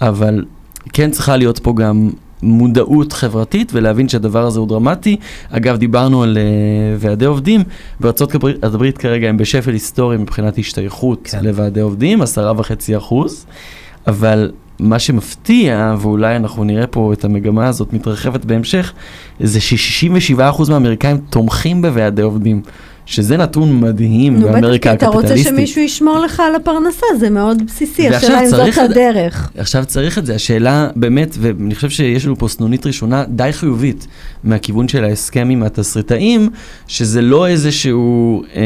אבל 0.00 0.44
כן 0.92 1.10
צריכה 1.10 1.36
להיות 1.36 1.58
פה 1.58 1.74
גם 1.76 2.10
מודעות 2.42 3.12
חברתית 3.12 3.72
ולהבין 3.74 4.08
שהדבר 4.08 4.46
הזה 4.46 4.58
הוא 4.58 4.68
דרמטי. 4.68 5.16
אגב, 5.50 5.76
דיברנו 5.76 6.22
על 6.22 6.36
uh, 6.38 6.40
ועדי 6.98 7.24
עובדים, 7.24 7.62
בארצות 8.00 8.34
הברית- 8.34 8.64
הברית 8.64 8.98
כרגע 8.98 9.28
הם 9.28 9.36
בשפל 9.36 9.72
היסטורי 9.72 10.16
מבחינת 10.16 10.58
השתייכות. 10.58 11.20
כן. 11.24 11.44
לוועדי 11.44 11.80
עובדים, 11.80 12.22
עשרה 12.22 12.52
וחצי 12.56 12.96
אחוז, 12.96 13.46
אבל 14.06 14.50
מה 14.80 14.98
שמפתיע, 14.98 15.94
ואולי 15.98 16.36
אנחנו 16.36 16.64
נראה 16.64 16.86
פה 16.86 17.12
את 17.12 17.24
המגמה 17.24 17.66
הזאת 17.66 17.92
מתרחבת 17.92 18.44
בהמשך, 18.44 18.92
זה 19.40 19.60
ש-67% 19.60 20.70
מהאמריקאים 20.70 21.16
תומכים 21.30 21.82
בוועדי 21.82 22.22
עובדים, 22.22 22.62
שזה 23.06 23.36
נתון 23.36 23.80
מדהים 23.80 24.36
נו, 24.36 24.40
בטח, 24.40 24.54
כי 24.54 24.60
באמריקה 24.60 24.92
אתה 24.92 25.06
רוצה 25.06 25.18
הקפיטליסטית. 25.18 25.54
שמישהו 25.54 25.82
ישמור 25.82 26.18
לך 26.18 26.40
על 26.40 26.54
הפרנסה, 26.54 27.06
זה 27.18 27.30
מאוד 27.30 27.66
בסיסי, 27.66 28.08
השאלה 28.08 28.40
אם 28.40 28.46
זאת 28.46 28.78
הדרך. 28.78 29.50
עכשיו 29.58 29.84
צריך 29.86 30.18
את 30.18 30.26
זה, 30.26 30.34
השאלה 30.34 30.88
באמת, 30.96 31.36
ואני 31.40 31.74
חושב 31.74 31.90
שיש 31.90 32.26
לנו 32.26 32.36
פה 32.36 32.48
סנונית 32.48 32.86
ראשונה 32.86 33.24
די 33.28 33.48
חיובית 33.52 34.06
מהכיוון 34.44 34.88
של 34.88 35.04
ההסכם 35.04 35.48
עם 35.50 35.62
התסריטאים, 35.62 36.50
שזה 36.88 37.22
לא 37.22 37.46
איזשהו 37.46 38.42
אה, 38.56 38.62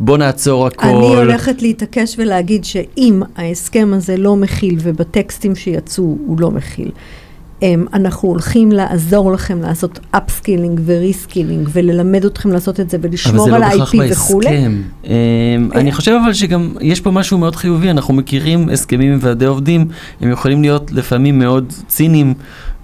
בוא 0.00 0.18
נעצור 0.18 0.66
הכל. 0.66 0.86
אני 0.86 1.16
הולכת 1.16 1.62
להתעקש 1.62 2.14
ולהגיד 2.18 2.64
שאם 2.64 3.22
ההסכם 3.36 3.90
הזה 3.94 4.16
לא 4.16 4.36
מכיל, 4.36 4.78
ובטקסטים 4.82 5.54
שיצאו 5.54 6.16
הוא 6.26 6.40
לא 6.40 6.50
מכיל, 6.50 6.90
הם, 7.62 7.86
אנחנו 7.92 8.28
הולכים 8.28 8.72
לעזור 8.72 9.32
לכם 9.32 9.62
לעשות 9.62 9.98
upskilling 10.10 10.80
ו 10.84 10.91
reskilling, 10.91 11.68
וללמד 11.72 12.24
אתכם 12.24 12.52
לעשות 12.52 12.80
את 12.80 12.90
זה, 12.90 12.96
אבל 12.96 13.08
ולשמור 13.08 13.44
זה 13.44 13.50
לא 13.50 13.56
על 13.56 13.62
בהכרח 13.62 13.94
ה-IP 13.94 14.12
וכולי. 14.12 14.46
בהסכם. 14.46 14.82
אה, 15.06 15.56
אני 15.74 15.92
חושב 15.92 16.18
אבל 16.24 16.32
שגם 16.32 16.72
יש 16.80 17.00
פה 17.00 17.10
משהו 17.10 17.38
מאוד 17.38 17.56
חיובי, 17.56 17.90
אנחנו 17.90 18.14
מכירים 18.14 18.68
הסכמים 18.68 19.12
עם 19.12 19.18
ועדי 19.22 19.44
עובדים, 19.44 19.88
הם 20.20 20.30
יכולים 20.30 20.62
להיות 20.62 20.92
לפעמים 20.92 21.38
מאוד 21.38 21.72
ציניים, 21.86 22.34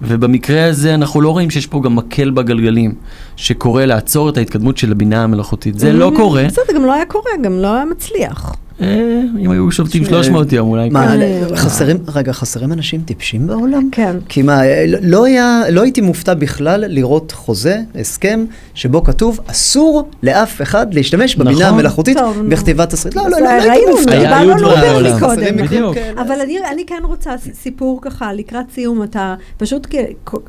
ובמקרה 0.03 0.65
הזה 0.65 0.93
אנחנו 0.93 1.21
לא 1.21 1.29
רואים 1.29 1.49
שיש 1.49 1.67
פה 1.67 1.81
גם 1.83 1.95
מקל 1.95 2.29
בגלגלים, 2.29 2.93
שקורא 3.35 3.85
לעצור 3.85 4.29
את 4.29 4.37
ההתקדמות 4.37 4.77
של 4.77 4.91
הבינה 4.91 5.23
המלאכותית. 5.23 5.79
זה 5.79 5.93
לא 5.93 6.11
Mm, 6.13 6.15
קורה. 6.15 6.43
בסדר, 6.47 6.75
גם 6.75 6.85
לא 6.85 6.93
היה 6.93 7.05
קורה, 7.05 7.31
גם 7.43 7.59
לא 7.59 7.75
היה 7.75 7.85
מצליח. 7.85 8.55
אה, 8.83 9.21
אם 9.39 9.51
היו 9.51 9.71
שובתים 9.71 10.05
ש- 10.05 10.07
300 10.07 10.51
יום 10.53 10.69
אולי. 10.69 10.89
מה, 10.89 11.07
כן. 11.07 11.55
חסרים, 11.55 11.97
רגע, 12.15 12.33
חסרים 12.33 12.71
אנשים 12.73 13.01
טיפשים 13.01 13.47
בעולם? 13.47 13.89
כן. 13.91 14.15
כי 14.29 14.41
מה, 14.41 14.61
לא, 15.01 15.25
היה, 15.25 15.61
לא 15.71 15.81
הייתי 15.81 16.01
מופתע 16.01 16.33
בכלל 16.33 16.83
לראות 16.87 17.31
חוזה, 17.31 17.77
הסכם, 17.99 18.45
שבו 18.73 19.03
כתוב 19.03 19.39
אסור 19.47 20.09
לאף 20.23 20.61
אחד 20.61 20.93
להשתמש 20.93 21.35
בבינה 21.35 21.51
נכון. 21.59 21.73
המלאכותית. 21.73 22.17
בכתיבת 22.49 22.89
תסריט. 22.89 23.15
לא, 23.15 23.23
לא, 23.23 23.29
לא, 23.29 23.39
לא 23.39 23.49
הייתי 23.71 23.91
מופתע. 23.91 24.11
היה- 24.11 24.21
דיברנו 24.23 24.41
היו 24.43 24.51
על 24.53 24.59
דברים 24.59 24.77
אובר 24.83 24.93
בעולם. 24.93 25.15
מקודם. 25.63 26.17
אבל 26.17 26.35
אני, 26.71 26.85
כן 26.87 27.01
רוצה 27.03 27.31
סיפור 27.53 27.99
ככה 28.01 28.33
לקראת 28.33 28.65
סיום, 28.73 29.03
אתה 29.03 29.35
פשוט, 29.57 29.87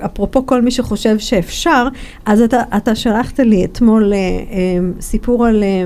אפרופו 0.05 0.47
כל 0.47 0.63
מי 0.63 0.71
שחושב 0.71 1.19
שאפשר, 1.19 1.89
אז 2.27 2.41
אתה, 2.77 2.95
שלחת 2.95 3.41
לי 3.41 3.65
אתמול 3.65 4.13
אה, 4.13 4.19
אה, 4.19 4.25
סיפור 5.01 5.47
על 5.47 5.63
אה, 5.63 5.85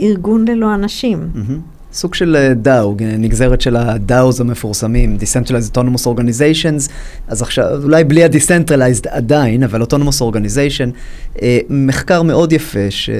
ארגון 0.00 0.48
ללא 0.48 0.74
אנשים. 0.74 1.28
מהמם. 1.34 1.60
סוג 1.96 2.14
של 2.14 2.36
אה, 2.36 2.54
דאו, 2.54 2.94
נגזרת 3.18 3.60
של 3.60 3.76
הדאוז 3.76 4.40
המפורסמים, 4.40 5.16
Decentralized 5.20 5.76
Autonomous 5.76 6.06
Organizations, 6.06 6.90
אז 7.28 7.42
עכשיו, 7.42 7.82
אולי 7.82 8.04
בלי 8.04 8.24
ה-Decentralized 8.24 9.08
עדיין, 9.08 9.62
אבל 9.62 9.82
Autonomous 9.82 10.20
Organization, 10.20 10.90
אה, 11.42 11.58
מחקר 11.70 12.22
מאוד 12.22 12.52
יפה, 12.52 12.90
ש... 12.90 13.10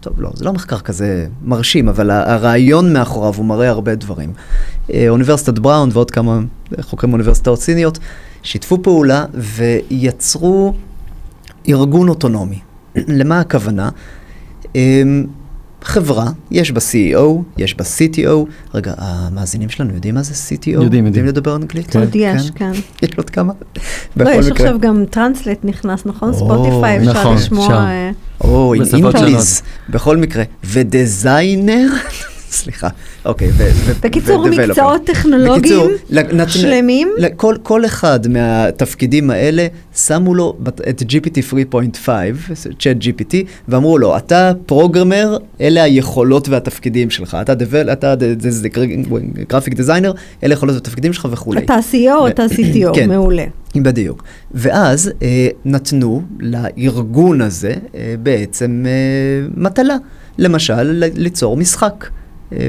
טוב, 0.00 0.20
לא, 0.20 0.30
זה 0.34 0.44
לא 0.44 0.52
מחקר 0.52 0.78
כזה 0.78 1.26
מרשים, 1.42 1.88
אבל 1.88 2.10
הרעיון 2.10 2.92
מאחוריו 2.92 3.34
הוא 3.36 3.44
מראה 3.44 3.68
הרבה 3.68 3.94
דברים. 3.94 4.32
אה, 4.92 5.08
אוניברסיטת 5.08 5.58
בראון 5.58 5.88
ועוד 5.92 6.10
כמה 6.10 6.40
חוקרים 6.80 7.10
מאוניברסיטאות 7.10 7.60
סיניות 7.60 7.98
שיתפו 8.42 8.82
פעולה 8.82 9.24
ויצרו 9.34 10.74
ארגון 11.68 12.08
אוטונומי. 12.08 12.58
למה 13.18 13.40
הכוונה? 13.40 13.88
אמ, 14.74 15.26
חברה, 15.82 16.30
יש 16.50 16.72
בה 16.72 16.80
CEO, 16.80 17.42
יש 17.58 17.74
בה 17.74 17.84
CTO. 17.84 18.50
רגע, 18.74 18.94
המאזינים 18.98 19.68
שלנו 19.68 19.94
יודעים 19.94 20.14
מה 20.14 20.22
זה 20.22 20.34
CTO? 20.34 20.70
יודעים, 20.70 21.06
יודעים. 21.06 21.26
לדבר 21.26 21.56
אנגלית? 21.56 21.96
עוד 21.96 22.10
יש, 22.14 22.50
כן. 22.54 22.72
יש 23.02 23.10
עוד 23.16 23.30
כמה? 23.30 23.52
לא, 24.16 24.30
יש. 24.30 24.46
עכשיו 24.46 24.80
גם 24.80 25.04
טרנסלט 25.10 25.58
נכנס, 25.64 26.06
נכון? 26.06 26.32
ספוטיפיי, 26.34 26.98
אפשר 26.98 27.10
נכון, 27.12 27.36
לשמוע... 27.36 27.68
אה, 27.68 28.10
או, 28.40 28.74
עם 28.74 28.82
אינפליז, 28.94 29.62
בכל 29.88 30.16
מקרה. 30.16 30.44
ודזיינר, 30.64 31.88
סליחה, 32.50 32.88
אוקיי, 33.24 33.50
בקיצור. 34.02 34.48
מקצועות 34.48 35.04
טכנולוגיים 35.04 35.80
שלמים. 36.48 37.08
כל 37.62 37.84
אחד 37.84 38.28
מהתפקידים 38.28 39.30
האלה, 39.30 39.66
שמו 39.96 40.34
לו 40.34 40.56
את 40.88 41.02
GPT 41.02 41.38
3.5, 42.04 42.08
צ'אט 42.78 42.96
GPT, 42.96 43.34
ואמרו 43.68 43.98
לו, 43.98 44.16
אתה 44.16 44.52
פרוגרמר, 44.66 45.36
אלה 45.60 45.82
היכולות 45.82 46.48
והתפקידים 46.48 47.10
שלך. 47.10 47.36
אתה 47.92 48.14
גרפיק 49.48 49.74
דיזיינר, 49.74 50.12
אלה 50.42 50.54
היכולות 50.54 50.74
והתפקידים 50.74 51.12
שלך 51.12 51.28
וכולי. 51.30 51.64
אתה 51.64 51.76
CEO, 51.92 52.28
אתה 52.28 52.44
CTO, 52.46 52.94
כן. 52.94 53.08
מעולה. 53.08 53.44
בדיוק. 53.76 54.24
ואז 54.50 55.10
אה, 55.22 55.48
נתנו 55.64 56.22
לארגון 56.40 57.40
הזה 57.40 57.74
אה, 57.94 58.14
בעצם 58.22 58.84
אה, 58.86 59.48
מטלה. 59.56 59.96
למשל, 60.38 61.04
ליצור 61.14 61.56
משחק, 61.56 62.06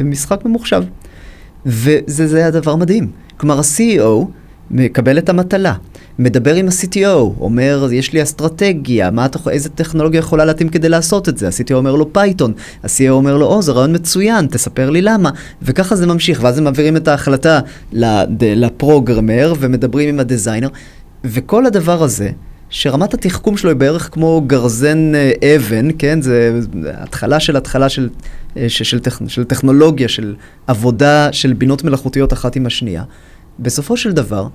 משחק 0.04 0.46
ממוחשב. 0.46 0.84
וזה 1.66 2.28
זה 2.28 2.38
היה 2.38 2.52
דבר 2.52 2.76
מדהים. 2.76 3.12
כלומר, 3.38 3.58
ה-CEO 3.60 4.26
מקבל 4.72 5.18
את 5.18 5.30
המטלה, 5.30 5.74
מדבר 6.20 6.56
עם 6.56 6.68
ה-CTO, 6.68 7.40
אומר, 7.40 7.88
יש 7.92 8.14
לי 8.14 8.24
אסטרטגיה, 8.24 9.12
מה 9.12 9.28
איזה 9.50 9.70
טכנולוגיה 9.70 10.20
יכולה 10.20 10.46
להתאים 10.46 10.70
כדי 10.70 10.90
לעשות 10.90 11.30
את 11.30 11.38
זה? 11.38 11.48
ה-CTO 11.48 11.74
אומר 11.74 11.96
לו 11.96 12.14
פייתון, 12.14 12.54
ה-CEO 12.84 13.10
אומר 13.10 13.38
לו, 13.38 13.46
או, 13.46 13.62
זה 13.62 13.72
רעיון 13.72 13.96
מצוין, 13.96 14.48
תספר 14.48 14.90
לי 14.90 15.02
למה. 15.02 15.30
וככה 15.62 15.96
זה 15.96 16.08
ממשיך, 16.08 16.40
ואז 16.44 16.58
הם 16.58 16.64
מעבירים 16.64 16.98
את 16.98 17.08
ההחלטה 17.08 17.60
ל 18.42 18.52
programmer 18.52 19.54
ומדברים 19.60 20.10
עם 20.10 20.20
ה 20.20 20.25
designer, 20.25 20.70
וכל 21.24 21.66
הדבר 21.66 22.04
הזה, 22.04 22.30
שרמת 22.72 23.14
התחכום 23.14 23.58
שלו 23.58 23.70
היא 23.70 23.78
בערך 23.78 24.10
כמו 24.12 24.42
גרזן 24.48 25.16
אה, 25.16 25.56
אבן, 25.56 25.88
כן? 26.00 26.22
זה 26.22 26.60
התחלה 26.94 27.40
של 27.40 27.58
התחלה 27.58 27.90
של, 27.90 28.10
אה, 28.58 28.70
של, 28.70 28.84
של, 28.84 29.00
טכ, 29.00 29.22
של 29.28 29.44
טכנולוגיה, 29.44 30.08
של 30.08 30.36
עבודה 30.68 31.30
של 31.32 31.54
בינות 31.54 31.84
מלאכותיות 31.84 32.34
אחת 32.34 32.56
עם 32.56 32.66
השנייה. 32.66 33.04
בסופו 33.60 33.98
של 33.98 34.12
דבר, 34.12 34.48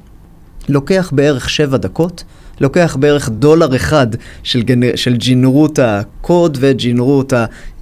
לוקח 0.68 1.10
בערך 1.14 1.50
שבע 1.50 1.76
דקות, 1.76 2.24
לוקח 2.60 2.96
בערך 3.00 3.28
דולר 3.28 3.76
אחד 3.76 4.06
של, 4.42 4.62
גנ... 4.62 4.96
של 4.96 5.16
ג'ינרות 5.16 5.78
הקוד 5.78 6.58
וג'ינרות 6.60 7.32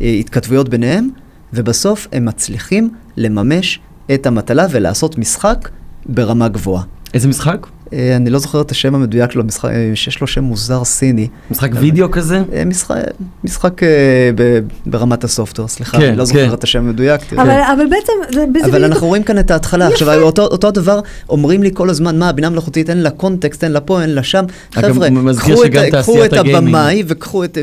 ההתכתבויות 0.01 0.69
ביניהם, 0.69 1.09
ובסוף 1.53 2.09
הם 2.13 2.25
מצליחים 2.25 2.91
לממש 3.17 3.81
את 4.15 4.27
המטלה 4.27 4.67
ולעשות 4.71 5.19
משחק 5.19 5.69
ברמה 6.07 6.49
גבוהה. 6.49 6.83
איזה 7.15 7.29
משחק? 7.29 7.67
אה, 7.93 8.17
אני 8.17 8.31
לא 8.31 8.39
זוכר 8.39 8.61
את 8.61 8.71
השם 8.71 8.95
המדויק 8.95 9.31
שלו, 9.31 9.45
משחק, 9.45 9.71
אה, 9.71 9.91
שיש 9.95 10.21
לו 10.21 10.27
שם 10.27 10.45
מוזר 10.45 10.85
סיני. 10.85 11.29
משחק 11.51 11.71
וידאו 11.81 12.11
כזה? 12.11 12.43
אה, 12.53 12.65
משחק, 12.65 12.97
משחק 13.45 13.83
אה, 13.83 13.89
ב, 14.35 14.59
ברמת 14.87 15.25
הסופטוור, 15.25 15.69
סליחה, 15.69 15.99
כן, 15.99 16.05
אני 16.09 16.17
לא 16.17 16.23
כן. 16.23 16.27
זוכר 16.27 16.55
את 16.55 16.65
השם 16.65 16.79
המדויק. 16.79 17.33
אבל 17.33 17.51
אבל 17.77 17.85
בעצם, 17.91 18.13
זה 18.35 18.45
אבל 18.45 18.53
בדיוק- 18.53 18.75
אנחנו 18.75 19.07
רואים 19.07 19.23
כאן 19.23 19.39
את 19.39 19.51
ההתחלה. 19.51 19.85
יפה. 19.85 19.93
עכשיו, 19.95 20.23
אותו, 20.23 20.43
אותו 20.43 20.71
דבר, 20.71 21.01
אומרים 21.29 21.63
לי 21.63 21.71
כל 21.75 21.91
הזמן, 21.91 22.19
מה, 22.19 22.29
הבינה 22.29 22.51
מלאכותית, 22.51 22.91
אין 22.91 22.99
לה 23.03 23.11
קונטקסט, 23.11 23.65
אין 23.65 23.73
לה 23.73 23.81
פה, 23.81 24.03
אין 24.03 24.11
לה 24.11 24.23
שם. 24.23 24.45
חבר'ה, 24.75 25.09
קחו 25.39 25.65
את, 25.65 25.71
קחו 26.03 26.25
את. 26.25 26.33
הבמאי 26.33 27.03
וקחו 27.07 27.45
את, 27.45 27.59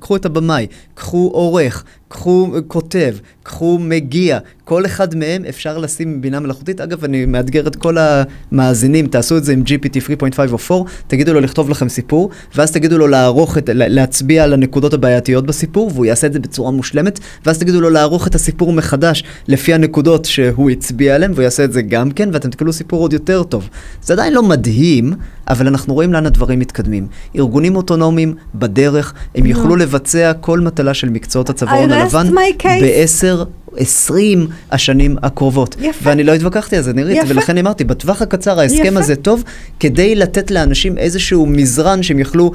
קחו 0.00 0.16
את 0.16 0.26
הבמאי, 0.26 0.66
קחו 0.94 1.30
עורך, 1.34 1.84
קחו 2.08 2.52
כותב, 2.66 3.14
קחו 3.42 3.78
מגיע. 3.80 4.38
כל 4.64 4.86
אחד 4.86 5.14
מהם 5.14 5.44
אפשר 5.48 5.78
לשים 5.78 6.20
בינה 6.20 6.40
מלאכותית. 6.40 6.80
אגב, 6.80 7.04
אני 7.04 7.26
מאתגר 7.26 7.66
את 7.66 7.76
כל 7.76 7.96
המאזינים, 7.98 9.06
תעשו 9.06 9.36
את 9.36 9.44
זה 9.44 9.52
עם 9.52 9.62
GPT 9.66 9.96
3.5 10.36 10.38
או 10.52 10.76
4, 10.78 10.90
תגידו 11.06 11.32
לו 11.34 11.40
לכתוב 11.40 11.70
לכם 11.70 11.88
סיפור, 11.88 12.30
ואז 12.54 12.72
תגידו 12.72 12.98
לו 12.98 13.06
לערוך, 13.06 13.58
את, 13.58 13.68
לה- 13.68 13.88
להצביע 13.88 14.44
על 14.44 14.52
הנקודות 14.52 14.94
הבעייתיות 14.94 15.46
בסיפור, 15.46 15.90
והוא 15.94 16.04
יעשה 16.06 16.26
את 16.26 16.32
זה 16.32 16.38
בצורה 16.40 16.70
מושלמת, 16.70 17.18
ואז 17.46 17.58
תגידו 17.58 17.80
לו 17.80 17.90
לערוך 17.90 18.26
את 18.26 18.34
הסיפור 18.34 18.72
מחדש 18.72 19.24
לפי 19.48 19.74
הנקודות 19.74 20.24
שהוא 20.24 20.70
הצביע 20.70 21.14
עליהן, 21.14 21.32
והוא 21.32 21.42
יעשה 21.42 21.64
את 21.64 21.72
זה 21.72 21.82
גם 21.82 22.10
כן, 22.10 22.28
ואתם 22.32 22.50
תקבלו 22.50 22.72
סיפור 22.72 23.00
עוד 23.00 23.12
יותר 23.12 23.42
טוב. 23.42 23.68
זה 24.02 24.12
עדיין 24.12 24.32
לא 24.34 24.42
מדהים, 24.42 25.12
אבל 25.48 25.66
אנחנו 25.66 25.94
רואים 25.94 26.12
לאן 26.12 26.26
הדברים 26.26 26.58
מתקדמים. 26.58 27.06
ארגונים 27.36 27.76
אוטונומיים 27.76 28.34
בדרך, 28.54 29.14
הם 29.34 29.46
יוכלו 29.46 29.76
לבצע 29.76 30.32
כל 30.40 30.60
מטלה 30.60 30.94
של 30.94 31.08
מקצועות 31.08 31.50
הצווארון 31.50 31.92
הלבן. 31.92 32.34
בעשר, 32.80 33.44
עשרים 33.76 34.46
השנים 34.70 35.16
הקרובות. 35.22 35.76
יפה. 35.80 36.00
ואני 36.02 36.24
לא 36.24 36.32
התווכחתי 36.32 36.76
על 36.76 36.82
זה, 36.82 36.92
נירית, 36.92 37.16
יפה. 37.16 37.26
ולכן 37.28 37.58
אמרתי, 37.58 37.84
בטווח 37.84 38.22
הקצר 38.22 38.60
ההסכם 38.60 38.84
יפה. 38.84 38.98
הזה 38.98 39.16
טוב, 39.16 39.44
כדי 39.80 40.14
לתת 40.14 40.50
לאנשים 40.50 40.98
איזשהו 40.98 41.46
מזרן 41.46 42.02
שהם 42.02 42.18
יוכלו... 42.18 42.52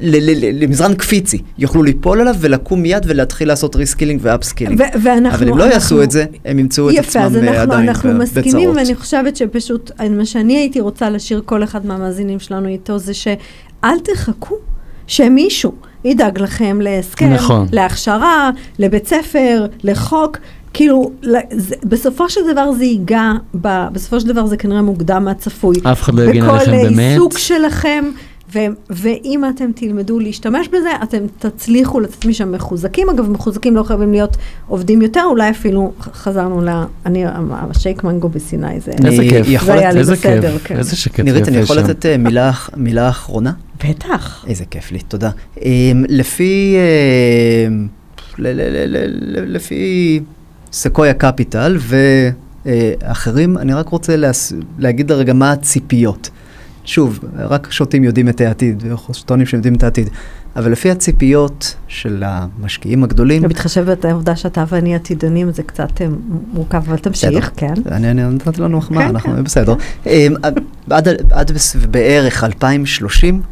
למזרן 0.00 0.94
קפיצי, 0.94 1.38
יוכלו 1.58 1.82
ליפול 1.82 2.20
עליו 2.20 2.34
ולקום 2.38 2.82
מיד 2.82 3.02
ולהתחיל 3.08 3.48
לעשות 3.48 3.76
reskilling 3.76 4.20
ו 4.22 4.27
upskilling. 4.27 4.82
אבל 5.32 5.48
אם 5.48 5.58
לא 5.58 5.64
יעשו 5.64 6.02
את 6.02 6.10
זה, 6.10 6.24
הם 6.44 6.58
ימצאו 6.58 6.90
את 6.90 6.94
יפה, 6.94 7.20
אז 7.20 7.36
עצמם 7.36 7.48
אה, 7.48 7.62
אנחנו, 7.62 8.10
עדיין 8.10 8.18
מסכימים, 8.18 8.70
בצרות. 8.70 8.76
ואני 8.76 8.94
חושבת 8.94 9.36
שפשוט, 9.36 9.90
מה 10.10 10.26
שאני 10.26 10.56
הייתי 10.56 10.80
רוצה 10.80 11.10
להשאיר 11.10 11.42
כל 11.44 11.64
אחד 11.64 11.86
מהמאזינים 11.86 12.40
שלנו 12.40 12.68
איתו, 12.68 12.98
זה 12.98 13.14
שאל 13.14 13.98
תחכו 14.02 14.56
שמישהו 15.06 15.72
ידאג 16.04 16.38
לכם 16.38 16.80
להסכם, 16.80 17.32
נכון. 17.32 17.66
להכשרה, 17.72 18.50
לבית 18.78 19.06
ספר, 19.06 19.66
לחוק. 19.84 20.38
כאילו, 20.74 21.10
זה, 21.50 21.74
בסופו 21.84 22.30
של 22.30 22.40
דבר 22.52 22.72
זה 22.72 22.84
ייגע, 22.84 23.32
בסופו 23.92 24.20
של 24.20 24.28
דבר 24.28 24.46
זה 24.46 24.56
כנראה 24.56 24.82
מוקדם 24.82 25.24
מהצפוי. 25.24 25.76
אף 25.82 26.02
אחד 26.02 26.14
לא 26.14 26.22
יגן 26.22 26.42
עליכם 26.42 26.70
בכל 26.70 26.70
באמת. 26.70 27.12
עיסוק 27.12 27.38
שלכם, 27.38 28.04
ואם 28.90 29.44
אתם 29.54 29.70
תלמדו 29.74 30.18
להשתמש 30.18 30.68
בזה, 30.68 30.88
אתם 31.02 31.18
תצליחו 31.38 32.00
לצאת 32.00 32.24
משם 32.26 32.52
מחוזקים. 32.52 33.10
אגב, 33.10 33.30
מחוזקים 33.30 33.76
לא 33.76 33.82
חייבים 33.82 34.12
להיות 34.12 34.36
עובדים 34.68 35.02
יותר, 35.02 35.22
אולי 35.30 35.50
אפילו 35.50 35.92
חזרנו 36.12 36.60
ל... 36.60 36.68
אני, 37.06 37.24
השייק 37.50 38.04
מנגו 38.04 38.28
בסיני, 38.28 38.80
זה... 38.80 38.92
איזה 39.04 39.22
כיף, 39.30 39.64
זה 39.64 39.72
היה 39.74 39.92
לי 39.92 40.00
בסדר, 40.00 40.58
כן. 40.64 40.76
איזה 40.76 40.96
שקט 40.96 41.20
נירית, 41.20 41.48
אני 41.48 41.56
יכול 41.56 41.76
שם. 41.76 41.82
לתת 41.84 42.06
אה, 42.06 42.16
מילה 42.16 42.50
אח- 42.50 42.70
מילה 42.76 43.08
אחרונה? 43.08 43.52
בטח. 43.88 44.44
איזה 44.48 44.64
כיף 44.70 44.92
לי, 44.92 44.98
תודה. 45.08 45.30
Um, 45.56 45.60
לפי, 46.08 46.76
ל- 48.38 49.54
לפי 49.54 50.20
סקויה 50.72 51.14
קפיטל 51.14 51.76
ואחרים, 52.66 53.58
אני 53.58 53.74
רק 53.74 53.88
רוצה. 53.88 54.14
להגיד 54.78 55.12
רגע 55.12 55.32
מה 55.32 55.52
הציפיות. 55.52 56.30
שוב, 56.84 57.20
רק 57.36 57.70
שוטים 57.70 58.04
יודעים 58.04 58.28
את 58.28 58.40
העתיד, 58.40 58.84
שוטונים 59.12 59.46
שיודעים 59.46 59.74
את 59.74 59.82
העתיד, 59.82 60.10
אבל 60.56 60.72
לפי 60.72 60.90
הציפיות 60.90 61.74
של 61.88 62.22
המשקיעים 62.26 63.04
הגדולים, 63.04 63.44
ובהתחשב 63.44 63.86
בעובדה 64.00 64.36
שאתה 64.36 64.64
ואני 64.68 64.94
עתידנים, 64.94 65.52
זה 65.52 65.62
קצת 65.62 66.00
אה, 66.00 66.06
מורכב, 66.52 66.82
אבל 66.86 66.96
תמשיך. 66.96 67.50
כן. 67.56 67.74
אני, 67.86 68.10
אני 68.10 68.24
נתתי 68.24 68.60
לנו 68.60 68.78
מחמאה, 68.78 69.02
כן, 69.02 69.08
אנחנו 69.08 69.34
כן, 69.36 69.44
בסדר. 69.44 69.74
אמ, 70.06 70.34
עד, 71.30 71.50
בערך 71.90 72.44
2030, 72.44 73.42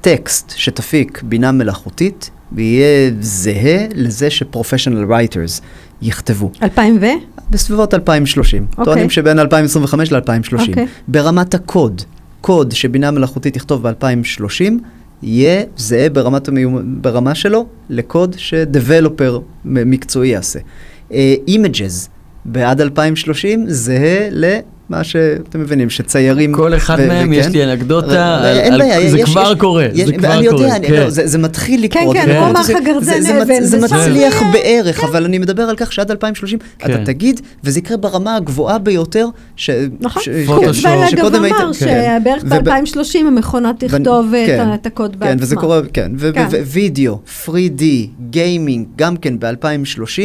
טקסט 0.00 0.52
שתפיק 0.56 1.22
בינה 1.22 1.52
מלאכותית 1.52 2.30
ויהיה 2.52 3.10
זהה 3.20 3.86
לזה 3.94 4.30
שפרופשיונל 4.30 5.12
רייטרס 5.12 5.60
יכתבו. 6.02 6.52
2000 6.62 6.98
ו? 7.00 7.06
בסביבות 7.50 7.94
2030. 7.94 8.66
אוקיי. 8.70 8.84
טוענים 8.84 9.10
שבין 9.10 9.38
2025 9.38 10.12
ל-2030. 10.12 10.68
אוקיי. 10.68 10.86
ברמת 11.08 11.54
הקוד, 11.54 12.02
קוד 12.40 12.72
שבינה 12.72 13.10
מלאכותית 13.10 13.54
תכתוב 13.54 13.88
ב-2030, 13.88 14.72
יהיה 15.22 15.62
זהה 15.76 16.10
ברמת 16.10 16.48
המיומ... 16.48 17.02
ברמה 17.02 17.34
שלו 17.34 17.66
לקוד 17.90 18.34
שדבלופר 18.38 19.40
מקצועי 19.64 20.28
יעשה. 20.28 20.58
אימג'ז 21.48 22.08
בעד 22.44 22.80
2030 22.80 23.64
זהה 23.68 24.28
למה 24.90 25.04
שאתם 25.04 25.60
מבינים, 25.60 25.90
שציירים... 25.90 26.52
כל 26.54 26.74
אחד 26.74 26.96
ו- 27.00 27.08
מהם, 27.08 27.28
וכן. 27.30 27.40
יש 27.40 27.46
לי 27.46 27.64
אנקדוטה, 27.64 28.06
ר- 28.40 28.44
על- 28.46 28.58
אין 28.58 28.72
על- 28.72 28.78
בעיה, 28.78 29.10
זה 29.10 29.18
יש- 29.18 29.30
כבר 29.30 29.52
יש- 29.52 29.58
קורה, 29.58 29.84
יש- 29.94 30.06
זה 30.06 30.12
כבר 30.12 30.32
אני 30.34 30.44
יודע, 30.46 30.56
קורה, 30.58 30.76
אני- 30.76 30.86
כן. 30.88 30.92
לא, 30.94 31.10
זה 31.10 31.26
זה 31.26 31.38
מתחיל 31.38 31.86
כן, 31.90 32.00
לקרות. 32.00 32.16
כן, 32.16 32.26
זה- 32.26 32.34
כמו 32.34 32.62
זה- 32.64 32.72
מח 32.74 32.80
הגרזן 32.82 33.12
אבן, 33.42 33.62
זה 33.64 33.78
מצליח 33.80 34.12
יהיה- 34.42 34.52
בערך, 34.52 35.04
אבל 35.04 35.24
אני 35.24 35.38
מדבר 35.38 35.62
על 35.62 35.76
כך 35.76 35.92
שעד 35.92 36.10
2030 36.10 36.58
כן. 36.78 36.92
אתה 36.94 37.04
תגיד, 37.04 37.40
וזה 37.64 37.78
יקרה 37.78 37.96
ברמה 37.96 38.36
הגבוהה 38.36 38.78
ביותר, 38.78 39.26
ש... 39.56 39.70
נכון. 40.00 40.22
כן, 40.24 40.72
שקודם 41.10 41.44
אגב 41.44 41.54
אמר 41.54 41.70
כן. 41.74 42.18
שבערך 42.20 42.42
וב- 42.46 42.54
ב-2030 42.68 43.18
המכונה 43.26 43.72
תכתוב 43.78 44.34
את 44.34 44.46
כן, 44.46 44.68
הקוד 44.84 45.16
בעצמה. 45.18 45.32
כן, 45.36 45.42
וזה 45.42 45.56
קורה, 45.56 45.80
כן, 45.92 46.10
כן. 46.34 46.46
ווידאו, 46.66 47.18
3D, 47.44 47.82
גיימינג, 48.30 48.86
גם 48.96 49.16
כן 49.16 49.34
ב-2030, 49.38 50.20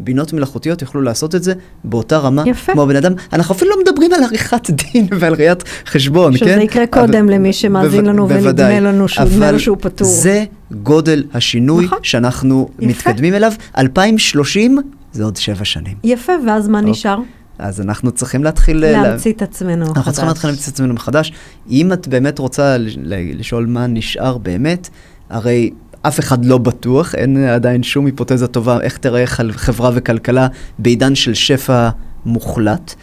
בינות 0.00 0.32
מלאכותיות 0.32 0.82
יוכלו 0.82 1.02
לעשות 1.02 1.34
את 1.34 1.42
זה 1.42 1.52
באותה 1.84 2.18
רמה 2.18 2.42
יפה. 2.46 2.72
כמו 2.72 2.82
הבן 2.82 2.96
אדם. 2.96 3.12
אנחנו 3.32 3.54
אפילו 3.54 3.70
לא 3.70 3.76
מדברים 3.82 4.12
על 4.12 4.22
עריכת 4.24 4.70
דין 4.92 5.06
ועל 5.18 5.34
ראיית 5.34 5.62
חשבון, 5.86 6.36
שזה 6.36 6.44
כן? 6.44 6.60
יקרה 6.60 6.86
קודם 6.86 7.24
אבל- 7.24 7.34
למי 7.34 7.52
שמאזין 7.52 8.00
בו- 8.04 8.08
לנו 8.10 8.28
ונדמה. 8.28 8.80
לנו 8.80 9.08
שהוא- 9.08 9.26
אבל 9.26 9.58
שהוא 9.58 9.76
פטור. 9.80 10.08
זה 10.08 10.44
גודל 10.82 11.24
השינוי 11.34 11.84
נכון. 11.84 11.98
שאנחנו 12.02 12.68
יפה. 12.80 12.86
מתקדמים 13.10 13.34
אליו. 13.34 13.52
2030 13.78 14.78
זה 15.12 15.24
עוד 15.24 15.36
שבע 15.36 15.64
שנים. 15.64 15.96
יפה, 16.04 16.32
ואז 16.46 16.68
מה 16.68 16.80
נשאר? 16.80 17.18
אז 17.58 17.80
אנחנו 17.80 18.10
צריכים 18.12 18.44
להתחיל... 18.44 18.76
ל- 18.76 18.90
להמציא 18.92 19.32
את 19.32 19.42
עצמנו 19.42 19.86
אנחנו 19.86 19.94
צריכים 19.94 20.10
מחדש. 20.12 20.28
להתחיל 20.28 20.50
להמציא 20.50 20.64
את 20.68 20.74
עצמנו 20.74 20.94
מחדש. 20.94 21.32
אם 21.70 21.92
את 21.92 22.08
באמת 22.08 22.38
רוצה 22.38 22.76
לשאול 23.10 23.66
מה 23.66 23.86
נשאר 23.86 24.38
באמת, 24.38 24.88
הרי 25.30 25.70
אף 26.02 26.20
אחד 26.20 26.44
לא 26.44 26.58
בטוח, 26.58 27.14
אין 27.14 27.44
עדיין 27.44 27.82
שום 27.82 28.06
היפותזה 28.06 28.46
טובה 28.46 28.80
איך 28.80 28.98
תראה 28.98 29.26
חברה 29.26 29.90
וכלכלה 29.94 30.48
בעידן 30.78 31.14
של 31.14 31.34
שפע 31.34 31.88
מוחלט. 32.26 32.94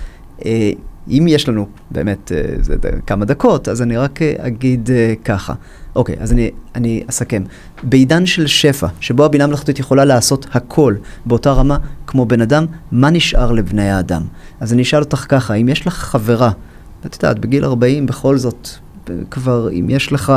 אה, 0.46 0.72
אם 1.10 1.26
יש 1.30 1.50
לנו 1.50 1.68
באמת 1.92 2.32
אה, 2.32 2.42
זה, 2.60 2.76
כמה 3.08 3.26
דקות, 3.26 3.68
אז 3.68 3.82
אני 3.82 3.98
רק 3.98 4.22
אה, 4.22 4.34
אגיד 4.40 4.90
ככה. 5.26 5.54
אוקיי, 5.96 6.16
אז 6.20 6.32
אני, 6.32 6.52
אני 6.76 7.04
אסכם. 7.10 7.44
בעידן 7.84 8.26
של 8.26 8.48
שפע, 8.48 8.88
שבו 9.00 9.26
הבינה 9.26 9.44
המלאכותית 9.44 9.80
יכולה 9.80 10.06
לעשות 10.06 10.48
הכל 10.52 10.96
באותה 11.26 11.52
רמה 11.52 11.78
כמו 12.08 12.26
בן 12.26 12.42
אדם, 12.42 12.66
מה 12.92 13.10
נשאר 13.10 13.52
לבני 13.52 13.90
האדם? 13.90 14.24
אז 14.60 14.74
אני 14.74 14.82
אשאל 14.82 15.00
אותך 15.00 15.26
ככה, 15.30 15.54
אם 15.54 15.70
יש 15.70 15.88
לך 15.88 15.94
חברה, 15.94 16.52
את 17.06 17.16
יודעת, 17.16 17.40
בגיל 17.40 17.66
40 17.66 18.06
בכל 18.06 18.38
זאת, 18.38 18.70
כבר, 19.32 19.70
אם 19.72 19.86
יש 19.90 20.12
לך 20.12 20.34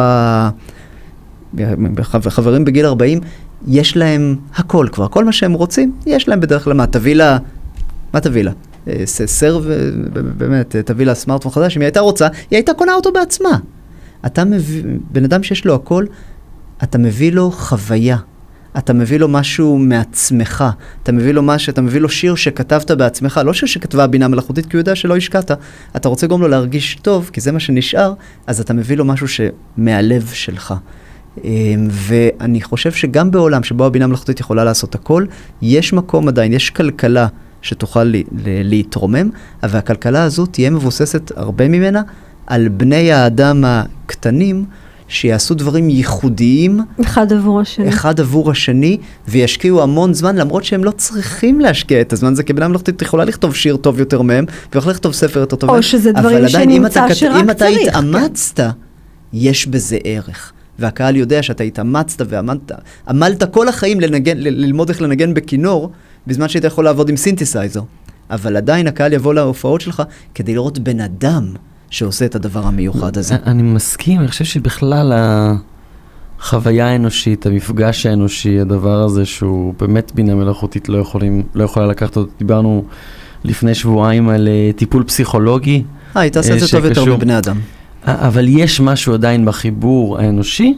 חברים 2.28 2.64
בגיל 2.64 2.86
40, 2.86 3.20
יש 3.68 3.96
להם 3.96 4.36
הכל 4.54 4.86
כבר, 4.92 5.08
כל 5.08 5.24
מה 5.24 5.32
שהם 5.32 5.52
רוצים, 5.52 5.92
יש 6.06 6.28
להם 6.28 6.40
בדרך 6.40 6.64
כלל 6.64 6.72
מה, 6.72 6.86
תביא 6.86 7.14
לה, 7.14 7.38
מה 8.14 8.20
תביא 8.20 8.42
לה? 8.42 8.52
אה, 8.88 9.02
ס- 9.06 9.22
סרב, 9.26 9.66
אה, 9.70 9.76
ב- 10.12 10.18
ב- 10.18 10.38
באמת, 10.38 10.76
אה, 10.76 10.82
תביא 10.82 11.06
לה 11.06 11.14
סמארטפון 11.14 11.52
חדש, 11.52 11.76
אם 11.76 11.82
היא 11.82 11.86
הייתה 11.86 12.00
רוצה, 12.00 12.26
היא 12.26 12.56
הייתה 12.56 12.72
קונה 12.74 12.94
אותו 12.94 13.12
בעצמה. 13.12 13.58
אתה 14.26 14.44
מביא, 14.44 14.82
בן 15.12 15.24
אדם 15.24 15.42
שיש 15.42 15.64
לו 15.64 15.74
הכל, 15.74 16.04
אתה 16.82 16.98
מביא 16.98 17.32
לו 17.32 17.50
חוויה. 17.50 18.16
אתה 18.78 18.92
מביא 18.92 19.18
לו 19.18 19.28
משהו 19.28 19.78
מעצמך, 19.78 20.64
אתה 21.02 21.12
מביא 21.12 21.32
לו 21.32 21.42
משהו, 21.42 21.70
אתה 21.72 21.80
מביא 21.82 22.00
לו 22.00 22.08
שיר 22.08 22.34
שכתבת 22.34 22.90
בעצמך, 22.90 23.40
לא 23.44 23.52
שיר 23.52 23.68
שכתבה 23.68 24.04
הבינה 24.04 24.28
מלאכותית, 24.28 24.66
כי 24.66 24.76
הוא 24.76 24.80
יודע 24.80 24.94
שלא 24.96 25.16
השקעת. 25.16 25.50
אתה 25.96 26.08
רוצה 26.08 26.26
לגרום 26.26 26.40
לו 26.42 26.48
להרגיש 26.48 26.98
טוב, 27.02 27.30
כי 27.32 27.40
זה 27.40 27.52
מה 27.52 27.60
שנשאר, 27.60 28.12
אז 28.46 28.60
אתה 28.60 28.74
מביא 28.74 28.96
לו 28.96 29.04
משהו 29.04 29.26
שמהלב 29.28 30.26
שלך. 30.32 30.74
אמ, 31.44 31.88
ואני 31.90 32.60
חושב 32.62 32.92
שגם 32.92 33.30
בעולם 33.30 33.62
שבו 33.62 33.86
הבינה 33.86 34.04
המלאכותית 34.04 34.40
יכולה 34.40 34.64
לעשות 34.64 34.94
הכל, 34.94 35.24
יש 35.62 35.92
מקום 35.92 36.28
עדיין, 36.28 36.52
יש 36.52 36.70
כלכלה 36.70 37.26
שתוכל 37.62 38.04
ל- 38.04 38.16
ל- 38.16 38.22
להתרומם, 38.44 39.30
אבל 39.62 39.78
הכלכלה 39.78 40.22
הזו 40.22 40.46
תהיה 40.46 40.70
מבוססת, 40.70 41.32
הרבה 41.36 41.68
ממנה, 41.68 42.02
על 42.46 42.68
בני 42.68 43.12
האדם 43.12 43.64
הקטנים, 43.66 44.64
שיעשו 45.08 45.54
דברים 45.54 45.90
ייחודיים 45.90 46.80
אחד 47.00 47.32
עבור 47.32 47.60
השני. 47.60 47.88
אחד 47.88 48.20
עבור 48.20 48.50
השני, 48.50 48.98
וישקיעו 49.28 49.82
המון 49.82 50.14
זמן, 50.14 50.36
למרות 50.36 50.64
שהם 50.64 50.84
לא 50.84 50.90
צריכים 50.90 51.60
להשקיע 51.60 52.00
את 52.00 52.12
הזמן 52.12 52.32
הזה, 52.32 52.42
כי 52.42 52.52
בינה 52.52 52.68
מלאכותית 52.68 53.02
יכולה 53.02 53.24
לכתוב 53.24 53.54
שיר 53.54 53.76
טוב 53.76 54.00
יותר 54.00 54.22
מהם, 54.22 54.44
ויכולה 54.74 54.92
לכתוב 54.92 55.12
ספר 55.12 55.40
יותר 55.40 55.56
טוב 55.56 55.70
או 55.70 55.74
מהם. 55.74 55.82
שזה 55.82 56.12
דברים 56.12 56.36
אבל 56.36 56.46
עדיין, 56.46 56.70
אם 56.70 56.76
שנמצא 56.76 57.06
אתה, 57.06 57.14
שרק 57.14 57.40
אם 57.40 57.50
אתה 57.50 57.58
צריך, 57.58 57.78
כן. 57.78 57.88
התאמצת, 57.88 58.60
יש 59.32 59.66
בזה 59.66 59.98
ערך. 60.04 60.52
והקהל 60.78 61.16
יודע 61.16 61.42
שאתה 61.42 61.64
התאמצת 61.64 62.26
ועמלת, 62.28 62.72
עמלת 63.08 63.54
כל 63.54 63.68
החיים 63.68 64.00
לנגן, 64.00 64.38
ללמוד 64.38 64.88
איך 64.88 65.02
לנגן 65.02 65.34
בכינור, 65.34 65.90
בזמן 66.26 66.48
שהיית 66.48 66.64
יכול 66.64 66.84
לעבוד 66.84 67.08
עם 67.08 67.16
סינתסייזר. 67.16 67.82
אבל 68.30 68.56
עדיין 68.56 68.86
הקהל 68.86 69.12
יבוא 69.12 69.34
להופעות 69.34 69.80
שלך 69.80 70.02
כדי 70.34 70.54
לראות 70.54 70.78
בן 70.78 71.00
אדם 71.00 71.54
שעושה 71.90 72.24
את 72.24 72.34
הדבר 72.34 72.66
המיוחד 72.66 73.16
הזה. 73.18 73.36
אני 73.46 73.62
מסכים, 73.62 74.20
אני 74.20 74.28
חושב 74.28 74.44
שבכלל 74.44 75.12
החוויה 76.40 76.86
האנושית, 76.86 77.46
המפגש 77.46 78.06
האנושי, 78.06 78.60
הדבר 78.60 78.98
הזה 78.98 79.26
שהוא 79.26 79.74
באמת 79.80 80.12
בינה 80.14 80.34
מלאכותית 80.34 80.88
לא, 80.88 80.98
יכולים, 80.98 81.42
לא 81.54 81.64
יכולה 81.64 81.86
לקחת 81.86 82.16
אותו. 82.16 82.30
דיברנו 82.38 82.84
לפני 83.44 83.74
שבועיים 83.74 84.28
על 84.28 84.48
אה, 84.48 84.70
טיפול 84.76 85.04
פסיכולוגי, 85.04 85.82
אה, 86.16 86.20
היא 86.20 86.32
תעשה 86.32 86.56
את 86.56 86.62
אה, 86.62 86.66
זה 86.66 86.72
טוב 86.72 86.84
יותר 86.84 87.04
מבני 87.04 87.38
אדם. 87.38 87.60
אבל 88.14 88.48
יש 88.48 88.80
משהו 88.80 89.14
עדיין 89.14 89.44
בחיבור 89.44 90.18
האנושי, 90.18 90.74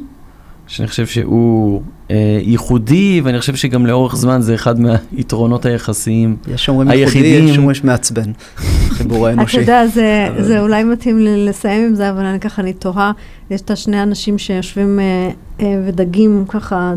שאני 0.66 0.88
חושב 0.88 1.06
שהוא 1.06 1.82
אה, 2.10 2.16
ייחודי, 2.42 3.20
ואני 3.24 3.40
חושב 3.40 3.54
שגם 3.54 3.86
לאורך 3.86 4.16
זמן 4.16 4.40
זה 4.40 4.54
אחד 4.54 4.74
מהיתרונות 4.80 5.66
היחסיים. 5.66 6.36
יש 6.54 6.64
שאומרים 6.64 6.90
ייחודי, 6.90 7.04
היחידים- 7.18 7.48
יש 7.48 7.54
שאומרים 7.54 7.74
שמעצבן. 7.74 8.30
חיבור 8.96 9.28
אתה 9.28 9.36
האנושי. 9.36 9.60
יודע, 9.60 9.86
זה, 9.86 10.26
אבל- 10.30 10.42
זה 10.44 10.60
אולי 10.60 10.84
מתאים 10.84 11.18
לי 11.18 11.46
לסיים 11.46 11.86
עם 11.88 11.94
זה, 11.94 12.10
אבל 12.10 12.24
אני 12.24 12.40
ככה, 12.40 12.62
אני 12.62 12.72
תוהה, 12.72 13.12
יש 13.50 13.60
את 13.60 13.70
השני 13.70 14.02
אנשים 14.02 14.38
שיושבים 14.38 15.00
אה, 15.00 15.30
אה, 15.60 15.80
ודגים 15.86 16.44
ככה 16.48 16.92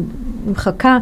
עם 0.48 0.56
חכה, 0.56 0.98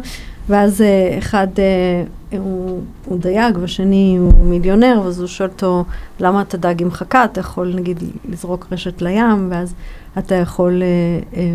ואז 0.48 0.82
אה, 0.82 1.18
אחד 1.18 1.46
אה, 1.58 2.38
הוא, 2.38 2.80
הוא 3.04 3.18
דייג 3.18 3.58
והשני 3.60 4.16
הוא 4.20 4.32
מיליונר, 4.44 5.00
ואז 5.04 5.20
הוא 5.20 5.28
שואל 5.28 5.48
אותו, 5.48 5.84
למה 6.20 6.42
אתה 6.42 6.56
דג 6.56 6.82
עם 6.82 6.90
חכה? 6.90 7.24
אתה 7.24 7.40
יכול 7.40 7.72
נגיד 7.76 7.98
לזרוק 8.28 8.66
רשת 8.72 9.02
לים, 9.02 9.48
ואז 9.50 9.74
אתה 10.18 10.34
יכול 10.34 10.82
אה, 10.82 11.40
אה, 11.40 11.54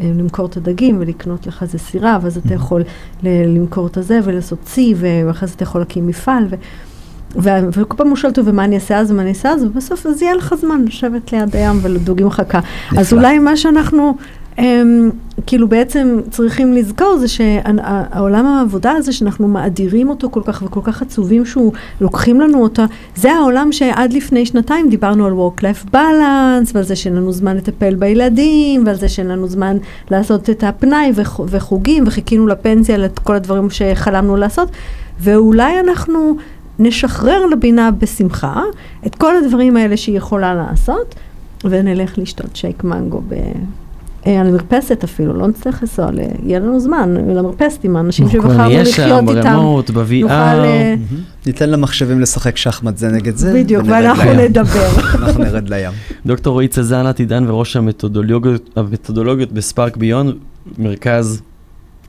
למכור 0.00 0.46
את 0.46 0.56
הדגים 0.56 0.96
ולקנות 1.00 1.46
לך 1.46 1.62
איזה 1.62 1.78
סירה, 1.78 2.18
ואז 2.22 2.36
אתה 2.36 2.54
יכול 2.54 2.82
ל- 3.22 3.56
למכור 3.56 3.86
את 3.86 3.96
הזה 3.96 4.20
ולעשות 4.24 4.58
צי, 4.64 4.94
ואחרי 4.96 5.48
זה 5.48 5.54
אתה 5.54 5.62
יכול 5.62 5.80
להקים 5.80 6.06
מפעל. 6.06 6.46
ו... 7.42 7.50
וכל 7.72 7.96
פעם 7.96 8.08
הוא 8.08 8.16
שואל 8.16 8.30
אותו, 8.30 8.44
ומה 8.44 8.64
אני 8.64 8.74
אעשה 8.74 8.98
אז, 8.98 9.10
ומה 9.10 9.22
אני 9.22 9.28
אעשה 9.30 9.50
אז, 9.50 9.64
ובסוף 9.64 10.06
אז 10.06 10.22
יהיה 10.22 10.34
לך 10.34 10.54
זמן 10.60 10.84
לשבת 10.84 11.32
ליד 11.32 11.56
הים 11.56 11.78
ולדוג 11.82 12.22
עם 12.22 12.30
חכה. 12.30 12.60
אז. 12.98 13.12
אולי 13.12 13.38
מה 13.38 13.56
שאנחנו 13.56 14.16
הם, 14.58 15.10
כאילו 15.46 15.68
בעצם 15.68 16.20
צריכים 16.30 16.72
לזכור 16.72 17.16
זה 17.18 17.28
שהעולם 17.28 18.46
העבודה 18.46 18.92
הזה 18.92 19.12
שאנחנו 19.12 19.48
מאדירים 19.48 20.08
אותו 20.08 20.30
כל 20.30 20.40
כך 20.44 20.62
וכל 20.66 20.80
כך 20.84 21.02
עצובים 21.02 21.46
שהוא 21.46 21.72
לוקחים 22.00 22.40
לנו 22.40 22.62
אותו, 22.62 22.82
זה 23.16 23.32
העולם 23.32 23.72
שעד 23.72 24.12
לפני 24.12 24.46
שנתיים 24.46 24.90
דיברנו 24.90 25.26
על 25.26 25.32
Work-Life 25.32 25.94
Balance 25.94 26.70
ועל 26.74 26.84
זה 26.84 26.96
שאין 26.96 27.14
לנו 27.14 27.32
זמן 27.32 27.56
לטפל 27.56 27.94
בילדים 27.94 28.86
ועל 28.86 28.96
זה 28.96 29.08
שאין 29.08 29.28
לנו 29.28 29.48
זמן 29.48 29.76
לעשות 30.10 30.50
את 30.50 30.64
הפנאי 30.64 31.12
וח, 31.14 31.40
וחוגים 31.48 32.04
וחיכינו 32.06 32.46
לפנסיה 32.46 32.96
לכל 32.98 33.34
הדברים 33.34 33.70
שחלמנו 33.70 34.36
לעשות 34.36 34.68
ואולי 35.20 35.80
אנחנו 35.80 36.36
נשחרר 36.78 37.46
לבינה 37.46 37.90
בשמחה 37.90 38.62
את 39.06 39.14
כל 39.14 39.36
הדברים 39.36 39.76
האלה 39.76 39.96
שהיא 39.96 40.16
יכולה 40.16 40.54
לעשות 40.54 41.14
ונלך 41.64 42.18
לשתות 42.18 42.56
שייק 42.56 42.84
מנגו 42.84 43.20
ב... 43.28 43.34
אה, 44.26 44.40
על 44.40 44.50
מרפסת 44.50 45.04
אפילו, 45.04 45.32
לא 45.32 45.48
נצטרך 45.48 45.82
לנסוע, 45.82 46.10
ל- 46.10 46.18
יהיה 46.42 46.58
לנו 46.58 46.80
זמן 46.80 47.14
למרפסת 47.36 47.84
עם 47.84 47.96
האנשים 47.96 48.28
כבר 48.28 48.40
שבחרנו 48.40 48.74
לחיות 48.80 49.28
איתם. 49.28 49.42
ב 49.42 49.48
remote, 49.48 49.90
ב-VR. 49.90 50.20
נוכל, 50.22 50.32
אה, 50.34 50.94
ניתן 51.46 51.70
למחשבים 51.70 52.20
לשחק 52.20 52.56
שחמט 52.56 52.96
זה 52.96 53.08
נגד 53.08 53.36
זה. 53.36 53.54
בדיוק, 53.54 53.84
ואנחנו. 53.86 54.32
נדבר. 54.34 54.88
אנחנו 55.18 55.44
נרד 55.44 55.68
לים. 55.68 55.90
דוקטור 56.26 56.52
רועי 56.52 56.68
צזן 56.68 57.06
עתידן 57.06 57.44
וראש 57.50 57.76
המתודולוגיות 57.76 59.52
ב 59.52 59.96
SparkBeyond, 59.96 60.32
מרכז. 60.78 61.42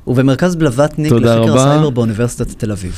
ובמרכז 0.07 0.55
בלווטניק 0.55 1.09
תודה 1.09 1.35
לחקר 1.35 1.51
רבה. 1.51 1.63
הסייבר 1.63 1.89
באוניברסיטת 1.89 2.51
תל 2.57 2.71
אביב. 2.71 2.93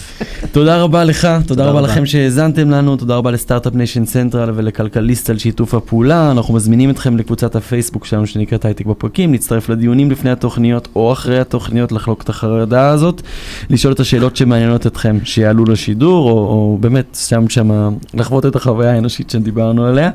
תודה 0.51 0.81
רבה 0.81 1.03
לך, 1.03 1.27
תודה 1.47 1.63
רבה 1.63 1.79
רבה. 1.79 1.87
לכם 1.87 2.05
שהאזנתם 2.05 2.69
לנו, 2.69 2.95
תודה 2.95 3.15
רבה 3.15 3.31
ל 3.31 3.36
Start-Up 3.36 3.75
Nation 3.75 4.05
Central 4.05 4.51
ולכלכליסט 4.55 5.29
על 5.29 5.37
שיתוף 5.37 5.73
הפעולה. 5.73 6.31
אנחנו 6.31 6.53
מזמינים 6.53 6.89
אתכם 6.89 7.17
לקבוצת 7.17 7.55
הפייסבוק 7.55 8.05
שלנו 8.05 8.27
שנקראת 8.27 8.65
הייטק 8.65 8.85
בפרקים, 8.85 9.31
להצטרף 9.31 9.69
לדיונים 9.69 10.11
לפני 10.11 10.31
התוכניות 10.31 10.87
או 10.95 11.11
אחרי 11.11 11.39
התוכניות, 11.39 11.91
לחלוק 11.91 12.21
את 12.21 12.29
החרדה 12.29 12.89
הזאת, 12.89 13.21
לשאול 13.69 13.93
את 13.93 13.99
השאלות 13.99 14.35
שמעניינות 14.35 14.87
אתכם, 14.87 15.17
שיעלו 15.23 15.65
לשידור, 15.65 16.29
או, 16.31 16.37
או 16.37 16.77
באמת 16.81 17.17
שם 17.27 17.49
שם 17.49 17.89
לחוות 18.13 18.45
את 18.45 18.55
החוויה 18.55 18.91
האנושית 18.91 19.29
שדיברנו 19.29 19.85
עליה. 19.85 20.09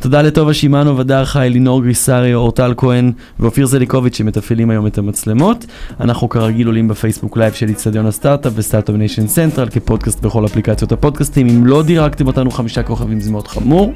תודה 0.00 0.22
לטובה 0.22 0.54
שמענו, 0.54 0.98
הדר 0.98 1.24
חי, 1.24 1.48
לינור 1.50 1.82
גריסריו, 1.82 2.38
אורטל 2.38 2.74
כהן 2.76 3.12
ואופיר 3.40 3.66
זליקוביץ' 3.66 4.16
שמתפעלים 4.16 4.70
היום 4.70 4.86
את 4.86 4.98
המצלמות. 4.98 5.66
אנחנו 6.00 6.28
כרגיל 6.32 6.66
עולים 6.66 6.88
בפייסבוק 6.88 7.36
לייב 7.36 7.52
של 7.52 7.68
איצטדיון 7.68 8.06
הסטארט-אפ 8.06 8.52
ו 8.56 8.60
Start-Up 8.60 8.94
Nation 8.94 9.26
Central 9.26 9.68
כפודקאסט 9.68 10.20
בכל 10.20 10.44
אפליקציות 10.44 10.92
הפודקאסטים. 10.92 11.48
אם 11.48 11.66
לא 11.66 11.82
דירגתם 11.82 12.26
אותנו 12.26 12.50
חמישה 12.50 12.82
כוכבים 12.82 13.20
זה 13.20 13.30
מאוד 13.30 13.48
חמור. 13.48 13.92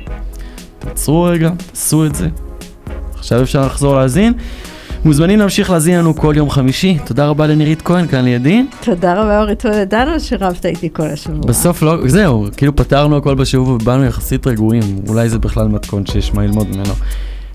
תעצרו 0.79 1.23
רגע, 1.23 1.51
תעשו 1.71 2.07
את 2.07 2.15
זה. 2.15 2.29
עכשיו 3.15 3.43
אפשר 3.43 3.67
לחזור 3.67 3.97
להאזין. 3.97 4.33
מוזמנים 5.05 5.39
להמשיך 5.39 5.71
להאזין 5.71 5.99
לנו 5.99 6.17
כל 6.17 6.35
יום 6.37 6.51
חמישי. 6.51 6.99
תודה 7.05 7.27
רבה 7.27 7.47
לנירית 7.47 7.83
כהן 7.83 8.07
כאן 8.07 8.25
לידי. 8.25 8.65
תודה 8.81 9.23
רבה 9.23 9.41
אורית 9.41 9.61
טולדנו 9.61 10.21
שרבת 10.21 10.67
איתי 10.67 10.89
כל 10.93 11.07
השבוע. 11.07 11.41
בסוף 11.47 11.83
לא, 11.83 12.09
זהו, 12.09 12.47
כאילו 12.57 12.77
פתרנו 12.77 13.17
הכל 13.17 13.35
בשבוע 13.35 13.75
ובאנו 13.75 14.05
יחסית 14.05 14.47
רגועים. 14.47 14.83
אולי 15.09 15.29
זה 15.29 15.39
בכלל 15.39 15.69
מתכון 15.69 16.07
שיש 16.07 16.35
מה 16.35 16.43
ללמוד 16.43 16.69
ממנו. 16.69 16.95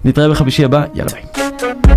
נתראה 0.05 0.29
בחמישי 0.29 0.65
הבא, 0.65 0.84
יאללה 0.93 1.11
ביי. 1.11 1.90